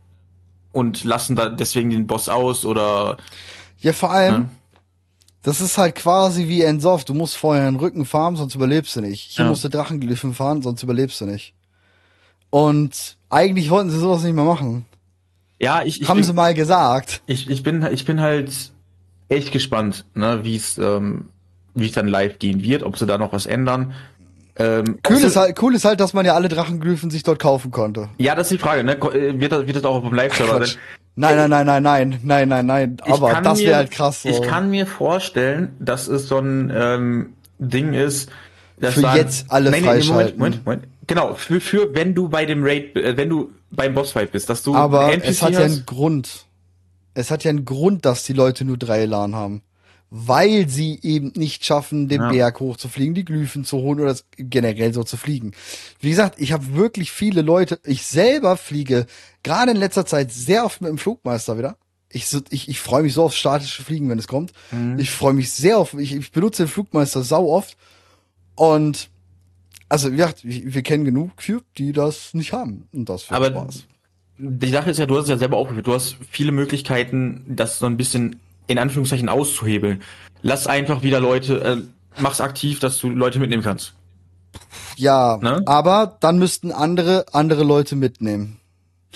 und 0.71 1.03
lassen 1.03 1.36
da 1.36 1.49
deswegen 1.49 1.89
den 1.89 2.05
Boss 2.05 2.29
aus 2.29 2.65
oder 2.65 3.17
Ja, 3.79 3.93
vor 3.93 4.12
allem, 4.12 4.34
ne? 4.41 4.49
das 5.41 5.62
ist 5.62 5.77
halt 5.77 5.95
quasi 5.95 6.47
wie 6.47 6.62
Ensoft. 6.62 7.10
Du 7.10 7.13
musst 7.13 7.38
vorher 7.38 7.65
den 7.65 7.77
Rücken 7.77 8.05
farmen, 8.05 8.36
sonst 8.38 8.55
überlebst 8.55 8.95
du 8.95 9.01
nicht. 9.01 9.32
Hier 9.32 9.45
Ja. 9.45 9.49
musst 9.49 9.63
du 9.63 9.69
Drachenglyphen 9.69 10.34
fahren, 10.34 10.62
sonst 10.62 10.84
überlebst 10.84 11.21
du 11.21 11.25
nicht. 11.25 11.53
Und 12.49 13.17
eigentlich 13.29 13.69
wollten 13.69 13.89
sie 13.89 13.99
sowas 13.99 14.23
nicht 14.23 14.34
mehr 14.36 14.43
machen. 14.43 14.86
Ja, 15.60 15.84
ich, 15.84 16.01
ich, 16.01 16.10
Haben 16.10 16.19
ich, 16.19 16.25
sie 16.25 16.34
mal 16.34 16.53
gesagt. 16.53 17.21
ich, 17.25 17.49
ich 17.49 17.63
bin, 17.63 17.86
ich 17.91 18.05
bin 18.05 18.21
halt 18.21 18.71
echt 19.27 19.51
gespannt, 19.51 20.05
ne, 20.15 20.43
wie 20.43 20.55
es, 20.55 20.77
ähm, 20.77 21.29
wie 21.75 21.88
es 21.88 21.91
dann 21.93 22.08
live 22.08 22.39
gehen 22.39 22.62
wird, 22.63 22.84
ob 22.84 22.97
sie 22.97 23.05
da 23.05 23.17
noch 23.17 23.34
was 23.34 23.45
ändern. 23.45 23.93
Ähm, 24.55 24.99
Cool 25.08 25.17
sie- 25.17 25.27
ist, 25.27 25.36
halt, 25.38 25.62
cool 25.62 25.73
ist 25.75 25.86
halt, 25.86 25.99
dass 26.01 26.13
man 26.13 26.25
ja 26.25 26.36
alle 26.36 26.49
Drachenglyphen 26.49 27.10
sich 27.10 27.23
dort 27.23 27.39
kaufen 27.39 27.71
konnte. 27.71 28.10
Ja, 28.17 28.36
das 28.36 28.47
ist 28.51 28.60
die 28.60 28.63
Frage, 28.63 28.84
ne? 28.84 28.93
Äh, 28.97 29.39
Wird 29.39 29.51
das, 29.51 29.65
wird 29.67 29.77
das 29.77 29.84
auch 29.86 29.95
auf 29.95 30.03
dem 30.03 30.13
Live-Server 30.13 30.65
sein? 30.65 30.75
Nein, 31.15 31.36
nein, 31.38 31.49
nein, 31.49 31.65
nein, 31.65 31.84
nein, 31.84 32.19
nein, 32.23 32.47
nein, 32.49 32.65
nein. 32.65 32.97
Aber 33.01 33.41
das 33.41 33.60
wäre 33.60 33.75
halt 33.77 33.91
krass. 33.91 34.23
So. 34.23 34.29
Ich 34.29 34.41
kann 34.41 34.69
mir 34.69 34.86
vorstellen, 34.88 35.75
dass 35.79 36.08
es 36.08 36.27
so 36.27 36.39
ein 36.39 36.71
ähm, 36.73 37.34
Ding 37.58 37.93
ist, 37.93 38.29
dass 38.79 38.93
Für 38.95 39.01
sagen- 39.01 39.17
jetzt 39.17 39.45
alle 39.51 39.71
Nein, 39.71 39.84
freischalten. 39.84 40.38
Moment, 40.38 40.65
Moment, 40.65 40.65
Moment. 40.65 40.84
Genau, 41.08 41.34
für, 41.36 41.60
für 41.60 41.93
wenn 41.95 42.13
du 42.13 42.29
bei 42.29 42.45
dem 42.45 42.63
Raid, 42.63 42.95
äh, 42.95 43.17
wenn 43.17 43.29
du 43.29 43.51
beim 43.71 43.93
Bossfight 43.95 44.32
bist, 44.32 44.49
dass 44.49 44.63
du 44.63 44.75
Aber 44.75 45.05
einen 45.08 45.21
es 45.21 45.41
hat 45.41 45.51
ja 45.53 45.60
hast. 45.60 45.65
einen 45.73 45.86
Grund. 45.86 46.45
Es 47.13 47.32
hat 47.32 47.43
ja 47.43 47.49
einen 47.49 47.65
Grund, 47.65 48.05
dass 48.05 48.23
die 48.23 48.34
Leute 48.34 48.63
nur 48.65 48.77
drei 48.77 49.01
Elan 49.01 49.36
haben. 49.36 49.62
Weil 50.12 50.67
sie 50.67 51.00
eben 51.04 51.34
nicht 51.36 51.63
schaffen, 51.65 52.08
den 52.08 52.22
Ja. 52.22 52.32
Berg 52.32 52.60
hochzufliegen, 52.60 53.13
die 53.13 53.26
Glyphen 53.26 53.63
zu 53.63 53.78
holen 53.78 54.00
oder 54.00 54.15
generell 54.38 54.91
so 54.93 55.04
zu 55.04 55.17
fliegen. 55.17 55.52
Wie 56.00 56.10
gesagt, 56.10 56.39
ich 56.39 56.52
habe 56.52 56.74
wirklich 56.76 57.12
viele 57.12 57.41
Leute, 57.43 57.80
ich 57.86 58.06
selber 58.08 58.58
fliege 58.58 59.06
gerade 59.43 59.72
in 59.72 59.78
letzter 59.78 60.06
Zeit 60.08 60.32
sehr 60.32 60.65
oft 60.65 60.82
mit 60.82 60.89
dem 60.89 60.98
Flugmeister 60.98 61.58
wieder. 61.60 61.78
Ich, 62.12 62.26
ich, 62.50 62.69
ich 62.69 62.80
freue 62.80 63.04
mich 63.04 63.13
so 63.13 63.24
aufs 63.24 63.36
statische 63.38 63.84
Fliegen, 63.84 64.10
wenn 64.10 64.17
es 64.17 64.28
kommt. 64.28 64.52
Mhm. 64.72 64.98
Ich 64.98 65.12
freue 65.12 65.34
mich 65.34 65.52
sehr 65.52 65.78
auf, 65.78 65.93
ich, 65.93 66.15
ich 66.15 66.32
benutze 66.32 66.63
den 66.63 66.69
Flugmeister 66.69 67.22
sau 67.22 67.48
oft. 67.52 67.78
Und 68.56 69.10
also, 69.89 70.12
wie 70.12 70.17
gesagt, 70.17 70.39
wir 70.43 70.82
kennen 70.82 71.06
genug 71.06 71.32
Cube, 71.38 71.65
die 71.78 71.91
das 71.93 72.34
nicht 72.34 72.52
haben. 72.54 72.88
Und 72.93 73.10
das 73.10 73.24
für 73.24 73.36
Aber 73.36 73.48
Spaß. 73.52 73.84
die 74.39 74.69
Sache 74.69 74.89
ist 74.89 74.98
ja, 74.98 75.06
du 75.06 75.17
hast 75.17 75.24
es 75.26 75.30
ja 75.30 75.38
selber 75.38 75.58
aufgeführt, 75.58 75.86
du 75.86 75.93
hast 75.93 76.15
viele 76.32 76.52
Möglichkeiten, 76.52 77.43
das 77.48 77.78
so 77.78 77.86
ein 77.86 77.98
bisschen 77.98 78.39
in 78.69 78.77
Anführungszeichen 78.77 79.27
auszuhebeln. 79.27 80.01
Lass 80.41 80.67
einfach 80.67 81.01
wieder 81.03 81.19
Leute, 81.19 81.62
äh, 81.62 81.77
mach's 82.21 82.39
aktiv, 82.39 82.79
dass 82.79 82.97
du 82.99 83.10
Leute 83.10 83.39
mitnehmen 83.39 83.63
kannst. 83.63 83.93
Ja, 84.95 85.38
Ne? 85.41 85.62
aber 85.65 86.17
dann 86.19 86.39
müssten 86.39 86.71
andere 86.71 87.25
andere 87.34 87.63
Leute 87.63 87.95
mitnehmen. 87.95 88.60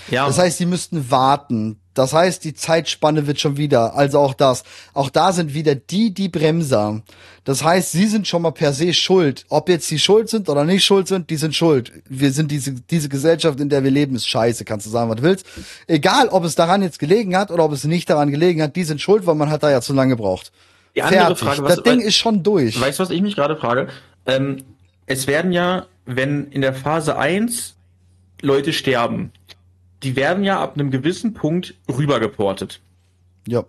Ja, 0.10 0.26
Das 0.26 0.38
heißt, 0.40 0.58
sie 0.58 0.66
müssten 0.66 1.12
warten. 1.12 1.80
Das 1.94 2.14
heißt, 2.14 2.44
die 2.44 2.54
Zeitspanne 2.54 3.28
wird 3.28 3.40
schon 3.40 3.58
wieder. 3.58 3.96
Also 3.96 4.20
auch 4.20 4.34
das. 4.34 4.64
Auch 4.94 5.10
da 5.10 5.32
sind 5.32 5.54
wieder 5.54 5.76
die, 5.76 6.14
die 6.14 6.30
Bremser. 6.30 7.02
Das 7.44 7.64
heißt, 7.64 7.92
sie 7.92 8.08
sind 8.08 8.28
schon 8.28 8.42
mal 8.42 8.52
per 8.52 8.74
se 8.74 8.94
schuld. 8.94 9.46
Ob 9.50 9.70
jetzt 9.70 9.88
sie 9.88 10.00
schuld 10.00 10.30
sind 10.30 10.50
oder 10.50 10.64
nicht 10.64 10.84
schuld 10.84 11.08
sind, 11.08 11.30
die 11.30 11.36
sind 11.36 11.56
schuld. 11.56 11.92
Wir 12.10 12.32
sind 12.32 12.52
diese, 12.52 12.72
diese 12.72 13.10
Gesellschaft, 13.10 13.60
in 13.60 13.70
der 13.70 13.84
wir 13.84 13.92
leben, 13.92 14.16
ist 14.16 14.28
scheiße. 14.28 14.66
Kannst 14.66 14.86
du 14.86 14.90
sagen, 14.90 15.10
was 15.10 15.18
du 15.18 15.24
willst. 15.24 15.46
Egal, 15.88 16.30
ob 16.30 16.44
es 16.46 16.56
daran 16.56 16.82
jetzt 16.82 17.00
gelegen 17.00 17.36
hat 17.38 17.52
oder 17.52 17.66
ob 17.66 17.72
es 17.74 17.84
nicht 17.84 18.10
daran 18.10 18.32
gelegen 18.32 18.62
hat, 18.62 18.76
die 18.76 18.84
sind 18.84 19.02
schuld, 19.02 19.28
weil 19.28 19.36
man 19.36 19.50
hat 19.50 19.62
da 19.64 19.70
ja 19.70 19.82
zu 19.82 19.94
lange 19.94 20.16
gebraucht. 20.16 20.52
die 20.96 21.04
andere 21.04 21.36
Fertig. 21.36 21.40
Frage, 21.40 21.64
was, 21.64 21.76
das 21.76 21.84
Ding 21.84 22.00
ist 22.00 22.16
schon 22.16 22.42
durch. 22.44 22.80
Weißt 22.80 23.00
du, 23.00 23.04
was 23.04 23.10
ich 23.10 23.22
mich 23.22 23.36
gerade 23.36 23.58
frage? 23.58 23.90
Ähm, 24.26 24.64
es 25.06 25.28
werden 25.28 25.52
ja, 25.52 25.86
wenn 26.06 26.48
in 26.50 26.62
der 26.62 26.74
Phase 26.74 27.18
1 27.18 27.76
Leute 28.42 28.74
sterben, 28.74 29.32
die 30.04 30.16
werden 30.16 30.44
ja 30.44 30.60
ab 30.62 30.76
einem 30.76 30.92
gewissen 30.92 31.34
Punkt 31.34 31.76
rübergeportet. 31.90 32.80
Ja. 33.48 33.64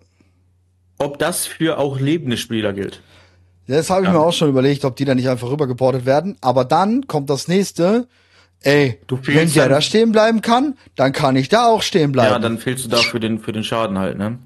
Ob 0.97 1.19
das 1.19 1.45
für 1.45 1.77
auch 1.77 1.99
lebende 1.99 2.37
Spieler 2.37 2.73
gilt? 2.73 3.01
Das 3.67 3.89
habe 3.89 4.01
ich 4.01 4.07
Ja. 4.07 4.13
mir 4.13 4.19
auch 4.19 4.31
schon 4.33 4.49
überlegt, 4.49 4.85
ob 4.85 4.95
die 4.95 5.05
da 5.05 5.15
nicht 5.15 5.27
einfach 5.27 5.49
rübergeportet 5.49 6.05
werden. 6.05 6.37
Aber 6.41 6.65
dann 6.65 7.07
kommt 7.07 7.29
das 7.29 7.47
nächste. 7.47 8.07
Ey, 8.61 8.99
Du 9.07 9.19
wenn 9.23 9.51
der 9.51 9.63
dann- 9.63 9.71
da 9.71 9.81
stehen 9.81 10.11
bleiben 10.11 10.41
kann, 10.41 10.77
dann 10.95 11.11
kann 11.11 11.35
ich 11.35 11.49
da 11.49 11.67
auch 11.67 11.81
stehen 11.81 12.11
bleiben. 12.11 12.31
Ja, 12.31 12.39
dann 12.39 12.57
fehlst 12.57 12.85
du 12.85 12.89
da 12.89 12.97
für 12.97 13.19
den, 13.19 13.39
für 13.39 13.51
den 13.51 13.63
Schaden 13.63 13.97
halt, 13.99 14.17
ne? 14.17 14.39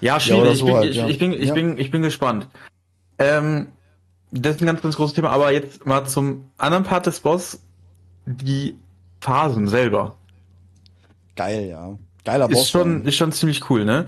Ja, 0.00 0.18
schwierig. 0.20 0.58
so 0.58 0.66
ich, 0.66 0.72
bin, 0.72 0.74
halt, 0.76 0.90
ich, 0.90 0.96
ja. 0.96 1.08
ich, 1.08 1.18
bin, 1.18 1.32
ich, 1.32 1.48
Ja. 1.48 1.54
bin, 1.54 1.78
ich 1.78 1.90
bin 1.90 2.02
gespannt. 2.02 2.46
Ähm, 3.18 3.68
das 4.30 4.56
ist 4.56 4.62
ein 4.62 4.66
ganz, 4.66 4.82
ganz 4.82 4.96
großes 4.96 5.14
Thema. 5.14 5.30
Aber 5.30 5.52
jetzt 5.52 5.84
mal 5.86 6.04
zum 6.06 6.50
anderen 6.56 6.84
Part 6.84 7.06
des 7.06 7.20
Boss. 7.20 7.60
Die 8.26 8.76
Phasen 9.20 9.68
selber. 9.68 10.16
Geil, 11.38 11.68
ja. 11.68 11.96
Geiler 12.24 12.50
Ist 12.50 12.54
Boss. 12.56 12.70
schon, 12.70 12.98
Mann. 12.98 13.04
ist 13.06 13.14
schon 13.16 13.30
ziemlich 13.32 13.70
cool, 13.70 13.84
ne? 13.84 14.06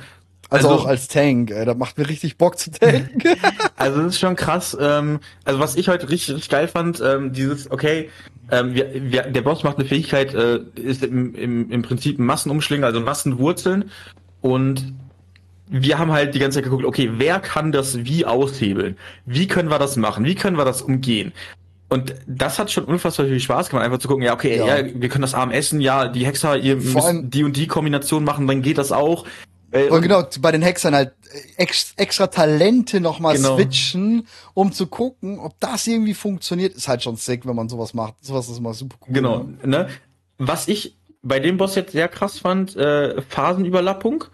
Also, 0.51 0.69
Also- 0.69 0.83
auch 0.83 0.87
als 0.87 1.07
Tank, 1.07 1.53
ey, 1.53 1.65
das 1.65 1.77
macht 1.77 1.97
mir 1.97 2.09
richtig 2.09 2.37
Bock 2.37 2.59
zu 2.59 2.73
tanken. 2.73 3.23
Also 3.77 4.03
das 4.03 4.15
ist 4.15 4.21
schon 4.21 4.37
krass. 4.37 4.77
Ähm, 4.79 5.21
also 5.45 5.59
was 5.61 5.77
ich 5.77 5.89
heute 5.89 6.11
richtig, 6.11 6.35
richtig 6.35 6.51
geil 6.51 6.69
fand, 6.69 7.01
ähm, 7.01 7.33
dieses, 7.33 7.71
okay, 7.71 8.11
ähm, 8.51 8.75
wir, 8.75 8.91
wir, 9.11 9.23
der 9.23 9.41
Boss 9.43 9.63
macht 9.63 9.79
eine 9.79 9.87
Fähigkeit, 9.89 10.35
äh, 10.35 10.59
ist 10.75 11.03
im, 11.05 11.35
im, 11.35 11.71
im 11.71 11.83
Prinzip 11.83 12.19
ein 12.19 12.27
Massenumschlinger, 12.27 12.87
also 12.89 13.01
Massenwurzeln. 13.01 13.91
Und 14.43 14.93
wir 15.69 15.99
haben 15.99 16.11
halt 16.13 16.35
die 16.35 16.41
ganze 16.41 16.57
Zeit 16.57 16.65
geguckt, 16.65 16.85
okay, 16.85 17.11
wer 17.15 17.39
kann 17.41 17.71
das 17.73 18.05
wie 18.05 18.27
aushebeln? 18.27 18.97
Wie 19.25 19.47
können 19.47 19.71
wir 19.71 19.79
das 19.79 19.97
machen? 19.97 20.25
Wie 20.25 20.35
können 20.35 20.59
wir 20.59 20.65
das 20.65 20.83
umgehen? 20.83 21.33
Und 21.91 22.15
das 22.27 22.59
hat 22.59 22.71
schon 22.71 22.85
unfassbar 22.85 23.27
viel 23.27 23.41
Spaß 23.41 23.69
gemacht, 23.69 23.85
einfach 23.85 23.99
zu 23.99 24.09
gucken, 24.09 24.23
ja, 24.23 24.33
okay, 24.33 24.57
Ja. 24.59 24.79
ja, 24.79 24.85
wir 24.95 25.09
können 25.09 25.23
das 25.23 25.35
arm 25.35 25.51
essen, 25.51 25.81
ja, 25.81 26.07
die 26.09 26.25
Hexer, 26.25 26.57
ihr 26.57 26.81
Vor 26.81 27.13
müsst 27.13 27.35
die 27.35 27.43
und 27.45 27.57
die 27.57 27.67
Kombination 27.67 28.23
machen, 28.25 28.47
dann 28.47 28.63
geht 28.63 28.79
das 28.79 28.93
auch. 28.93 29.27
Äh, 29.73 29.89
Und 29.89 30.03
genau, 30.03 30.25
bei 30.41 30.53
den 30.53 30.63
Hexern 30.63 30.95
halt 30.95 31.13
ex, 31.57 31.93
extra 31.97 32.29
Talente 32.29 33.01
nochmal 33.01 33.37
Genau. 33.37 33.57
switchen, 33.57 34.27
um 34.55 34.73
zu 34.73 34.87
gucken, 34.87 35.39
ob 35.41 35.59
das 35.61 35.87
irgendwie 35.87 36.15
funktioniert. 36.15 36.75
Ist 36.75 36.89
halt 36.89 37.03
schon 37.03 37.17
sick, 37.17 37.45
wenn 37.47 37.55
man 37.57 37.69
sowas 37.69 37.93
macht. 37.93 38.15
Sowas 38.25 38.49
ist 38.49 38.59
immer 38.59 38.73
super 38.75 38.97
cool. 39.07 39.15
Genau, 39.15 39.39
Ne? 39.63 39.69
ne? 39.69 39.89
Was 40.39 40.69
ich 40.69 40.97
bei 41.23 41.39
dem 41.39 41.57
Boss 41.57 41.75
jetzt 41.75 41.93
sehr 41.93 42.09
krass 42.09 42.39
fand, 42.39 42.75
äh, 42.77 43.21
Phasenüberlappung. 43.23 44.25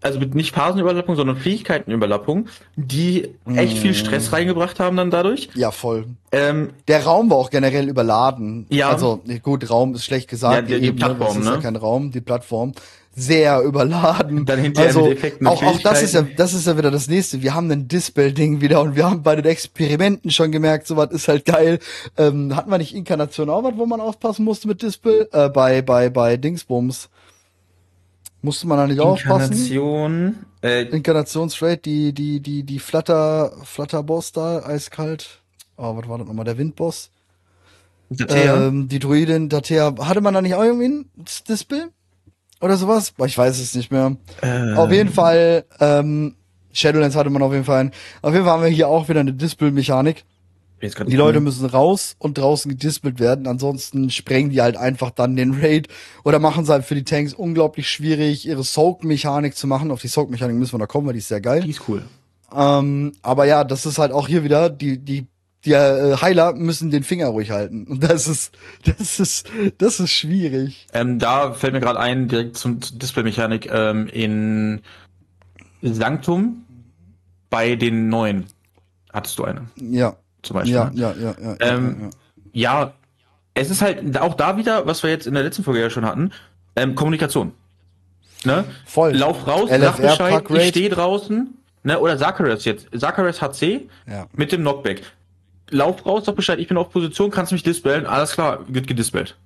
Also 0.00 0.20
mit 0.20 0.34
nicht 0.34 0.54
Phasenüberlappung, 0.54 1.16
sondern 1.16 1.36
Fähigkeitenüberlappung, 1.36 2.46
die 2.76 3.30
echt 3.54 3.78
viel 3.78 3.90
Mm. 3.90 3.94
Stress 3.94 4.32
reingebracht 4.32 4.78
haben 4.78 4.96
dann 4.96 5.10
dadurch. 5.10 5.48
Ja, 5.54 5.70
voll. 5.72 6.06
Ähm, 6.30 6.70
Der 6.86 7.04
Raum 7.04 7.30
war 7.30 7.36
auch 7.38 7.50
generell 7.50 7.88
überladen. 7.88 8.66
Ja. 8.70 8.90
Also, 8.90 9.20
gut, 9.42 9.68
Raum 9.68 9.94
ist 9.94 10.04
schlecht 10.04 10.28
gesagt. 10.28 10.54
Ja, 10.54 10.62
die- 10.62 10.80
die 10.80 10.88
Ebene, 10.88 11.04
Plattform, 11.06 11.28
das 11.28 11.36
ist 11.38 11.44
ja 11.50 11.56
ne? 11.56 11.62
kein 11.62 11.76
Raum, 11.76 12.10
die 12.12 12.20
Plattform. 12.20 12.72
Sehr 13.16 13.60
überladen. 13.62 14.44
Dann 14.46 14.60
hinterher 14.60 14.90
also, 14.90 15.06
mit 15.08 15.18
Effekten 15.18 15.48
auch, 15.48 15.60
auch 15.60 15.80
das 15.80 16.02
ist 16.04 16.14
ja, 16.14 16.22
das 16.36 16.54
ist 16.54 16.68
ja 16.68 16.78
wieder 16.78 16.92
das 16.92 17.08
nächste. 17.08 17.42
Wir 17.42 17.52
haben 17.52 17.68
ein 17.68 17.88
Dispel-Ding 17.88 18.60
wieder 18.60 18.80
und 18.80 18.94
wir 18.94 19.04
haben 19.10 19.24
bei 19.24 19.34
den 19.34 19.46
Experimenten 19.46 20.30
schon 20.30 20.52
gemerkt, 20.52 20.86
sowas 20.86 21.10
ist 21.10 21.26
halt 21.26 21.44
geil. 21.44 21.80
Ähm, 22.16 22.54
hatten 22.54 22.70
wir 22.70 22.78
nicht 22.78 22.94
Inkarnation 22.94 23.50
auch 23.50 23.64
was, 23.64 23.72
wo 23.76 23.86
man 23.86 24.00
aufpassen 24.00 24.44
musste 24.44 24.68
mit 24.68 24.82
Dispel? 24.82 25.28
Äh, 25.32 25.48
bei, 25.48 25.82
bei, 25.82 26.08
bei 26.10 26.36
Dingsbums. 26.36 27.08
Musste 28.42 28.66
man 28.68 28.78
da 28.78 28.86
nicht 28.86 29.00
aufpassen? 29.00 29.52
Inkarnation, 29.52 30.36
äh, 30.62 30.82
Inkarnation 30.82 31.50
straight, 31.50 31.84
die, 31.84 32.12
die, 32.12 32.40
die, 32.40 32.62
die 32.62 32.78
Flutter, 32.78 33.52
Flutter-Boss 33.64 34.32
da, 34.32 34.60
eiskalt. 34.64 35.40
Oh, 35.76 35.96
was 35.96 36.08
war 36.08 36.18
das 36.18 36.26
nochmal? 36.26 36.44
Der 36.44 36.56
Windboss? 36.58 37.10
Datea. 38.10 38.68
Ähm, 38.68 38.88
die 38.88 39.00
Druidin, 39.00 39.48
Datea, 39.48 39.94
hatte 40.00 40.20
man 40.20 40.34
da 40.34 40.40
nicht 40.40 40.54
auch 40.54 40.62
irgendwie 40.62 40.88
ein 40.88 41.10
Dispel? 41.48 41.88
Oder 42.60 42.76
sowas? 42.76 43.12
Ich 43.24 43.36
weiß 43.38 43.58
es 43.58 43.74
nicht 43.74 43.90
mehr. 43.92 44.16
äh, 44.40 44.74
Auf 44.74 44.90
jeden 44.90 45.10
Fall, 45.10 45.64
ähm, 45.80 46.34
Shadowlands 46.72 47.16
hatte 47.16 47.30
man 47.30 47.42
auf 47.42 47.52
jeden 47.52 47.64
Fall. 47.64 47.80
einen. 47.80 47.92
Auf 48.22 48.32
jeden 48.32 48.44
Fall 48.44 48.54
haben 48.54 48.62
wir 48.62 48.68
hier 48.70 48.88
auch 48.88 49.08
wieder 49.08 49.20
eine 49.20 49.32
Dispel-Mechanik. 49.32 50.24
Die 50.80 51.16
Leute 51.16 51.40
müssen 51.40 51.66
raus 51.66 52.14
und 52.18 52.38
draußen 52.38 52.70
gedispelt 52.70 53.18
werden. 53.18 53.46
Ansonsten 53.46 54.10
sprengen 54.10 54.50
die 54.50 54.60
halt 54.60 54.76
einfach 54.76 55.10
dann 55.10 55.34
den 55.34 55.60
Raid 55.60 55.88
oder 56.24 56.38
machen 56.38 56.64
es 56.64 56.68
halt 56.68 56.84
für 56.84 56.94
die 56.94 57.04
Tanks 57.04 57.34
unglaublich 57.34 57.90
schwierig, 57.90 58.46
ihre 58.46 58.62
Soak-Mechanik 58.62 59.56
zu 59.56 59.66
machen. 59.66 59.90
Auf 59.90 60.00
die 60.00 60.08
Soak-Mechanik 60.08 60.56
müssen 60.56 60.74
wir 60.74 60.78
da 60.78 60.86
kommen, 60.86 61.06
weil 61.06 61.14
die 61.14 61.18
ist 61.18 61.28
sehr 61.28 61.40
geil. 61.40 61.62
Die 61.62 61.70
ist 61.70 61.88
cool. 61.88 62.04
Ähm, 62.54 63.12
aber 63.22 63.44
ja, 63.44 63.64
das 63.64 63.86
ist 63.86 63.98
halt 63.98 64.12
auch 64.12 64.28
hier 64.28 64.44
wieder, 64.44 64.70
die, 64.70 64.98
die, 64.98 65.26
die 65.64 65.72
äh, 65.72 66.16
Heiler 66.16 66.54
müssen 66.54 66.90
den 66.90 67.02
Finger 67.02 67.28
ruhig 67.28 67.50
halten. 67.50 67.86
Und 67.86 68.04
das 68.04 68.28
ist, 68.28 68.56
das 68.84 69.18
ist, 69.18 69.50
das 69.78 70.00
ist 70.00 70.10
schwierig. 70.10 70.86
Ähm, 70.92 71.18
da 71.18 71.52
fällt 71.52 71.72
mir 71.72 71.80
gerade 71.80 71.98
ein, 71.98 72.28
direkt 72.28 72.56
zum 72.56 72.80
zur 72.80 72.98
Display-Mechanik, 72.98 73.68
ähm, 73.72 74.06
in 74.08 74.80
Sanctum 75.82 76.64
bei 77.50 77.76
den 77.76 78.08
neuen 78.08 78.46
hattest 79.12 79.38
du 79.38 79.44
eine, 79.44 79.68
Ja, 79.76 80.16
zum 80.42 80.54
Beispiel. 80.54 80.74
ja, 80.74 80.84
ne? 80.90 80.92
ja, 81.00 81.14
ja, 81.20 81.34
ja, 81.40 81.56
Ähm, 81.60 81.96
ja, 81.98 82.04
ja. 82.04 82.10
Ja, 82.84 82.92
es 83.54 83.70
ist 83.70 83.82
halt 83.82 84.18
auch 84.20 84.34
da 84.34 84.56
wieder, 84.56 84.86
was 84.86 85.02
wir 85.02 85.10
jetzt 85.10 85.26
in 85.26 85.34
der 85.34 85.42
letzten 85.42 85.64
Folge 85.64 85.80
ja 85.80 85.90
schon 85.90 86.04
hatten, 86.04 86.32
ähm, 86.76 86.94
Kommunikation. 86.94 87.52
Ne? 88.44 88.64
Voll. 88.86 89.12
Lauf 89.16 89.46
raus, 89.46 89.68
LFR, 89.70 90.16
sag 90.16 90.44
Bescheid, 90.46 90.62
ich 90.62 90.68
stehe 90.68 90.88
draußen, 90.90 91.54
ne? 91.82 91.98
Oder 91.98 92.16
Zacharias 92.18 92.64
jetzt. 92.64 92.86
Zacharias 92.96 93.42
HC 93.42 93.88
Ja. 94.06 94.26
mit 94.32 94.52
dem 94.52 94.60
Knockback. 94.60 95.02
Lauf 95.70 96.06
raus, 96.06 96.24
sag 96.24 96.36
Bescheid, 96.36 96.58
ich 96.60 96.68
bin 96.68 96.76
auf 96.76 96.90
Position, 96.90 97.30
kannst 97.30 97.50
mich 97.52 97.64
dispellen, 97.64 98.06
alles 98.06 98.32
klar, 98.32 98.60
wird 98.68 98.86
gedispelt. 98.86 99.36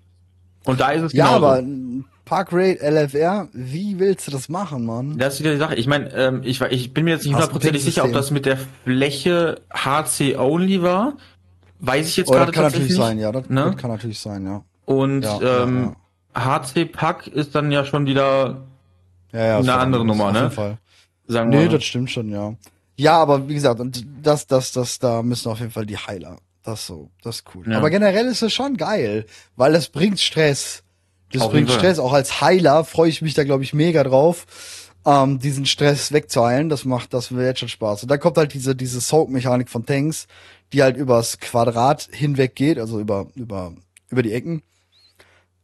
Und 0.64 0.78
da 0.80 0.90
ist 0.90 1.02
es 1.02 1.12
Ja, 1.14 1.26
genauso. 1.26 1.46
aber 1.46 1.62
ein 2.22 2.24
Park 2.24 2.48
Raid 2.52 2.80
LFR, 2.80 3.48
wie 3.52 3.98
willst 3.98 4.26
du 4.26 4.30
das 4.30 4.48
machen, 4.48 4.86
Mann? 4.86 5.18
Das 5.18 5.34
ist 5.34 5.40
wieder 5.40 5.52
die 5.52 5.58
Sache. 5.58 5.74
Ich 5.74 5.86
meine, 5.86 6.10
ähm, 6.14 6.40
ich, 6.44 6.60
ich 6.60 6.94
bin 6.94 7.04
mir 7.04 7.12
jetzt 7.12 7.24
nicht 7.24 7.34
hundertprozentig 7.34 7.82
sicher, 7.82 8.04
ob 8.04 8.12
das 8.12 8.30
mit 8.30 8.46
der 8.46 8.58
Fläche 8.84 9.60
HC 9.72 10.36
only 10.38 10.82
war. 10.82 11.16
Weiß 11.80 12.08
ich 12.08 12.16
jetzt 12.16 12.28
Oder 12.28 12.46
gerade 12.46 12.52
das 12.52 12.54
kann 12.54 12.64
natürlich 12.64 12.96
tatsächlich 12.96 12.96
sein, 12.96 13.18
ja, 13.18 13.32
das, 13.32 13.48
ne? 13.48 13.64
das 13.72 13.76
kann 13.76 13.90
natürlich 13.90 14.18
sein, 14.20 14.46
ja. 14.46 14.64
Und 14.84 15.22
Ja, 15.22 15.62
ähm, 15.64 15.96
HC 16.34 16.84
Pack 16.86 17.26
ist 17.26 17.54
dann 17.54 17.72
ja 17.72 17.84
schon 17.84 18.06
wieder, 18.06 18.62
Ja, 19.32 19.44
ja, 19.46 19.58
Eine 19.58 19.74
andere 19.74 20.04
Nummer, 20.04 20.26
auf 20.26 20.32
ne? 20.32 20.38
jeden 20.40 20.52
Fall. 20.52 20.78
sagen 21.26 21.50
Nee, 21.50 21.62
wir 21.62 21.68
das 21.70 21.84
stimmt 21.84 22.10
schon, 22.10 22.30
ja. 22.30 22.54
Ja, 22.96 23.20
aber 23.20 23.48
wie 23.48 23.54
gesagt, 23.54 23.80
und 23.80 24.06
das, 24.22 24.46
das, 24.46 24.70
das, 24.72 24.98
da 24.98 25.22
müssen 25.22 25.48
auf 25.50 25.58
jeden 25.58 25.72
Fall 25.72 25.86
die 25.86 25.96
Heiler. 25.96 26.36
Das 26.62 26.86
so, 26.86 27.10
das 27.22 27.36
ist 27.36 27.44
cool. 27.54 27.68
Ja. 27.68 27.78
Aber 27.78 27.90
generell 27.90 28.26
ist 28.26 28.42
es 28.42 28.52
schon 28.52 28.76
geil, 28.76 29.26
weil 29.56 29.72
das 29.72 29.88
bringt 29.88 30.20
Stress. 30.20 30.84
Das 31.32 31.42
Auf 31.42 31.52
bringt. 31.52 31.70
Stress. 31.70 31.98
Auch 31.98 32.12
als 32.12 32.40
Heiler 32.40 32.84
freue 32.84 33.08
ich 33.08 33.22
mich 33.22 33.34
da, 33.34 33.44
glaube 33.44 33.64
ich, 33.64 33.72
mega 33.74 34.04
drauf, 34.04 34.46
ähm, 35.06 35.38
diesen 35.38 35.66
Stress 35.66 36.12
wegzuheilen. 36.12 36.68
Das 36.68 36.84
macht, 36.84 37.14
das 37.14 37.32
wird 37.32 37.46
jetzt 37.46 37.60
schon 37.60 37.68
Spaß. 37.68 38.02
Und 38.02 38.10
dann 38.10 38.20
kommt 38.20 38.36
halt 38.36 38.54
diese, 38.54 38.76
diese 38.76 39.00
Soak-Mechanik 39.00 39.68
von 39.68 39.86
Tanks, 39.86 40.26
die 40.72 40.82
halt 40.82 40.96
übers 40.96 41.38
Quadrat 41.38 42.08
hinweg 42.12 42.54
geht, 42.54 42.78
also 42.78 43.00
über, 43.00 43.26
über, 43.34 43.72
über 44.08 44.22
die 44.22 44.32
Ecken. 44.32 44.62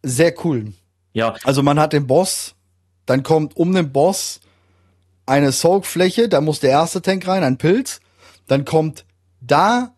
Sehr 0.03 0.35
cool. 0.45 0.73
Ja, 1.13 1.35
Also 1.45 1.63
man 1.63 1.79
hat 1.81 1.93
den 1.93 2.07
Boss, 2.07 2.55
dann 3.07 3.23
kommt 3.23 3.57
um 3.57 3.75
den 3.75 3.93
Boss 3.93 4.41
eine 5.27 5.53
Soak-Fläche, 5.53 6.29
da 6.29 6.41
muss 6.41 6.61
der 6.61 6.71
erste 6.71 7.03
Tank 7.03 7.27
rein, 7.27 7.43
ein 7.45 7.59
Pilz. 7.59 8.01
Dann 8.47 8.65
kommt 8.65 9.05
da 9.41 9.93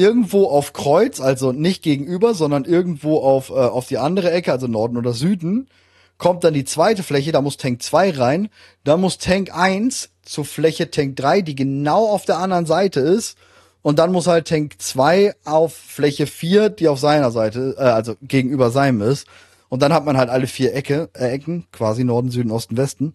irgendwo 0.00 0.46
auf 0.46 0.72
Kreuz, 0.72 1.20
also 1.20 1.52
nicht 1.52 1.82
gegenüber, 1.82 2.34
sondern 2.34 2.64
irgendwo 2.64 3.18
auf, 3.18 3.50
äh, 3.50 3.52
auf 3.52 3.86
die 3.86 3.98
andere 3.98 4.30
Ecke, 4.30 4.50
also 4.50 4.66
Norden 4.66 4.96
oder 4.96 5.12
Süden, 5.12 5.68
kommt 6.16 6.42
dann 6.42 6.54
die 6.54 6.64
zweite 6.64 7.02
Fläche, 7.02 7.32
da 7.32 7.42
muss 7.42 7.58
Tank 7.58 7.82
2 7.82 8.10
rein. 8.12 8.48
Da 8.82 8.96
muss 8.96 9.18
Tank 9.18 9.54
1 9.54 10.10
zur 10.22 10.44
Fläche 10.44 10.90
Tank 10.90 11.16
3, 11.16 11.42
die 11.42 11.54
genau 11.54 12.08
auf 12.08 12.24
der 12.24 12.38
anderen 12.38 12.66
Seite 12.66 13.00
ist. 13.00 13.36
Und 13.82 13.98
dann 13.98 14.12
muss 14.12 14.26
halt 14.26 14.48
Tank 14.48 14.74
2 14.78 15.34
auf 15.44 15.74
Fläche 15.74 16.26
4, 16.26 16.70
die 16.70 16.88
auf 16.88 16.98
seiner 16.98 17.30
Seite, 17.30 17.74
äh, 17.78 17.82
also 17.82 18.16
gegenüber 18.22 18.70
seinem 18.70 19.02
ist. 19.02 19.26
Und 19.68 19.82
dann 19.82 19.92
hat 19.92 20.04
man 20.04 20.16
halt 20.16 20.30
alle 20.30 20.46
vier 20.46 20.74
Ecke, 20.74 21.10
äh, 21.14 21.28
Ecken, 21.30 21.66
quasi 21.72 22.04
Norden, 22.04 22.30
Süden, 22.30 22.50
Osten, 22.50 22.76
Westen. 22.76 23.14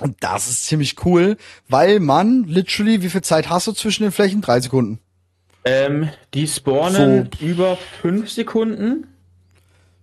Und 0.00 0.16
das 0.20 0.48
ist 0.48 0.66
ziemlich 0.66 1.04
cool, 1.04 1.36
weil 1.68 2.00
man 2.00 2.44
literally, 2.44 3.02
wie 3.02 3.10
viel 3.10 3.22
Zeit 3.22 3.48
hast 3.48 3.68
du 3.68 3.72
zwischen 3.72 4.02
den 4.02 4.12
Flächen? 4.12 4.40
Drei 4.40 4.60
Sekunden. 4.60 4.98
Ähm, 5.64 6.08
die 6.34 6.46
spawnen 6.46 7.30
über 7.40 7.78
fünf 8.02 8.30
Sekunden. 8.30 9.06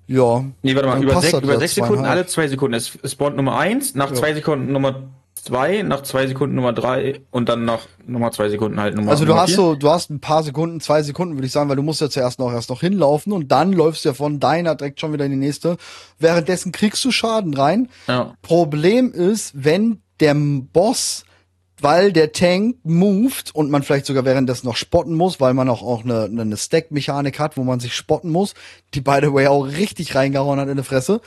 Ja. 0.08 0.44
Nee, 0.62 0.76
warte 0.76 0.88
mal, 0.90 1.02
über, 1.02 1.14
passt 1.14 1.24
sech, 1.24 1.32
das 1.32 1.44
über 1.44 1.54
ja, 1.54 1.60
sechs 1.60 1.76
Sekunden, 1.76 2.06
alle 2.06 2.26
zwei 2.26 2.48
Sekunden. 2.48 2.74
Es 2.74 2.98
spawnt 3.12 3.38
Nummer 3.38 3.58
eins, 3.58 3.96
nach 3.96 4.10
Ja. 4.10 4.16
zwei 4.16 4.34
Sekunden 4.34 4.72
Nummer 4.74 5.04
zwei, 5.36 5.82
nach 5.84 6.04
zwei 6.04 6.28
Sekunden 6.28 6.56
Nummer 6.56 6.74
drei 6.74 7.22
und 7.32 7.50
dann 7.50 7.66
nach 7.66 7.88
Nummer 8.06 8.32
zwei 8.32 8.50
Sekunden 8.50 8.80
halt 8.80 8.96
Nummer 8.96 9.12
Also 9.12 9.24
du 9.24 9.30
Nummer 9.30 9.42
hast 9.42 9.50
vier. 9.52 9.56
so, 9.56 9.76
du 9.76 9.90
hast 9.90 10.10
ein 10.10 10.20
paar 10.20 10.44
Sekunden, 10.44 10.82
zwei 10.82 11.02
Sekunden, 11.02 11.36
würde 11.36 11.48
ich 11.48 11.52
sagen, 11.52 11.70
weil 11.70 11.78
du 11.78 11.82
musst 11.82 12.02
ja 12.02 12.10
zuerst 12.10 12.40
noch 12.40 12.52
erst 12.52 12.70
noch 12.70 12.82
hinlaufen 12.82 13.32
und 13.32 13.52
dann 13.52 13.72
läufst 13.74 14.04
du 14.06 14.10
ja 14.10 14.14
von 14.14 14.40
deiner 14.40 14.76
direkt 14.76 15.00
schon 15.00 15.14
wieder 15.14 15.26
in 15.26 15.32
die 15.32 15.38
nächste. 15.38 15.78
Währenddessen 16.20 16.72
kriegst 16.72 17.04
du 17.06 17.12
Schaden 17.12 17.54
rein. 17.54 17.90
Ja. 18.08 18.36
Problem 18.42 19.12
ist, 19.14 19.52
wenn 19.56 20.02
der 20.20 20.36
Boss, 20.36 21.24
weil 21.82 22.14
der 22.14 22.32
Tank 22.32 22.78
moved 22.84 23.54
und 23.54 23.70
man 23.70 23.84
vielleicht 23.84 24.06
sogar 24.06 24.26
währenddessen 24.26 24.68
noch 24.68 24.76
spotten 24.76 25.16
muss, 25.16 25.40
weil 25.40 25.54
man 25.54 25.70
auch, 25.70 25.82
auch 25.82 26.04
eine, 26.04 26.24
eine 26.26 26.58
Stack-Mechanik 26.58 27.40
hat, 27.40 27.58
wo 27.58 27.64
man 27.64 27.80
sich 27.80 27.96
spotten 27.96 28.30
muss, 28.30 28.54
die 28.94 29.02
by 29.02 29.20
the 29.22 29.34
way 29.34 29.48
auch 29.48 29.64
richtig 29.64 30.16
reingehauen 30.16 30.60
hat 30.60 30.70
in 30.70 30.78
die 30.78 30.84
Fresse. 30.84 31.22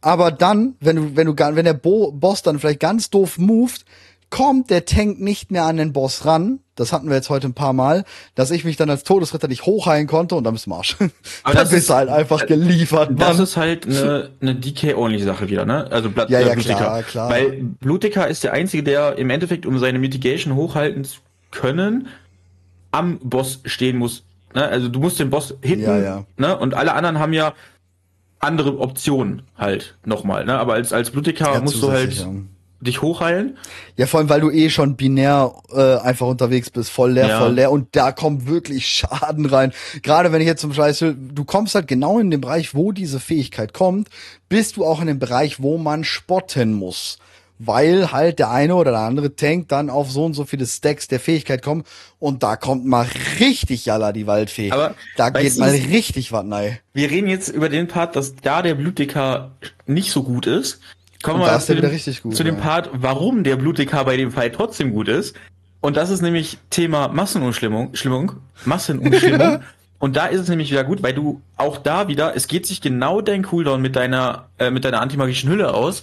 Aber 0.00 0.30
dann, 0.30 0.76
wenn 0.80 0.96
du, 0.96 1.16
wenn 1.16 1.26
du, 1.26 1.36
wenn 1.36 1.64
der 1.64 1.74
Bo 1.74 2.12
Boss 2.12 2.42
dann 2.42 2.58
vielleicht 2.58 2.80
ganz 2.80 3.10
doof 3.10 3.38
moved, 3.38 3.84
kommt 4.30 4.70
der 4.70 4.84
Tank 4.84 5.20
nicht 5.20 5.50
mehr 5.50 5.64
an 5.64 5.78
den 5.78 5.92
Boss 5.92 6.24
ran. 6.24 6.60
Das 6.78 6.92
hatten 6.92 7.08
wir 7.08 7.16
jetzt 7.16 7.28
heute 7.30 7.46
ein 7.48 7.54
paar 7.54 7.72
Mal, 7.72 8.04
dass 8.34 8.50
ich 8.50 8.64
mich 8.64 8.76
dann 8.76 8.88
als 8.90 9.02
Todesritter 9.04 9.48
nicht 9.48 9.66
hochheilen 9.66 10.06
konnte 10.06 10.34
und 10.34 10.44
dann 10.44 10.54
bist 10.54 10.66
du 10.66 10.70
im 10.70 10.76
Arsch. 10.76 10.96
Aber 11.42 11.54
dann 11.54 11.54
das 11.54 11.70
bist 11.70 11.80
ist- 11.82 11.90
du 11.90 11.94
halt 11.94 12.08
einfach 12.08 12.46
geliefert, 12.46 13.10
Das 13.16 13.34
Mann. 13.36 13.44
ist 13.44 13.56
halt 13.56 13.86
eine, 13.86 14.30
eine 14.40 14.54
DK-only-Sache 14.54 15.48
wieder, 15.48 15.64
ne? 15.64 15.86
Also 15.90 16.10
Blatt, 16.10 16.30
Ja, 16.30 16.40
ja, 16.40 16.48
äh, 16.48 16.52
Blutdicker. 16.54 16.76
klar, 16.78 17.02
klar. 17.02 17.30
Weil 17.30 17.62
Blutdicker 17.80 18.28
ist 18.28 18.44
der 18.44 18.52
Einzige, 18.52 18.82
der 18.82 19.16
im 19.18 19.30
Endeffekt, 19.30 19.66
um 19.66 19.78
seine 19.78 19.98
Mitigation 19.98 20.54
hochhalten 20.54 21.04
zu 21.04 21.20
können, 21.50 22.08
am 22.90 23.18
Boss 23.18 23.60
stehen 23.64 23.96
muss. 23.96 24.24
Ne? 24.54 24.64
Also 24.66 24.88
du 24.88 25.00
musst 25.00 25.18
den 25.18 25.30
Boss 25.30 25.54
hitten, 25.62 25.82
Ja, 25.82 25.98
ja. 25.98 26.24
Ne? 26.36 26.56
Und 26.58 26.74
alle 26.74 26.94
anderen 26.94 27.18
haben 27.18 27.32
ja 27.32 27.52
andere 28.40 28.78
Optionen 28.78 29.42
halt 29.56 29.96
nochmal. 30.04 30.44
Ne? 30.44 30.58
Aber 30.58 30.74
als, 30.74 30.92
als 30.92 31.10
Blutdicker 31.10 31.52
Ja, 31.54 31.60
musst 31.60 31.82
du 31.82 31.90
halt 31.90 32.12
ja. 32.14 32.26
Dich 32.80 33.02
hochheilen. 33.02 33.58
Ja, 33.96 34.06
vor 34.06 34.20
allem, 34.20 34.28
weil 34.28 34.40
du 34.40 34.50
eh 34.50 34.70
schon 34.70 34.96
binär 34.96 35.52
äh, 35.74 35.96
einfach 35.96 36.26
unterwegs 36.26 36.70
bist, 36.70 36.90
voll 36.90 37.12
leer, 37.12 37.28
Ja. 37.28 37.40
voll 37.40 37.54
leer 37.54 37.70
und 37.72 37.88
da 37.96 38.12
kommt 38.12 38.46
wirklich 38.46 38.86
Schaden 38.86 39.46
rein. 39.46 39.72
Gerade 40.02 40.30
wenn 40.32 40.40
ich 40.40 40.46
jetzt 40.46 40.60
zum 40.60 40.72
Beispiel, 40.72 41.16
du 41.18 41.44
kommst 41.44 41.74
halt 41.74 41.88
genau 41.88 42.18
in 42.18 42.30
den 42.30 42.40
Bereich, 42.40 42.74
wo 42.74 42.92
diese 42.92 43.18
Fähigkeit 43.20 43.72
kommt, 43.74 44.08
bist 44.48 44.76
du 44.76 44.84
auch 44.84 45.00
in 45.00 45.08
dem 45.08 45.18
Bereich, 45.18 45.60
wo 45.62 45.76
man 45.78 46.04
spotten 46.04 46.72
muss. 46.74 47.18
Weil 47.60 48.12
halt 48.12 48.38
der 48.38 48.52
eine 48.52 48.76
oder 48.76 48.92
der 48.92 49.00
andere 49.00 49.34
Tank 49.34 49.66
dann 49.66 49.90
auf 49.90 50.12
so 50.12 50.24
und 50.24 50.34
so 50.34 50.44
viele 50.44 50.64
Stacks 50.64 51.08
der 51.08 51.18
Fähigkeit 51.18 51.60
kommt 51.60 51.88
und 52.20 52.44
da 52.44 52.54
kommt 52.54 52.86
mal 52.86 53.04
richtig 53.40 53.84
Jalla 53.84 54.12
die 54.12 54.28
Waldfee. 54.28 54.70
Aber 54.70 54.94
da 55.16 55.30
geht 55.30 55.58
mal 55.58 55.70
richtig 55.70 56.30
was 56.30 56.44
rein. 56.48 56.78
Wir 56.94 57.10
reden 57.10 57.26
jetzt 57.26 57.48
über 57.48 57.68
den 57.68 57.88
Part, 57.88 58.14
dass 58.14 58.36
da 58.36 58.62
der 58.62 58.76
Blutdicker 58.76 59.56
nicht 59.86 60.12
so 60.12 60.22
gut 60.22 60.46
ist. 60.46 60.78
Kommen 61.22 61.40
wir 61.40 61.46
mal 61.46 61.60
zu 61.60 61.74
dem, 61.74 61.90
gut, 62.22 62.36
zu 62.36 62.44
dem 62.44 62.56
ja. 62.56 62.60
Part, 62.60 62.90
warum 62.92 63.42
der 63.42 63.56
Blutdicker 63.56 64.04
bei 64.04 64.16
dem 64.16 64.30
Fall 64.30 64.50
trotzdem 64.50 64.92
gut 64.92 65.08
ist. 65.08 65.34
Und 65.80 65.96
das 65.96 66.10
ist 66.10 66.22
nämlich 66.22 66.58
Thema 66.70 67.08
Massenumschlimmung, 67.08 67.94
Schlimmung, 67.94 68.32
Massenumschlimmung. 68.64 69.62
Und 70.00 70.16
da 70.16 70.26
ist 70.26 70.40
es 70.40 70.48
nämlich 70.48 70.70
wieder 70.70 70.84
gut, 70.84 71.02
weil 71.02 71.12
du 71.12 71.42
auch 71.56 71.76
da 71.78 72.06
wieder, 72.06 72.36
es 72.36 72.46
geht 72.46 72.66
sich 72.66 72.80
genau 72.80 73.20
dein 73.20 73.42
Cooldown 73.42 73.82
mit 73.82 73.96
deiner, 73.96 74.48
äh, 74.58 74.70
mit 74.70 74.84
deiner 74.84 75.00
antimagischen 75.00 75.50
Hülle 75.50 75.74
aus, 75.74 76.02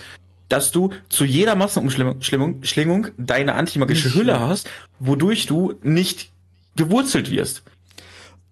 dass 0.49 0.71
du 0.71 0.91
zu 1.09 1.23
jeder 1.23 1.55
Massenumschlimmung 1.55 2.21
Schlimmung, 2.21 2.63
Schlingung 2.63 3.07
deine 3.17 3.55
antimagische 3.55 4.13
Hülle 4.13 4.33
ja. 4.33 4.39
hast, 4.41 4.69
wodurch 4.99 5.45
du 5.45 5.75
nicht 5.81 6.31
gewurzelt 6.75 7.31
wirst. 7.31 7.63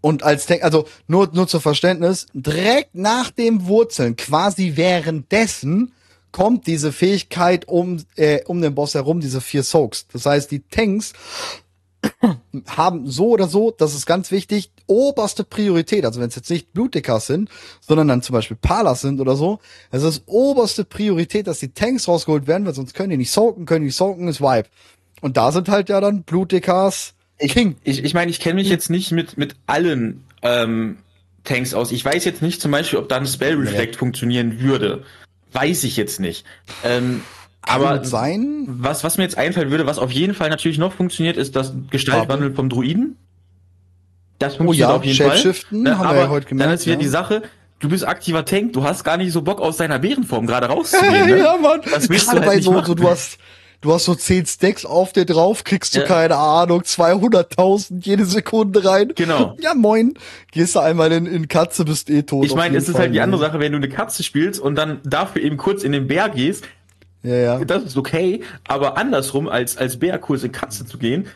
Und 0.02 0.24
als 0.24 0.46
Tank, 0.46 0.64
also 0.64 0.88
nur, 1.08 1.30
nur 1.34 1.48
zur 1.48 1.62
Verständnis, 1.62 2.28
direkt 2.34 2.96
nach 2.96 3.30
dem 3.30 3.68
Wurzeln, 3.68 4.16
quasi 4.16 4.74
währenddessen, 4.76 5.94
kommt 6.34 6.68
diese 6.68 6.92
Fähigkeit 6.92 7.70
um, 7.70 8.04
äh, 8.18 8.44
um 8.46 8.62
den 8.62 8.76
Boss 8.76 8.96
herum, 8.96 9.22
diese 9.22 9.40
vier 9.40 9.64
Soaks. 9.64 10.08
Das 10.12 10.26
heißt, 10.26 10.52
die 10.52 10.64
Tanks 10.68 11.14
haben 12.68 13.10
so 13.10 13.30
oder 13.30 13.48
so, 13.48 13.72
das 13.72 13.94
ist 13.94 14.06
ganz 14.06 14.32
wichtig, 14.32 14.72
oberste 14.88 15.46
Priorität. 15.46 16.06
Also 16.06 16.20
wenn 16.20 16.28
es 16.28 16.36
jetzt 16.36 16.50
nicht 16.50 16.74
Blutdickers 16.74 17.28
sind, 17.28 17.50
sondern 17.80 18.10
dann 18.10 18.22
zum 18.22 18.34
Beispiel 18.34 18.58
Palas 18.60 19.02
sind 19.02 19.22
oder 19.22 19.38
so, 19.38 19.60
es 19.92 20.04
ist 20.04 20.24
oberste 20.26 20.84
Priorität, 20.84 21.48
dass 21.48 21.60
die 21.60 21.72
Tanks 21.72 22.10
rausgeholt 22.10 22.48
werden, 22.48 22.66
weil 22.66 22.74
sonst 22.74 22.94
können 22.94 23.12
die 23.12 23.18
nicht 23.18 23.32
soaken, 23.32 23.66
können 23.66 23.82
die 23.82 23.88
nicht 23.88 23.96
soaken, 23.96 24.28
ist 24.28 24.42
Vibe. 24.42 24.68
Und 25.22 25.38
da 25.38 25.54
sind 25.54 25.70
halt 25.70 25.88
ja 25.88 26.02
dann 26.02 26.24
Blutdickers 26.24 27.14
King. 27.40 27.76
Ich, 27.84 28.04
ich 28.04 28.14
meine, 28.14 28.32
ich 28.32 28.40
kenne 28.40 28.56
mich 28.56 28.70
jetzt 28.70 28.90
nicht 28.90 29.12
mit, 29.12 29.38
mit 29.38 29.56
allen 29.68 30.24
ähm, 30.42 30.98
Tanks 31.44 31.74
aus. 31.74 31.92
Ich 31.92 32.04
weiß 32.04 32.26
jetzt 32.26 32.42
nicht 32.42 32.62
zum 32.62 32.72
Beispiel, 32.72 33.00
ob 33.00 33.10
da 33.10 33.18
ein 33.18 33.26
Spell 33.26 33.56
Reflect 33.56 33.96
funktionieren 33.96 34.60
würde. 34.60 35.04
Weiß 35.54 35.84
ich 35.84 35.98
jetzt 35.98 36.20
nicht. 36.20 36.46
Ähm, 36.84 37.22
aber 37.62 38.04
sein. 38.04 38.66
was, 38.68 39.04
was 39.04 39.18
mir 39.18 39.24
jetzt 39.24 39.38
einfallen 39.38 39.72
würde, 39.72 39.86
was 39.86 39.98
auf 39.98 40.12
jeden 40.12 40.34
Fall 40.34 40.50
natürlich 40.50 40.78
noch 40.78 40.94
funktioniert, 40.94 41.38
ist 41.38 41.56
das 41.56 41.74
Gestaltwandel 41.90 42.54
vom 42.54 42.70
Druiden. 42.70 43.18
Das 44.40 44.56
funktioniert 44.58 44.90
ja, 44.90 44.96
auf 44.96 45.06
jeden 45.06 45.18
Fall. 45.18 45.38
haben 45.38 45.84
wir 45.84 46.10
aber 46.10 46.18
ja 46.18 46.30
heute 46.30 46.48
gemerkt, 46.48 46.68
Dann 46.68 46.76
ist 46.76 46.86
wieder 46.86 46.96
ja. 46.96 47.02
die 47.02 47.08
Sache, 47.08 47.44
du 47.80 47.90
bist 47.90 48.06
aktiver 48.06 48.44
Tank, 48.44 48.74
du 48.74 48.84
hast 48.84 49.04
gar 49.04 49.18
nicht 49.18 49.32
so 49.32 49.42
Bock 49.42 49.62
aus 49.62 49.78
deiner 49.78 50.00
Bärenform 50.00 50.48
gerade 50.48 50.68
rauszugehen. 50.70 51.28
Ne? 51.28 51.38
ja, 51.40 51.58
Mann. 51.58 51.82
Das 51.90 52.10
willst 52.10 52.28
du 52.28 52.32
halt 52.34 52.46
bei 52.46 52.56
nicht 52.56 52.66
so, 52.66 52.74
machen. 52.74 52.86
so, 52.86 52.96
du 52.96 53.10
hast, 53.10 53.38
du 53.84 53.94
hast 53.94 54.06
so 54.06 54.16
10 54.16 54.48
Stacks 54.48 54.86
auf 54.86 55.14
dir 55.14 55.26
drauf, 55.26 55.64
kriegst 55.64 55.96
du, 55.96 56.00
Ja. 56.00 56.06
keine 56.08 56.36
Ahnung, 56.38 56.82
200.000 56.82 58.04
jede 58.06 58.26
Sekunde 58.26 58.84
rein. 58.84 59.12
Genau. 59.16 59.56
Ja, 59.62 59.74
moin. 59.76 60.16
Gehst 60.52 60.76
du 60.76 60.80
einmal 60.80 61.12
in, 61.12 61.26
in 61.28 61.48
Katze, 61.48 61.86
bist 61.86 62.10
eh 62.10 62.24
tot. 62.24 62.46
Ich 62.46 62.56
meine, 62.56 62.78
es 62.78 62.86
ist 62.88 62.94
Fall, 62.94 63.02
halt 63.02 63.14
die 63.14 63.22
andere 63.22 63.40
Sache, 63.40 63.60
wenn 63.60 63.72
du 63.72 63.78
eine 63.78 63.90
Katze 63.90 64.24
spielst 64.24 64.60
und 64.60 64.76
dann 64.76 65.00
dafür 65.04 65.42
eben 65.44 65.58
kurz 65.58 65.84
in 65.84 65.92
den 65.92 66.08
Bär 66.08 66.30
gehst, 66.30 66.64
Ja, 67.22 67.36
ja. 67.36 67.66
das 67.66 67.84
ist 67.84 67.98
okay, 67.98 68.42
aber 68.68 68.98
andersrum 68.98 69.48
als 69.48 69.78
als 69.78 69.98
Bär 70.00 70.18
kurz 70.18 70.44
in 70.44 70.52
Katze 70.52 70.86
zu 70.86 70.98
gehen, 70.98 71.28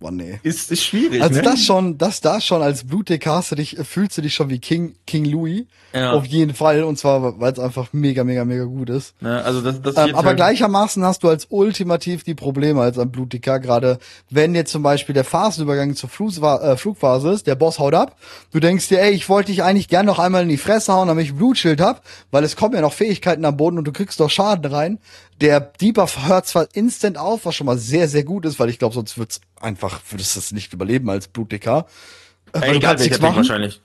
Boah, 0.00 0.10
nee. 0.10 0.40
ist 0.42 0.72
ist 0.72 0.82
schwierig. 0.82 1.22
Also 1.22 1.36
ne? 1.36 1.42
das 1.42 1.62
schon, 1.62 1.98
das 1.98 2.22
da 2.22 2.40
schon 2.40 2.62
als 2.62 2.84
Blutdicker 2.84 3.34
hast 3.34 3.52
du 3.52 3.56
dich, 3.56 3.76
fühlst 3.82 4.16
du 4.16 4.22
dich 4.22 4.34
schon 4.34 4.48
wie 4.48 4.58
King, 4.58 4.94
King 5.06 5.26
Louis. 5.26 5.64
Ja. 5.92 6.12
Auf 6.12 6.24
jeden 6.24 6.54
Fall. 6.54 6.84
Und 6.84 6.98
zwar, 6.98 7.38
weil 7.38 7.52
es 7.52 7.58
einfach 7.58 7.92
mega, 7.92 8.24
mega, 8.24 8.44
mega 8.46 8.64
gut 8.64 8.88
ist. 8.88 9.20
Ne, 9.20 9.42
also 9.44 9.60
das, 9.60 9.82
das 9.82 9.96
Ähm, 9.96 10.14
aber 10.14 10.28
halt- 10.28 10.36
gleichermaßen 10.36 11.04
hast 11.04 11.22
du 11.22 11.28
als 11.28 11.48
ultimativ 11.50 12.24
die 12.24 12.34
Probleme 12.34 12.80
als 12.80 12.98
ein 12.98 13.10
Blutdicker, 13.10 13.60
gerade 13.60 13.98
wenn 14.30 14.54
jetzt 14.54 14.72
zum 14.72 14.82
Beispiel 14.82 15.14
der 15.14 15.24
Phasenübergang 15.24 15.94
zur 15.96 16.08
Flugwa 16.08 16.72
äh, 16.72 16.76
Flugphase 16.76 17.32
ist, 17.32 17.46
der 17.46 17.56
Boss 17.56 17.78
haut 17.78 17.94
ab, 17.94 18.16
du 18.52 18.60
denkst 18.60 18.88
dir, 18.88 19.02
ey, 19.02 19.10
ich 19.10 19.28
wollte 19.28 19.50
dich 19.52 19.62
eigentlich 19.62 19.88
gern 19.88 20.06
noch 20.06 20.18
einmal 20.18 20.44
in 20.44 20.48
die 20.48 20.56
Fresse 20.56 20.94
hauen, 20.94 21.08
damit 21.08 21.24
ich 21.26 21.32
ein 21.32 21.36
Blutschild 21.36 21.80
hab, 21.80 22.02
weil 22.30 22.44
es 22.44 22.56
kommen 22.56 22.74
ja 22.74 22.80
noch 22.80 22.92
Fähigkeiten 22.94 23.44
am 23.44 23.56
Boden 23.56 23.76
und 23.76 23.84
du 23.84 23.92
kriegst 23.92 24.20
doch 24.20 24.30
Schaden 24.30 24.72
rein. 24.72 24.98
Der 25.40 25.60
Debuff 25.60 26.26
hört 26.28 26.46
zwar 26.46 26.68
instant 26.74 27.16
auf, 27.16 27.46
was 27.46 27.54
schon 27.54 27.66
mal 27.66 27.78
sehr, 27.78 28.08
sehr 28.08 28.24
gut 28.24 28.44
ist, 28.44 28.58
weil 28.60 28.68
ich 28.68 28.78
glaube, 28.78 28.94
sonst 28.94 29.16
wird's 29.18 29.40
einfach, 29.60 30.00
würdest 30.10 30.36
du 30.36 30.40
es 30.40 30.52
nicht 30.52 30.72
überleben 30.72 31.08
als 31.08 31.28
Blutdicker. 31.28 31.86
Äh, 32.52 32.58
Ey, 32.60 32.70
du 32.72 32.76
egal, 32.76 32.98
welcher 32.98 33.20
machen. 33.22 33.36
wahrscheinlich. 33.36 33.80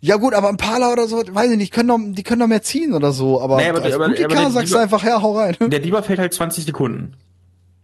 Ja 0.00 0.16
gut, 0.16 0.32
aber 0.34 0.48
ein 0.48 0.56
Pala 0.56 0.92
oder 0.92 1.08
so, 1.08 1.20
weiß 1.28 1.50
ich 1.50 1.56
nicht, 1.56 1.72
können 1.72 1.88
doch, 1.88 1.98
die 2.00 2.22
können 2.22 2.40
doch 2.40 2.46
mehr 2.46 2.62
ziehen 2.62 2.94
oder 2.94 3.10
so, 3.12 3.40
aber, 3.42 3.56
Nee, 3.56 3.68
aber- 3.70 3.82
als 3.82 3.94
aber- 3.94 4.04
aber 4.04 4.50
sagst 4.50 4.72
du 4.72 4.76
Debuff- 4.76 4.82
einfach, 4.82 5.02
ja, 5.04 5.20
hau 5.20 5.36
rein. 5.36 5.56
Der 5.60 5.80
Dieber 5.80 6.04
fällt 6.04 6.20
halt 6.20 6.32
20 6.32 6.64
Sekunden. 6.64 7.14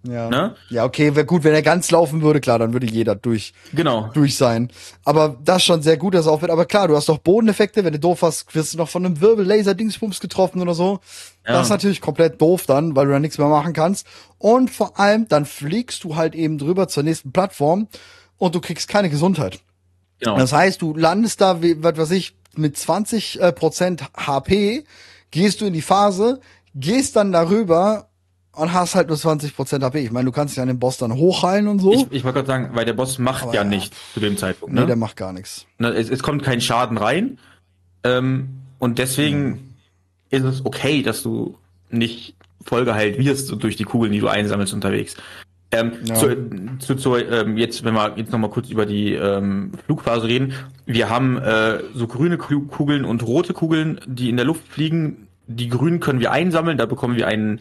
Ja. 0.06 0.28
Ne? 0.28 0.54
Ja, 0.68 0.84
okay, 0.84 1.14
wäre 1.16 1.24
gut, 1.24 1.44
wenn 1.44 1.54
er 1.54 1.62
ganz 1.62 1.90
laufen 1.90 2.20
würde, 2.20 2.40
klar, 2.40 2.58
dann 2.58 2.72
würde 2.74 2.86
jeder 2.86 3.14
durch, 3.14 3.54
Genau. 3.72 4.10
durch 4.12 4.36
sein. 4.36 4.70
Aber 5.04 5.36
das 5.42 5.58
ist 5.58 5.64
schon 5.64 5.82
sehr 5.82 5.96
gut, 5.96 6.14
dass 6.14 6.26
er 6.26 6.32
aufhört. 6.32 6.50
Aber 6.52 6.66
klar, 6.66 6.88
du 6.88 6.96
hast 6.96 7.08
doch 7.08 7.18
Bodeneffekte, 7.18 7.84
wenn 7.84 7.94
du 7.94 7.98
doof 7.98 8.20
hast, 8.22 8.54
wirst 8.54 8.74
du 8.74 8.78
noch 8.78 8.88
von 8.88 9.04
einem 9.06 9.20
Wirbel-Laser-Dingsbums 9.20 10.20
getroffen 10.20 10.60
oder 10.60 10.74
so. 10.74 11.00
Ja. 11.46 11.54
Das 11.54 11.66
ist 11.66 11.70
natürlich 11.70 12.02
komplett 12.02 12.40
doof 12.40 12.66
dann, 12.66 12.94
weil 12.94 13.06
du 13.06 13.12
da 13.12 13.18
nichts 13.18 13.38
mehr 13.38 13.48
machen 13.48 13.72
kannst. 13.72 14.06
Und 14.38 14.70
vor 14.70 14.98
allem, 15.00 15.26
dann 15.28 15.46
fliegst 15.46 16.04
du 16.04 16.16
halt 16.16 16.34
eben 16.34 16.58
drüber 16.58 16.86
zur 16.86 17.02
nächsten 17.02 17.32
Plattform 17.32 17.88
und 18.36 18.54
du 18.54 18.60
kriegst 18.60 18.88
keine 18.88 19.08
Gesundheit. 19.08 19.60
Genau. 20.20 20.36
Das 20.36 20.52
heißt, 20.52 20.82
du 20.82 20.94
landest 20.94 21.40
da, 21.40 21.62
wie, 21.62 21.82
was 21.82 21.96
weiß 21.96 22.10
ich, 22.10 22.36
mit 22.56 22.76
20 22.76 23.40
äh, 23.40 23.52
Prozent 23.52 24.04
HP, 24.16 24.84
gehst 25.30 25.60
du 25.60 25.64
in 25.64 25.72
die 25.72 25.82
Phase, 25.82 26.40
gehst 26.74 27.16
dann 27.16 27.32
darüber 27.32 28.08
und 28.56 28.72
hast 28.72 28.94
halt 28.94 29.08
nur 29.08 29.16
20 29.16 29.54
Prozent 29.56 29.82
HP. 29.84 30.00
Ich 30.00 30.10
meine, 30.12 30.26
du 30.26 30.32
kannst 30.32 30.54
dich 30.56 30.60
an 30.62 30.68
den 30.68 30.78
Boss 30.78 30.96
dann 30.98 31.12
hochheilen 31.14 31.68
und 31.68 31.78
so. 31.80 31.92
Ich, 31.92 32.06
ich 32.10 32.24
wollte 32.24 32.36
gerade 32.42 32.46
sagen, 32.46 32.70
weil 32.74 32.84
der 32.84 32.92
Boss 32.92 33.18
macht 33.18 33.46
ja, 33.46 33.54
ja. 33.54 33.64
nichts 33.64 33.96
zu 34.14 34.20
dem 34.20 34.36
Zeitpunkt. 34.36 34.74
nee, 34.74 34.80
Ne? 34.80 34.86
der 34.86 34.96
macht 34.96 35.16
gar 35.16 35.32
nichts. 35.32 35.66
Es, 35.78 36.10
es 36.10 36.22
kommt 36.22 36.42
kein 36.42 36.60
Schaden 36.60 36.96
rein. 36.98 37.38
Ähm, 38.04 38.48
und 38.78 38.98
deswegen 38.98 39.74
ist 40.30 40.44
es 40.44 40.64
okay, 40.64 41.02
dass 41.02 41.22
du 41.22 41.56
nicht 41.90 42.34
vollgeheilt 42.64 43.18
wirst 43.18 43.52
durch 43.62 43.76
die 43.76 43.84
Kugeln, 43.84 44.12
die 44.12 44.20
du 44.20 44.28
einsammelst 44.28 44.72
unterwegs. 44.74 45.16
Ähm, 45.70 45.92
Ja. 46.04 46.14
zu, 46.14 46.36
zu, 46.78 46.94
zu, 46.96 47.16
ähm, 47.16 47.56
jetzt, 47.56 47.84
wenn 47.84 47.94
wir 47.94 48.12
jetzt 48.16 48.30
nochmal 48.30 48.50
kurz 48.50 48.68
über 48.70 48.86
die 48.86 49.12
ähm, 49.14 49.72
Flugphase 49.86 50.26
reden. 50.28 50.52
Wir 50.86 51.08
haben 51.10 51.38
äh, 51.38 51.78
so 51.94 52.06
grüne 52.06 52.36
Ku- 52.38 52.66
Kugeln 52.66 53.04
und 53.04 53.22
rote 53.26 53.52
Kugeln, 53.54 54.00
die 54.06 54.28
in 54.30 54.36
der 54.36 54.44
Luft 54.46 54.66
fliegen. 54.68 55.26
Die 55.46 55.68
grünen 55.68 56.00
können 56.00 56.20
wir 56.20 56.30
einsammeln, 56.32 56.78
da 56.78 56.86
bekommen 56.86 57.16
wir 57.16 57.26
einen 57.26 57.60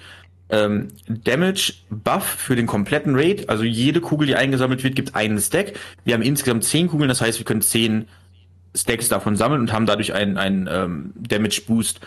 ähm, 0.53 0.87
Damage-Buff 1.07 2.23
für 2.23 2.55
den 2.55 2.67
kompletten 2.67 3.15
Raid. 3.15 3.49
Also 3.49 3.63
jede 3.63 4.01
Kugel, 4.01 4.27
die 4.27 4.35
eingesammelt 4.35 4.83
wird, 4.83 4.95
gibt 4.95 5.15
einen 5.15 5.39
Stack. 5.39 5.73
Wir 6.05 6.13
haben 6.13 6.21
insgesamt 6.21 6.63
zehn 6.63 6.87
Kugeln, 6.87 7.09
das 7.09 7.21
heißt, 7.21 7.39
wir 7.39 7.45
können 7.45 7.61
zehn 7.61 8.05
Stacks 8.75 9.09
davon 9.09 9.35
sammeln 9.35 9.61
und 9.61 9.73
haben 9.73 9.85
dadurch 9.85 10.13
einen, 10.13 10.37
einen 10.37 10.69
ähm, 10.71 11.13
Damage-Boost. 11.15 11.99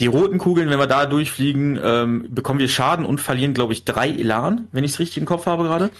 Die 0.00 0.06
roten 0.06 0.38
Kugeln, 0.38 0.70
wenn 0.70 0.78
wir 0.78 0.86
da 0.86 1.06
durchfliegen, 1.06 1.78
ähm, 1.82 2.26
bekommen 2.30 2.58
wir 2.58 2.68
Schaden 2.68 3.04
und 3.06 3.20
verlieren, 3.20 3.54
glaube 3.54 3.72
ich, 3.72 3.84
drei 3.84 4.08
Elan, 4.10 4.66
wenn 4.72 4.84
ich 4.84 4.92
es 4.92 4.98
richtig 4.98 5.18
im 5.18 5.24
Kopf 5.24 5.46
habe 5.46 5.62
gerade. 5.64 5.90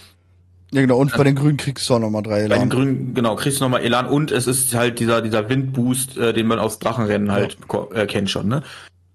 Ja, 0.71 0.81
genau. 0.81 0.97
Und 0.97 1.15
bei 1.15 1.23
den 1.23 1.35
Grünen 1.35 1.57
kriegst 1.57 1.89
du 1.89 1.93
auch 1.93 1.99
nochmal 1.99 2.23
drei 2.23 2.41
Bei 2.41 2.41
den 2.41 2.51
Elan. 2.51 2.69
grünen, 2.69 3.13
genau, 3.13 3.35
kriegst 3.35 3.59
du 3.59 3.63
nochmal 3.63 3.81
Elan 3.83 4.07
und 4.07 4.31
es 4.31 4.47
ist 4.47 4.73
halt 4.75 4.99
dieser, 4.99 5.21
dieser 5.21 5.47
Windboost, 5.47 6.17
äh, 6.17 6.33
den 6.33 6.47
man 6.47 6.59
aus 6.59 6.79
Drachenrennen 6.79 7.31
halt 7.31 7.67
ko- 7.67 7.89
äh, 7.93 8.05
kennt 8.05 8.29
schon, 8.29 8.47
ne? 8.49 8.63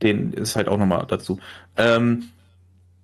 Den 0.01 0.33
ist 0.33 0.57
halt 0.57 0.69
auch 0.69 0.79
nochmal 0.79 1.05
dazu. 1.09 1.39
Ähm, 1.77 2.25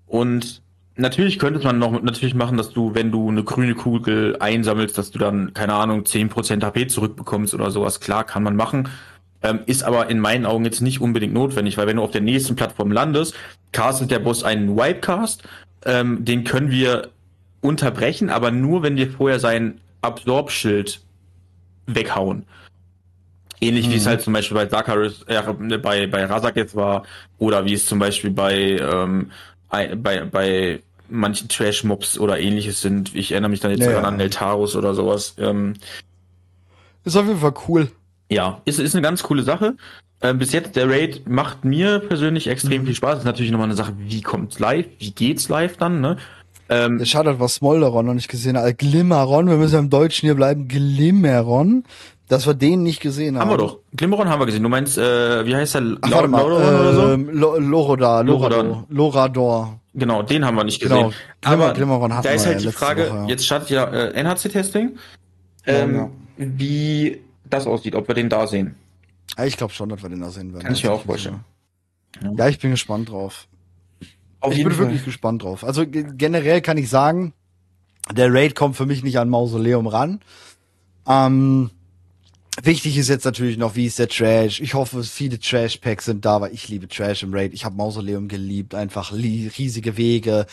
und 0.07 0.63
natürlich 0.97 1.39
könnte 1.39 1.63
man 1.65 1.79
noch 1.79 2.01
natürlich 2.03 2.35
machen, 2.35 2.57
dass 2.57 2.71
du, 2.71 2.95
wenn 2.95 3.11
du 3.11 3.29
eine 3.29 3.45
grüne 3.45 3.75
Kugel 3.75 4.37
einsammelst, 4.41 4.97
dass 4.97 5.11
du 5.11 5.19
dann, 5.19 5.53
keine 5.55 5.75
Ahnung, 5.75 6.05
10% 6.05 6.63
HP 6.63 6.87
zurückbekommst 6.87 7.55
oder 7.55 7.71
sowas. 7.71 8.01
Klar, 8.01 8.25
kann 8.25 8.43
man 8.43 8.57
machen. 8.57 8.89
Ähm, 9.43 9.61
ist 9.67 9.83
aber 9.85 10.09
in 10.09 10.19
meinen 10.19 10.47
Augen 10.47 10.65
jetzt 10.65 10.81
nicht 10.81 11.01
unbedingt 11.01 11.35
notwendig, 11.35 11.77
weil 11.77 11.87
wenn 11.87 11.97
du 11.97 12.03
auf 12.03 12.11
der 12.11 12.23
nächsten 12.23 12.57
Plattform 12.57 12.91
landest, 12.91 13.35
castet 13.73 14.11
der 14.11 14.19
Boss 14.19 14.43
einen 14.43 14.77
Wipecast. 14.77 15.43
Ähm, 15.85 16.25
den 16.25 16.45
können 16.45 16.71
wir 16.71 17.11
unterbrechen, 17.61 18.31
aber 18.31 18.51
nur, 18.51 18.83
wenn 18.83 18.97
wir 18.97 19.11
vorher 19.11 19.39
sein 19.39 19.81
Absorb-Schild 20.01 21.01
weghauen. 21.87 22.45
Ähnlich 23.61 23.91
wie 23.91 23.97
es 23.97 24.05
Mhm. 24.05 24.09
halt 24.09 24.23
zum 24.23 24.33
Beispiel 24.33 24.57
bei 24.57 24.67
Zakaris, 24.67 25.23
äh, 25.29 25.43
bei, 25.79 26.07
bei 26.07 26.25
Razak 26.25 26.57
jetzt 26.57 26.77
war, 26.77 27.05
oder 27.39 27.65
wie 27.65 27.75
es 27.75 27.87
zum 27.87 27.99
Beispiel 27.99 28.31
bei, 28.31 28.79
ähm, 28.79 29.31
bei, 29.71 30.25
bei 30.25 30.81
manchen 31.09 31.49
Trash-Mobs 31.49 32.19
oder 32.19 32.39
ähnliches 32.41 32.81
sind. 32.81 33.15
Ich 33.15 33.33
erinnere 33.33 33.51
mich 33.51 33.61
dann 33.61 33.71
jetzt 33.71 33.81
Ja, 33.81 33.87
sogar 33.87 34.03
ja. 34.03 34.09
an 34.09 34.19
Eltarus 34.21 34.75
oder 34.77 34.95
sowas. 34.95 35.35
Ähm, 35.39 35.75
Ist 37.05 37.17
auf 37.17 37.27
jeden 37.27 37.39
Fall 37.41 37.55
cool. 37.69 37.91
ja, 38.31 38.61
ist, 38.65 38.79
ist 38.81 38.95
eine 38.95 39.03
ganz 39.03 39.23
coole 39.23 39.43
Sache. 39.43 39.77
Äh, 40.21 40.35
bis 40.35 40.53
jetzt, 40.53 40.75
der 40.77 40.89
Raid 40.89 41.29
macht 41.29 41.65
mir 41.65 42.01
persönlich 42.01 42.49
extrem 42.49 42.83
Mhm. 42.83 42.87
viel 42.87 42.95
Spaß. 42.97 43.19
Ist 43.21 43.25
natürlich 43.25 43.51
nochmal 43.53 43.67
eine 43.69 43.77
Sache, 43.77 43.93
wie 43.99 44.23
kommt's 44.23 44.59
live? 44.59 44.87
Wie 44.99 45.13
geht's 45.13 45.49
live 45.49 45.77
dann, 45.77 46.01
ne? 46.01 46.17
Ähm, 46.69 47.05
Schade, 47.05 47.39
was 47.39 47.57
Smolderon 47.57 48.07
noch 48.07 48.15
nicht 48.15 48.27
gesehen 48.29 48.57
hat. 48.57 48.79
Glimmeron, 48.79 49.47
wir 49.47 49.57
müssen 49.57 49.75
ja 49.75 49.79
im 49.79 49.91
Deutschen 49.91 50.27
hier 50.27 50.35
bleiben. 50.35 50.67
Glimmeron, 50.67 51.85
dass 52.29 52.47
wir 52.47 52.55
den 52.55 52.83
nicht 52.83 53.01
gesehen 53.01 53.37
haben. 53.39 53.49
haben 53.51 53.51
wir 53.51 53.59
doch. 53.59 53.79
Glimmeron 53.95 54.29
haben 54.29 54.41
wir 54.41 54.47
gesehen. 54.47 54.63
Du 54.63 54.69
meinst, 54.69 54.99
äh, 54.99 55.47
wie 55.47 55.55
heißt 55.55 55.75
der? 55.75 55.97
Ach, 56.01 56.11
warte 56.11 56.29
mal, 56.29 56.45
oder 56.45 56.95
so? 56.95 57.13
ähm, 57.13 57.31
Lo- 57.31 57.59
Lorodar, 57.59 58.25
Lorador. 58.25 58.85
Lorador. 58.89 59.81
Genau, 59.95 60.23
den 60.23 60.45
haben 60.45 60.57
wir 60.57 60.65
nicht 60.65 60.81
gesehen. 60.81 60.97
Genau, 60.97 61.13
Glimmer- 61.41 61.65
Aber 61.65 61.73
Glimmeron 61.75 62.13
hatten 62.15 62.25
da 62.25 62.31
ist 62.33 62.45
wir 62.45 62.53
halt 62.55 62.63
die 62.65 62.73
Frage, 62.73 63.25
jetzt 63.29 63.47
startet 63.47 63.71
ja 63.71 63.85
äh, 63.85 64.13
NHC-Testing, 64.23 64.97
ähm, 65.67 66.11
wie 66.37 67.21
das 67.49 67.67
aussieht, 67.67 67.95
ob 67.95 68.07
wir 68.09 68.15
den 68.15 68.29
da 68.29 68.47
sehen. 68.47 68.75
Ich 69.45 69.57
glaube 69.57 69.73
schon, 69.73 69.89
dass 69.89 70.03
wir 70.03 70.09
den 70.11 70.21
da 70.21 70.31
sehen 70.31 70.53
werden. 70.53 70.65
Kann 70.65 70.75
ich 70.75 70.85
mir 70.85 70.93
auch 70.93 71.03
vorstellen. 71.05 71.41
Ja, 72.37 72.49
ich 72.49 72.59
bin 72.59 72.71
gespannt 72.71 73.11
drauf. 73.11 73.47
Auf 74.41 74.53
ich 74.57 74.63
bin 74.65 74.77
wirklich 74.79 75.05
gespannt 75.05 75.43
drauf. 75.43 75.65
Also 75.65 75.87
ge- 75.87 76.07
generell 76.15 76.61
kann 76.61 76.77
ich 76.77 76.89
sagen, 76.91 77.33
der 78.15 78.33
Raid 78.33 78.55
kommt 78.55 78.77
für 78.77 78.87
mich 78.87 79.03
nicht 79.03 79.19
an 79.19 79.29
Mausoleum 79.29 79.87
ran. 79.87 80.21
Ähm, 81.09 81.71
wichtig 82.63 82.97
ist 82.97 83.09
jetzt 83.09 83.25
natürlich 83.25 83.57
noch, 83.57 83.75
wie 83.75 83.87
ist 83.87 83.99
der 83.99 84.09
Trash. 84.09 84.61
Ich 84.61 84.75
hoffe, 84.75 85.03
viele 85.03 85.39
Trash-Packs 85.39 86.07
sind 86.07 86.25
da, 86.25 86.41
weil 86.41 86.53
ich 86.53 86.69
liebe 86.69 86.89
Trash 86.89 87.23
im 87.23 87.35
Raid. 87.35 87.55
Ich 87.55 87.65
habe 87.65 87.77
Mausoleum 87.77 88.29
geliebt, 88.29 88.75
einfach 88.75 89.13
riesige 89.13 89.97
Wege. 89.97 90.47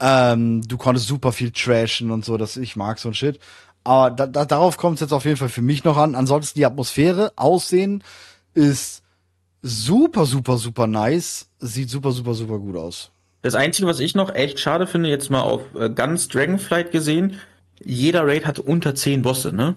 Ähm, 0.00 0.62
du 0.66 0.76
konntest 0.76 1.06
super 1.06 1.32
viel 1.32 1.50
trashen 1.50 2.10
und 2.10 2.24
so, 2.24 2.36
das 2.36 2.56
ich 2.56 2.76
mag 2.76 2.98
so 2.98 3.08
ein 3.08 3.14
Shit. 3.14 3.38
Aber 3.84 4.10
da, 4.10 4.26
da, 4.26 4.44
darauf 4.44 4.76
kommt 4.76 4.96
es 4.96 5.00
jetzt 5.00 5.12
auf 5.12 5.24
jeden 5.24 5.36
Fall 5.36 5.48
für 5.48 5.62
mich 5.62 5.84
noch 5.84 5.96
an. 5.96 6.14
Ansonsten 6.14 6.58
die 6.58 6.66
Atmosphäre, 6.66 7.32
Aussehen 7.36 8.02
ist 8.54 9.02
super, 9.62 10.26
super, 10.26 10.56
super 10.56 10.86
nice. 10.86 11.48
Sieht 11.58 11.90
super, 11.90 12.12
super, 12.12 12.34
super 12.34 12.58
gut 12.58 12.76
aus. 12.76 13.10
Das 13.42 13.54
Einzige, 13.54 13.86
was 13.86 14.00
ich 14.00 14.14
noch 14.14 14.34
echt 14.34 14.58
schade 14.58 14.86
finde, 14.86 15.10
jetzt 15.10 15.30
mal 15.30 15.42
auf 15.42 15.60
äh, 15.78 15.90
ganz 15.90 16.28
Dragonflight 16.28 16.92
gesehen, 16.92 17.38
jeder 17.84 18.26
Raid 18.26 18.46
hat 18.46 18.58
unter 18.58 18.94
10 18.94 19.22
Bosse, 19.22 19.52
ne? 19.52 19.76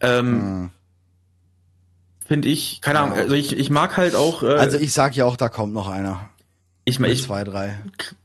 Ähm, 0.00 0.26
Hm. 0.42 0.70
Finde 2.26 2.48
ich, 2.48 2.80
keine 2.80 3.00
Ahnung, 3.00 3.18
also 3.18 3.34
ich, 3.34 3.58
ich 3.58 3.70
mag 3.70 3.96
halt 3.96 4.14
auch, 4.14 4.44
äh, 4.44 4.46
Also 4.54 4.78
ich 4.78 4.92
sag 4.92 5.16
ja 5.16 5.24
auch, 5.24 5.36
da 5.36 5.48
kommt 5.48 5.72
noch 5.74 5.88
einer. 5.88 6.28
ich, 6.84 7.00
Mit 7.00 7.10
ich 7.10 7.24
zwei, 7.24 7.42
drei. 7.42 7.76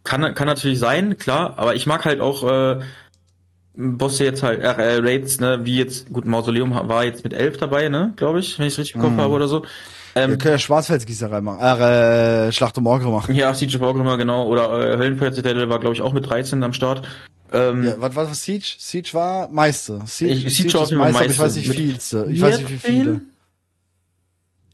kann, 0.04 0.36
kann 0.36 0.48
natürlich 0.48 0.78
sein, 0.78 1.18
klar, 1.18 1.56
aber 1.58 1.74
ich 1.76 1.88
mag 1.88 2.06
halt 2.06 2.22
auch 2.22 2.44
äh, 2.44 2.82
Bosse 3.76 4.24
jetzt 4.24 4.44
halt, 4.44 4.62
äh, 4.62 4.70
Raids, 5.02 5.40
ne, 5.40 5.62
wie 5.64 5.78
jetzt, 5.80 6.14
gut, 6.14 6.26
Mausoleum 6.26 6.72
war 6.88 7.04
jetzt 7.04 7.24
mit 7.24 7.34
elf 7.34 7.58
dabei, 7.58 7.90
ne, 7.90 8.14
glaube 8.16 8.40
ich, 8.40 8.60
wenn 8.60 8.68
ich 8.68 8.74
es 8.74 8.80
richtig 8.80 8.96
im 8.96 9.02
Kopf 9.02 9.14
Mhm. 9.14 9.22
habe 9.22 9.34
oder 9.34 9.48
so. 9.48 9.64
Wir 10.14 10.22
Ähm, 10.24 10.38
können 10.38 10.54
ja 10.54 10.60
Schwarzfelsgießerei 10.60 11.42
machen. 11.42 11.60
Äh, 11.60 12.52
Schlacht 12.52 12.78
um 12.78 12.84
machen. 12.86 13.34
ja, 13.36 13.54
Siege 13.54 13.76
of 13.78 13.82
Orgrimmar, 13.82 14.18
genau, 14.18 14.46
oder 14.48 14.94
äh, 14.94 14.98
Höllenfeuer 14.98 15.34
Zitadelle 15.34 15.68
war, 15.68 15.80
glaube 15.80 15.96
ich, 15.96 16.02
auch 16.02 16.14
mit 16.14 16.30
13 16.30 16.64
am 16.64 16.74
Start. 16.74 17.06
Ähm, 17.56 17.84
Ja, 17.84 17.96
was 17.98 18.16
war 18.16 18.34
Siege? 18.34 18.66
Siege 18.78 19.10
war 19.14 19.48
Meister. 19.50 20.02
Siege, 20.06 20.34
Ich- 20.34 20.56
Siege 20.58 20.74
war 20.74 20.82
auf 20.82 20.92
ist 20.92 20.98
Meister, 20.98 21.20
aber 21.20 21.26
ich 21.32 21.40
weiß 21.40 21.56
Meister. 21.56 21.60
nicht 21.70 21.72
vielste. 21.80 22.28
Ich 22.32 22.42
weiß 22.42 22.58
nicht 22.60 22.70
wie 22.72 22.78
viele. 22.78 23.04
14? 23.04 23.22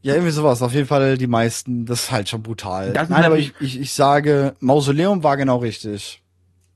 Ja, 0.04 0.14
irgendwie 0.16 0.32
sowas. 0.32 0.62
Auf 0.64 0.74
jeden 0.74 0.88
Fall 0.88 1.18
die 1.18 1.28
meisten. 1.28 1.86
Das 1.86 2.04
ist 2.06 2.12
halt 2.12 2.28
schon 2.28 2.42
brutal. 2.42 2.92
Das 2.94 3.10
Nein, 3.10 3.24
aber 3.24 3.38
ich, 3.38 3.54
ich, 3.60 3.80
ich 3.80 3.92
sage, 3.94 4.56
Mausoleum 4.60 5.24
war 5.24 5.38
genau 5.38 5.58
richtig. 5.58 6.22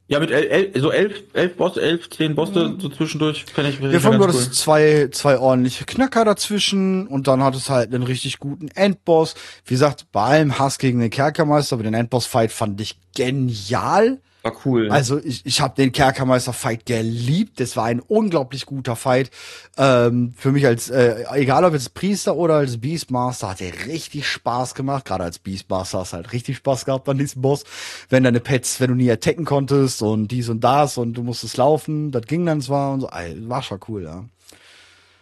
Ja, 0.07 0.19
mit 0.19 0.29
el, 0.29 0.43
el, 0.43 0.79
so 0.79 0.91
elf, 0.91 1.23
elf 1.33 1.55
Bosse, 1.57 1.81
elf, 1.81 2.07
zehn 2.11 2.35
Bosse 2.35 2.75
so 2.79 2.89
zwischendurch 2.89 3.43
kann 3.55 3.65
ich 3.65 3.79
Ja, 3.79 3.99
vor 3.99 4.11
allem, 4.11 4.21
hattest 4.21 4.53
zwei, 4.53 5.07
zwei 5.11 5.39
ordentliche 5.39 5.85
Knacker 5.85 6.23
dazwischen 6.23 7.07
und 7.07 7.25
dann 7.27 7.41
hat 7.41 7.55
es 7.55 7.71
halt 7.71 7.91
einen 7.91 8.03
richtig 8.03 8.37
guten 8.37 8.67
Endboss. 8.75 9.33
Wie 9.65 9.73
gesagt, 9.73 10.05
bei 10.11 10.21
allem 10.21 10.59
Hass 10.59 10.77
gegen 10.77 10.99
den 10.99 11.09
Kerkermeister, 11.09 11.73
aber 11.77 11.83
den 11.83 11.95
Endboss-Fight 11.95 12.51
fand 12.51 12.79
ich 12.81 12.99
genial. 13.15 14.19
War 14.45 14.53
cool. 14.63 14.91
Also 14.91 15.17
ich, 15.17 15.43
ich 15.43 15.59
habe 15.59 15.73
den 15.73 15.91
Kerkermeister-Fight 15.91 16.85
geliebt. 16.85 17.59
Das 17.59 17.75
war 17.75 17.85
ein 17.85 17.99
unglaublich 17.99 18.67
guter 18.67 18.95
Fight. 18.95 19.31
Ähm, 19.75 20.35
für 20.37 20.51
mich 20.51 20.67
als, 20.67 20.87
äh, 20.87 21.23
egal 21.31 21.65
ob 21.65 21.73
als 21.73 21.89
Priester 21.89 22.35
oder 22.35 22.53
als 22.53 22.79
Beastmaster, 22.79 23.49
hat 23.49 23.59
der 23.59 23.87
richtig 23.87 24.27
Spaß 24.27 24.75
gemacht. 24.75 25.05
Gerade 25.05 25.23
als 25.23 25.39
Beastmaster 25.39 25.97
hast 25.97 26.13
du 26.13 26.17
halt 26.17 26.31
richtig 26.31 26.57
Spaß 26.57 26.85
gehabt 26.85 27.09
an 27.09 27.17
diesem 27.17 27.41
Boss. 27.41 27.63
Wenn 28.09 28.23
deine 28.23 28.39
Pets, 28.39 28.79
wenn 28.79 28.89
du 28.91 28.95
nie 28.95 29.09
attacken 29.09 29.45
konntest 29.45 30.03
und 30.03 30.27
dies 30.27 30.47
und 30.47 30.63
das 30.63 30.99
und 30.99 31.13
du 31.15 31.23
musstest 31.23 31.57
laufen, 31.57 32.11
das 32.11 32.27
ging 32.27 32.45
dann 32.45 32.61
zwar 32.61 32.93
und 32.93 33.01
so. 33.01 33.09
Ey, 33.09 33.49
war 33.49 33.63
schon 33.63 33.79
cool, 33.87 34.03
ja. 34.03 34.25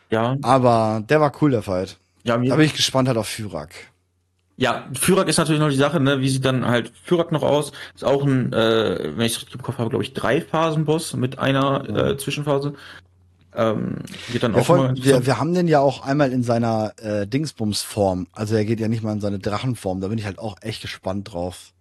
ja, 0.10 0.36
Aber 0.42 1.02
der 1.08 1.22
war 1.22 1.32
cool, 1.42 1.52
der 1.52 1.62
Fight. 1.62 1.98
ja, 2.26 2.38
Da 2.38 2.56
bin 2.58 2.66
ich 2.66 2.74
gespannt 2.76 3.08
halt 3.08 3.18
auf 3.18 3.30
Fyrak. 3.30 3.74
Ja, 4.56 4.88
Fyrak 4.94 5.28
ist 5.28 5.38
natürlich 5.38 5.60
noch 5.60 5.70
die 5.70 5.76
Sache, 5.76 6.00
ne? 6.00 6.20
Wie 6.20 6.30
sieht 6.30 6.46
dann 6.46 6.68
halt 6.68 6.92
Fyrak 7.04 7.32
noch 7.32 7.42
aus? 7.44 7.72
Ist 7.96 8.04
auch 8.04 8.24
ein, 8.24 8.54
äh, 8.54 9.12
wenn 9.16 9.26
ich 9.26 9.34
es 9.34 9.38
richtig 9.40 9.56
im 9.56 9.64
Kopf 9.64 9.80
habe, 9.80 9.90
glaube 9.90 10.04
ich, 10.04 10.14
drei 10.14 10.42
Phasen-Boss 10.42 11.16
mit 11.16 11.40
einer 11.40 11.90
äh, 11.90 12.18
Zwischenphase. 12.18 12.74
Ähm, 13.56 13.98
wird 14.30 14.44
dann 14.44 14.54
Ja, 14.54 14.62
auch 14.62 14.66
voll, 14.66 14.94
wir, 14.96 15.26
wir 15.26 15.40
haben 15.40 15.54
den 15.54 15.68
ja 15.68 15.80
auch 15.80 16.04
einmal 16.04 16.32
in 16.32 16.44
seiner 16.44 16.94
äh, 16.98 17.28
Dingsbums-Form. 17.28 18.28
Also 18.32 18.56
er 18.56 18.66
geht 18.66 18.80
ja 18.80 18.88
nicht 18.88 19.04
mal 19.04 19.14
in 19.14 19.22
seine 19.22 19.40
Drachenform. 19.40 20.02
Da 20.02 20.08
bin 20.08 20.18
ich 20.18 20.26
halt 20.26 20.40
auch 20.40 20.56
echt 20.62 20.82
gespannt 20.82 21.34
drauf. 21.34 21.72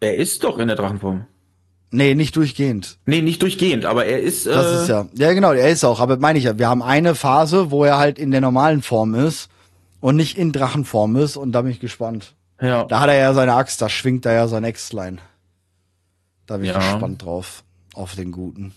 Er 0.00 0.16
ist 0.16 0.42
doch 0.44 0.58
in 0.58 0.68
der 0.68 0.76
Drachenform. 0.76 1.26
Nee, 1.92 2.14
nicht 2.14 2.34
durchgehend. 2.36 2.98
Nee, 3.04 3.20
nicht 3.20 3.42
durchgehend, 3.42 3.84
aber 3.84 4.06
er 4.06 4.20
ist. 4.20 4.46
Das 4.46 4.66
äh, 4.66 4.82
ist 4.82 4.88
ja. 4.88 5.06
Ja, 5.14 5.32
genau, 5.34 5.52
er 5.52 5.68
ist 5.68 5.84
auch. 5.84 6.00
Aber 6.00 6.16
meine 6.16 6.38
ich 6.38 6.46
ja, 6.46 6.58
wir 6.58 6.68
haben 6.68 6.82
eine 6.82 7.14
Phase, 7.14 7.70
wo 7.70 7.84
er 7.84 7.98
halt 7.98 8.18
in 8.18 8.30
der 8.30 8.40
normalen 8.40 8.82
Form 8.82 9.14
ist 9.14 9.50
und 10.02 10.16
nicht 10.16 10.36
in 10.36 10.52
Drachenform 10.52 11.16
ist. 11.16 11.38
Und 11.38 11.52
da 11.52 11.62
bin 11.62 11.70
ich 11.70 11.80
gespannt. 11.80 12.34
Ja. 12.60 12.84
Da 12.84 13.00
hat 13.00 13.08
er 13.08 13.16
ja 13.16 13.32
seine 13.32 13.54
Axt, 13.54 13.80
da 13.80 13.88
schwingt 13.88 14.26
er 14.26 14.34
ja 14.34 14.46
sein 14.48 14.64
Äxtlein. 14.64 15.18
Da 16.46 16.56
bin 16.58 16.66
ich 16.66 16.72
Ja. 16.72 16.78
gespannt 16.78 17.22
drauf. 17.24 17.64
Auf 17.94 18.14
den 18.14 18.32
guten. 18.32 18.74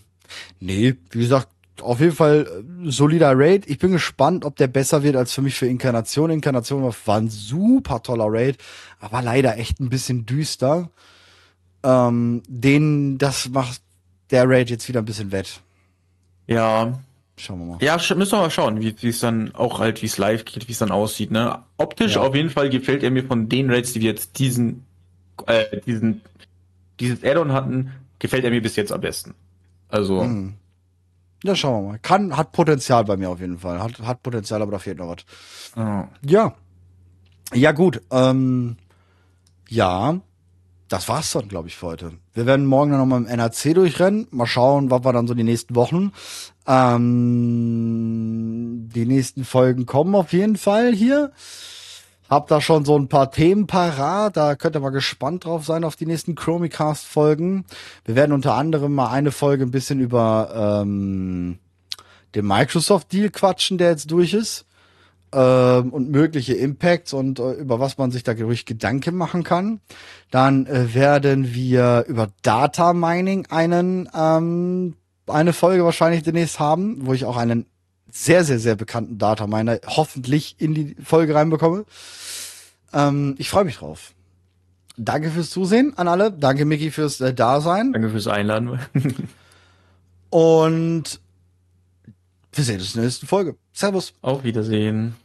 Nee, 0.60 0.94
wie 1.10 1.18
gesagt, 1.20 1.48
auf 1.80 2.00
jeden 2.00 2.14
Fall 2.14 2.46
äh, 2.86 2.90
solider 2.90 3.32
Raid. 3.38 3.68
Ich 3.68 3.78
bin 3.78 3.92
gespannt, 3.92 4.44
ob 4.44 4.56
der 4.56 4.66
besser 4.66 5.02
wird 5.02 5.16
als 5.16 5.32
für 5.32 5.42
mich 5.42 5.54
für 5.56 5.66
Inkarnation. 5.66 6.30
Inkarnation 6.30 6.82
war- 6.82 6.94
war 7.04 7.18
ein 7.18 7.28
super 7.28 8.02
toller 8.02 8.26
Raid, 8.28 8.58
aber 9.00 9.20
leider 9.22 9.56
echt 9.58 9.78
ein 9.80 9.88
bisschen 9.90 10.26
düster. 10.26 10.90
Ähm, 11.82 12.42
den, 12.48 13.18
das 13.18 13.48
macht 13.50 13.80
der 14.30 14.48
Raid 14.48 14.70
jetzt 14.70 14.88
wieder 14.88 15.00
ein 15.02 15.04
bisschen 15.06 15.32
wett. 15.32 15.60
Ja. 16.46 16.98
Schauen 17.38 17.58
wir 17.60 17.66
mal. 17.66 17.78
Ja, 17.82 17.96
müssen 18.14 18.32
wir 18.32 18.38
mal 18.40 18.50
schauen, 18.50 18.80
wie 18.80 18.94
es 19.08 19.20
dann 19.20 19.54
auch 19.54 19.78
halt, 19.78 20.00
wie 20.02 20.06
es 20.06 20.16
live 20.16 20.44
geht, 20.46 20.68
wie 20.68 20.72
es 20.72 20.78
dann 20.78 20.90
aussieht, 20.90 21.30
ne? 21.30 21.62
Optisch 21.76 22.14
Ja. 22.14 22.22
auf 22.22 22.34
jeden 22.34 22.48
Fall 22.50 22.70
gefällt 22.70 23.02
er 23.02 23.10
mir 23.10 23.24
von 23.24 23.48
den 23.48 23.70
Raids, 23.70 23.92
die 23.92 24.00
wir 24.00 24.10
jetzt 24.10 24.38
diesen, 24.38 24.86
äh, 25.46 25.80
diesen, 25.82 26.22
dieses 26.98 27.22
Add-on 27.22 27.52
hatten, 27.52 27.92
gefällt 28.18 28.44
er 28.44 28.50
mir 28.50 28.62
bis 28.62 28.76
jetzt 28.76 28.90
am 28.92 29.00
besten. 29.02 29.34
Also, 29.88 30.22
Mhm. 30.24 30.54
Ja, 31.44 31.54
schauen 31.54 31.84
wir 31.84 31.88
mal. 31.92 31.98
Kann, 31.98 32.34
hat 32.36 32.52
Potenzial 32.52 33.04
bei 33.04 33.16
mir 33.18 33.28
auf 33.28 33.40
jeden 33.40 33.58
Fall. 33.58 33.80
Hat, 33.82 34.00
hat 34.00 34.22
Potenzial, 34.22 34.62
aber 34.62 34.72
da 34.72 34.78
fehlt 34.78 34.98
noch 34.98 35.08
was. 35.14 35.24
ja. 35.76 36.08
Ja. 36.24 36.54
Ja, 37.54 37.72
gut. 37.72 38.00
Ähm, 38.10 38.76
ja, 39.68 40.18
das 40.88 41.08
war's 41.08 41.32
dann, 41.32 41.48
glaube 41.48 41.68
ich, 41.68 41.76
für 41.76 41.86
heute. 41.86 42.12
Wir 42.32 42.46
werden 42.46 42.66
morgen 42.66 42.92
dann 42.92 43.00
nochmal 43.00 43.20
im 43.20 43.26
NRC 43.26 43.74
durchrennen. 43.74 44.28
Mal 44.30 44.46
schauen, 44.46 44.90
was 44.90 45.04
wir 45.04 45.12
dann 45.12 45.26
so 45.26 45.34
die 45.34 45.42
nächsten 45.42 45.74
Wochen. 45.74 46.12
Ähm, 46.66 48.08
die 48.94 49.06
nächsten 49.06 49.44
Folgen 49.44 49.86
kommen 49.86 50.14
auf 50.14 50.32
jeden 50.32 50.56
Fall 50.56 50.92
hier. 50.92 51.32
Hab 52.28 52.48
da 52.48 52.60
schon 52.60 52.84
so 52.84 52.96
ein 52.98 53.08
paar 53.08 53.30
Themen 53.30 53.66
parat. 53.66 54.36
Da 54.36 54.54
könnt 54.54 54.76
ihr 54.76 54.80
mal 54.80 54.90
gespannt 54.90 55.44
drauf 55.44 55.64
sein 55.64 55.84
auf 55.84 55.96
die 55.96 56.06
nächsten 56.06 56.34
Chromicast-Folgen. 56.34 57.64
Wir 58.04 58.14
werden 58.14 58.32
unter 58.32 58.54
anderem 58.54 58.94
mal 58.94 59.10
eine 59.10 59.32
Folge 59.32 59.64
ein 59.64 59.70
bisschen 59.70 60.00
über 60.00 60.82
ähm, 60.82 61.58
den 62.34 62.46
Microsoft-Deal 62.46 63.30
quatschen, 63.30 63.78
der 63.78 63.90
jetzt 63.90 64.10
durch 64.10 64.34
ist 64.34 64.66
ähm, 65.32 65.92
und 65.92 66.10
mögliche 66.10 66.54
Impacts 66.54 67.12
und 67.12 67.38
äh, 67.38 67.52
über 67.52 67.80
was 67.80 67.98
man 67.98 68.10
sich 68.10 68.22
da 68.22 68.32
ruhig 68.32 68.64
Gedanken 68.64 69.16
machen 69.16 69.42
kann. 69.42 69.80
Dann 70.30 70.66
äh, 70.66 70.94
werden 70.94 71.54
wir 71.54 72.04
über 72.08 72.28
Data 72.42 72.92
Mining 72.92 73.46
einen 73.50 74.08
ähm, 74.14 74.94
eine 75.26 75.52
Folge 75.52 75.84
wahrscheinlich 75.84 76.22
demnächst 76.22 76.60
haben, 76.60 77.06
wo 77.06 77.12
ich 77.12 77.24
auch 77.24 77.36
einen 77.36 77.66
sehr 78.10 78.44
sehr 78.44 78.58
sehr 78.58 78.76
bekannten 78.76 79.18
Data 79.18 79.46
Miner 79.46 79.80
hoffentlich 79.86 80.56
in 80.58 80.74
die 80.74 80.96
Folge 81.02 81.34
reinbekomme. 81.34 81.84
Ähm, 82.92 83.34
ich 83.38 83.50
freue 83.50 83.64
mich 83.64 83.78
drauf. 83.78 84.12
Danke 84.96 85.30
fürs 85.30 85.50
Zusehen 85.50 85.92
an 85.98 86.08
alle. 86.08 86.32
Danke 86.32 86.64
Micky 86.64 86.90
fürs 86.90 87.20
äh, 87.20 87.34
Dasein 87.34 87.92
Danke 87.92 88.10
fürs 88.10 88.28
Einladen. 88.28 88.78
und 90.30 91.20
wir 92.56 92.64
sehen 92.64 92.80
uns 92.80 92.94
in 92.94 93.00
der 93.00 93.04
nächsten 93.04 93.26
Folge. 93.26 93.56
Servus. 93.72 94.14
Auf 94.22 94.44
Wiedersehen. 94.44 95.16